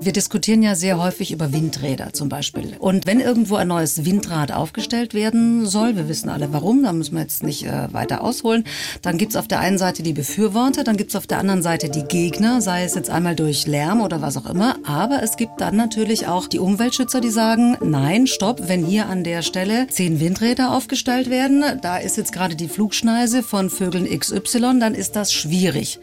Wir 0.00 0.12
diskutieren 0.12 0.62
ja 0.62 0.74
sehr 0.74 1.02
häufig 1.02 1.32
über 1.32 1.52
Windräder 1.52 2.12
zum 2.12 2.28
Beispiel. 2.28 2.76
Und 2.78 3.06
wenn 3.06 3.20
irgendwo 3.20 3.56
ein 3.56 3.68
neues 3.68 4.04
Windrad 4.04 4.52
aufgestellt 4.52 5.14
werden 5.14 5.66
soll, 5.66 5.96
wir 5.96 6.08
wissen 6.08 6.28
alle 6.28 6.52
warum, 6.52 6.82
da 6.82 6.92
müssen 6.92 7.14
wir 7.14 7.22
jetzt 7.22 7.42
nicht 7.42 7.64
äh, 7.64 7.92
weiter 7.92 8.22
ausholen, 8.22 8.64
dann 9.02 9.18
gibt's 9.18 9.36
auf 9.36 9.48
der 9.48 9.60
einen 9.60 9.78
Seite 9.78 10.02
die 10.02 10.12
Befürworter, 10.12 10.84
dann 10.84 10.96
gibt's 10.96 11.16
auf 11.16 11.26
der 11.26 11.38
anderen 11.38 11.62
Seite 11.62 11.88
die 11.88 12.04
Gegner, 12.04 12.60
sei 12.60 12.84
es 12.84 12.94
jetzt 12.94 13.10
einmal 13.10 13.34
durch 13.34 13.66
Lärm 13.66 14.00
oder 14.00 14.22
was 14.22 14.36
auch 14.36 14.46
immer. 14.46 14.76
Aber 14.84 15.22
es 15.22 15.36
gibt 15.36 15.60
dann 15.60 15.76
natürlich 15.76 16.26
auch 16.26 16.46
die 16.46 16.58
Umweltschützer, 16.58 17.20
die 17.20 17.30
sagen, 17.30 17.76
nein, 17.82 18.26
stopp, 18.26 18.68
wenn 18.68 18.84
hier 18.84 19.06
an 19.06 19.24
der 19.24 19.42
Stelle 19.42 19.86
zehn 19.88 20.20
Windräder 20.20 20.74
aufgestellt 20.74 21.30
werden, 21.30 21.64
da 21.82 21.96
ist 21.96 22.16
jetzt 22.16 22.32
gerade 22.32 22.54
die 22.54 22.68
Flugschneise 22.68 23.42
von 23.42 23.70
Vögeln 23.70 24.06
XY, 24.06 24.78
dann 24.78 24.94
ist 24.94 25.16
das 25.16 25.32
schwierig. 25.32 25.98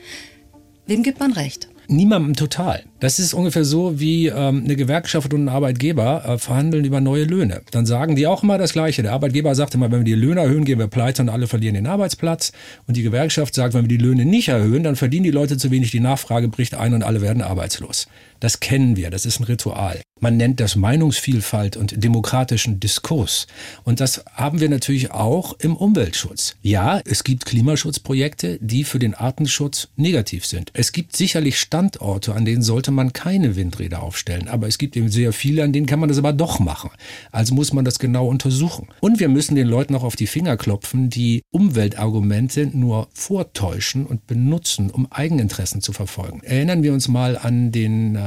Wem 0.87 1.03
gibt 1.03 1.19
man 1.19 1.31
recht? 1.31 1.69
Niemandem 1.87 2.35
total. 2.35 2.83
Das 3.03 3.19
ist 3.19 3.33
ungefähr 3.33 3.65
so, 3.65 3.99
wie 3.99 4.27
ähm, 4.27 4.61
eine 4.63 4.77
Gewerkschaft 4.77 5.33
und 5.33 5.43
ein 5.43 5.49
Arbeitgeber 5.49 6.23
äh, 6.25 6.37
verhandeln 6.37 6.85
über 6.85 7.01
neue 7.01 7.25
Löhne. 7.25 7.61
Dann 7.71 7.85
sagen 7.85 8.15
die 8.15 8.27
auch 8.27 8.43
immer 8.43 8.57
das 8.57 8.71
Gleiche. 8.71 9.03
Der 9.03 9.11
Arbeitgeber 9.11 9.55
sagt 9.55 9.75
immer, 9.75 9.91
wenn 9.91 9.99
wir 9.99 10.05
die 10.05 10.13
Löhne 10.13 10.39
erhöhen, 10.39 10.63
gehen 10.63 10.79
wir 10.79 10.87
pleite 10.87 11.21
und 11.21 11.27
alle 11.27 11.47
verlieren 11.47 11.75
den 11.75 11.87
Arbeitsplatz. 11.87 12.53
Und 12.87 12.95
die 12.95 13.03
Gewerkschaft 13.03 13.55
sagt, 13.55 13.73
wenn 13.73 13.81
wir 13.81 13.89
die 13.89 13.97
Löhne 13.97 14.23
nicht 14.23 14.47
erhöhen, 14.47 14.83
dann 14.83 14.95
verdienen 14.95 15.25
die 15.25 15.31
Leute 15.31 15.57
zu 15.57 15.69
wenig, 15.69 15.91
die 15.91 15.99
Nachfrage 15.99 16.47
bricht 16.47 16.75
ein 16.75 16.93
und 16.93 17.03
alle 17.03 17.19
werden 17.19 17.41
arbeitslos. 17.41 18.07
Das 18.39 18.61
kennen 18.61 18.95
wir, 18.95 19.09
das 19.09 19.25
ist 19.25 19.41
ein 19.41 19.45
Ritual. 19.45 20.01
Man 20.19 20.37
nennt 20.37 20.61
das 20.61 20.77
Meinungsvielfalt 20.77 21.75
und 21.75 22.01
demokratischen 22.01 22.79
Diskurs. 22.79 23.47
Und 23.83 23.99
das 23.99 24.23
haben 24.33 24.61
wir 24.61 24.69
natürlich 24.69 25.11
auch 25.11 25.59
im 25.59 25.75
Umweltschutz. 25.75 26.55
Ja, 26.61 27.01
es 27.03 27.25
gibt 27.25 27.45
Klimaschutzprojekte, 27.45 28.57
die 28.61 28.85
für 28.85 28.99
den 28.99 29.15
Artenschutz 29.15 29.89
negativ 29.97 30.45
sind. 30.45 30.71
Es 30.73 30.93
gibt 30.93 31.15
sicherlich 31.17 31.59
Standorte, 31.59 32.35
an 32.35 32.45
denen 32.45 32.61
sollte 32.61 32.91
man 32.93 33.13
keine 33.13 33.55
Windräder 33.55 34.01
aufstellen. 34.01 34.47
Aber 34.47 34.67
es 34.67 34.77
gibt 34.77 34.95
eben 34.95 35.09
sehr 35.09 35.33
viele, 35.33 35.63
an 35.63 35.73
denen 35.73 35.85
kann 35.85 35.99
man 35.99 36.09
das 36.09 36.17
aber 36.17 36.33
doch 36.33 36.59
machen. 36.59 36.91
Also 37.31 37.53
muss 37.53 37.73
man 37.73 37.85
das 37.85 37.99
genau 37.99 38.27
untersuchen. 38.27 38.87
Und 39.01 39.19
wir 39.19 39.29
müssen 39.29 39.55
den 39.55 39.67
Leuten 39.67 39.95
auch 39.95 40.03
auf 40.03 40.15
die 40.15 40.27
Finger 40.27 40.57
klopfen, 40.57 41.09
die 41.09 41.43
Umweltargumente 41.51 42.69
nur 42.73 43.07
vortäuschen 43.13 44.05
und 44.05 44.27
benutzen, 44.27 44.89
um 44.89 45.11
Eigeninteressen 45.11 45.81
zu 45.81 45.93
verfolgen. 45.93 46.41
Erinnern 46.43 46.83
wir 46.83 46.93
uns 46.93 47.07
mal 47.07 47.37
an 47.37 47.71
den 47.71 48.15
äh, 48.15 48.19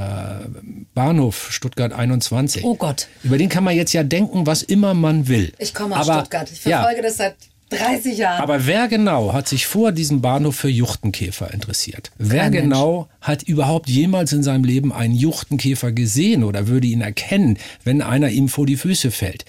Bahnhof 0.94 1.52
Stuttgart 1.52 1.92
21. 1.92 2.64
Oh 2.64 2.74
Gott. 2.74 3.08
Über 3.22 3.38
den 3.38 3.48
kann 3.48 3.64
man 3.64 3.74
jetzt 3.74 3.92
ja 3.92 4.02
denken, 4.02 4.46
was 4.46 4.62
immer 4.62 4.94
man 4.94 5.28
will. 5.28 5.52
Ich 5.58 5.74
komme 5.74 5.98
aus 5.98 6.08
Aber, 6.08 6.20
Stuttgart. 6.20 6.50
Ich 6.50 6.60
verfolge 6.60 6.96
ja, 6.96 7.02
das 7.02 7.16
seit 7.16 7.36
30 7.70 8.18
Jahre. 8.18 8.42
Aber 8.42 8.66
wer 8.66 8.88
genau 8.88 9.32
hat 9.32 9.48
sich 9.48 9.66
vor 9.66 9.92
diesem 9.92 10.20
Bahnhof 10.20 10.56
für 10.56 10.68
Juchtenkäfer 10.68 11.52
interessiert? 11.52 12.10
Wer 12.18 12.42
Kein 12.42 12.52
genau 12.52 13.08
hat 13.20 13.42
überhaupt 13.42 13.88
jemals 13.88 14.32
in 14.32 14.42
seinem 14.42 14.64
Leben 14.64 14.92
einen 14.92 15.14
Juchtenkäfer 15.14 15.92
gesehen 15.92 16.44
oder 16.44 16.68
würde 16.68 16.86
ihn 16.86 17.00
erkennen, 17.00 17.58
wenn 17.84 18.02
einer 18.02 18.30
ihm 18.30 18.48
vor 18.48 18.66
die 18.66 18.76
Füße 18.76 19.10
fällt? 19.10 19.44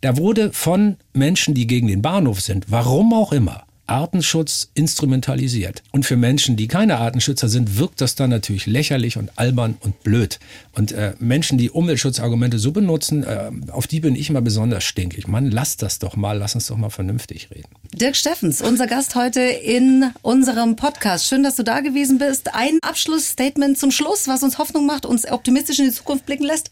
Da 0.00 0.16
wurde 0.16 0.52
von 0.52 0.96
Menschen, 1.12 1.54
die 1.54 1.66
gegen 1.66 1.88
den 1.88 2.02
Bahnhof 2.02 2.40
sind, 2.40 2.66
warum 2.70 3.12
auch 3.12 3.32
immer, 3.32 3.64
Artenschutz 3.90 4.70
instrumentalisiert. 4.74 5.82
Und 5.90 6.06
für 6.06 6.16
Menschen, 6.16 6.56
die 6.56 6.68
keine 6.68 6.98
Artenschützer 6.98 7.48
sind, 7.48 7.76
wirkt 7.78 8.00
das 8.00 8.14
dann 8.14 8.30
natürlich 8.30 8.66
lächerlich 8.66 9.16
und 9.16 9.36
albern 9.36 9.76
und 9.80 10.02
blöd. 10.02 10.38
Und 10.72 10.92
äh, 10.92 11.14
Menschen, 11.18 11.58
die 11.58 11.70
Umweltschutzargumente 11.70 12.58
so 12.58 12.70
benutzen, 12.70 13.24
äh, 13.24 13.50
auf 13.72 13.86
die 13.86 14.00
bin 14.00 14.14
ich 14.14 14.30
immer 14.30 14.42
besonders 14.42 14.84
stinkig. 14.84 15.26
Mann, 15.26 15.50
lass 15.50 15.76
das 15.76 15.98
doch 15.98 16.16
mal, 16.16 16.38
lass 16.38 16.54
uns 16.54 16.68
doch 16.68 16.76
mal 16.76 16.90
vernünftig 16.90 17.50
reden. 17.50 17.68
Dirk 17.92 18.14
Steffens, 18.14 18.62
unser 18.62 18.86
Gast 18.86 19.16
heute 19.16 19.40
in 19.40 20.12
unserem 20.22 20.76
Podcast. 20.76 21.26
Schön, 21.26 21.42
dass 21.42 21.56
du 21.56 21.64
da 21.64 21.80
gewesen 21.80 22.18
bist. 22.18 22.54
Ein 22.54 22.78
Abschlussstatement 22.82 23.76
zum 23.76 23.90
Schluss, 23.90 24.28
was 24.28 24.42
uns 24.42 24.58
Hoffnung 24.58 24.86
macht, 24.86 25.04
uns 25.04 25.28
optimistisch 25.30 25.80
in 25.80 25.86
die 25.86 25.92
Zukunft 25.92 26.26
blicken 26.26 26.44
lässt. 26.44 26.70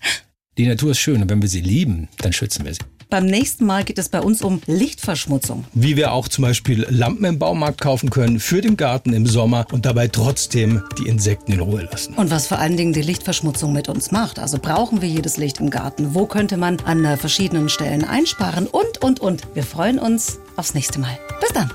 Die 0.56 0.66
Natur 0.66 0.92
ist 0.92 0.98
schön 0.98 1.22
und 1.22 1.30
wenn 1.30 1.42
wir 1.42 1.48
sie 1.48 1.60
lieben, 1.60 2.08
dann 2.18 2.32
schützen 2.32 2.64
wir 2.64 2.74
sie. 2.74 2.80
Beim 3.10 3.24
nächsten 3.24 3.64
Mal 3.64 3.84
geht 3.84 3.98
es 3.98 4.10
bei 4.10 4.20
uns 4.20 4.42
um 4.42 4.60
Lichtverschmutzung. 4.66 5.64
Wie 5.72 5.96
wir 5.96 6.12
auch 6.12 6.28
zum 6.28 6.42
Beispiel 6.42 6.86
Lampen 6.90 7.24
im 7.24 7.38
Baumarkt 7.38 7.80
kaufen 7.80 8.10
können 8.10 8.38
für 8.38 8.60
den 8.60 8.76
Garten 8.76 9.14
im 9.14 9.24
Sommer 9.26 9.64
und 9.72 9.86
dabei 9.86 10.08
trotzdem 10.08 10.82
die 10.98 11.08
Insekten 11.08 11.52
in 11.52 11.60
Ruhe 11.60 11.88
lassen. 11.90 12.12
Und 12.14 12.30
was 12.30 12.46
vor 12.46 12.58
allen 12.58 12.76
Dingen 12.76 12.92
die 12.92 13.00
Lichtverschmutzung 13.00 13.72
mit 13.72 13.88
uns 13.88 14.10
macht. 14.10 14.38
Also 14.38 14.58
brauchen 14.58 15.00
wir 15.00 15.08
jedes 15.08 15.38
Licht 15.38 15.58
im 15.58 15.70
Garten? 15.70 16.14
Wo 16.14 16.26
könnte 16.26 16.58
man 16.58 16.80
an 16.80 17.02
äh, 17.06 17.16
verschiedenen 17.16 17.70
Stellen 17.70 18.04
einsparen? 18.04 18.66
Und, 18.66 19.02
und, 19.02 19.20
und. 19.20 19.42
Wir 19.54 19.62
freuen 19.62 19.98
uns 19.98 20.38
aufs 20.56 20.74
nächste 20.74 21.00
Mal. 21.00 21.18
Bis 21.40 21.52
dann. 21.54 21.72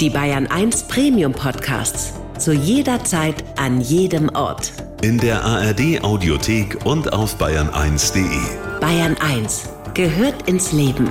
Die 0.00 0.10
Bayern 0.10 0.48
1 0.48 0.82
Premium 0.88 1.32
Podcasts. 1.32 2.12
Zu 2.38 2.52
jeder 2.52 3.02
Zeit, 3.04 3.42
an 3.56 3.80
jedem 3.80 4.28
Ort. 4.34 4.70
In 5.00 5.16
der 5.16 5.42
ARD 5.42 6.04
Audiothek 6.04 6.84
und 6.84 7.10
auf 7.12 7.40
bayern1.de. 7.40 8.26
Bayern 8.80 9.16
1 9.16 9.77
gehört 9.98 10.48
ins 10.48 10.70
Leben. 10.70 11.10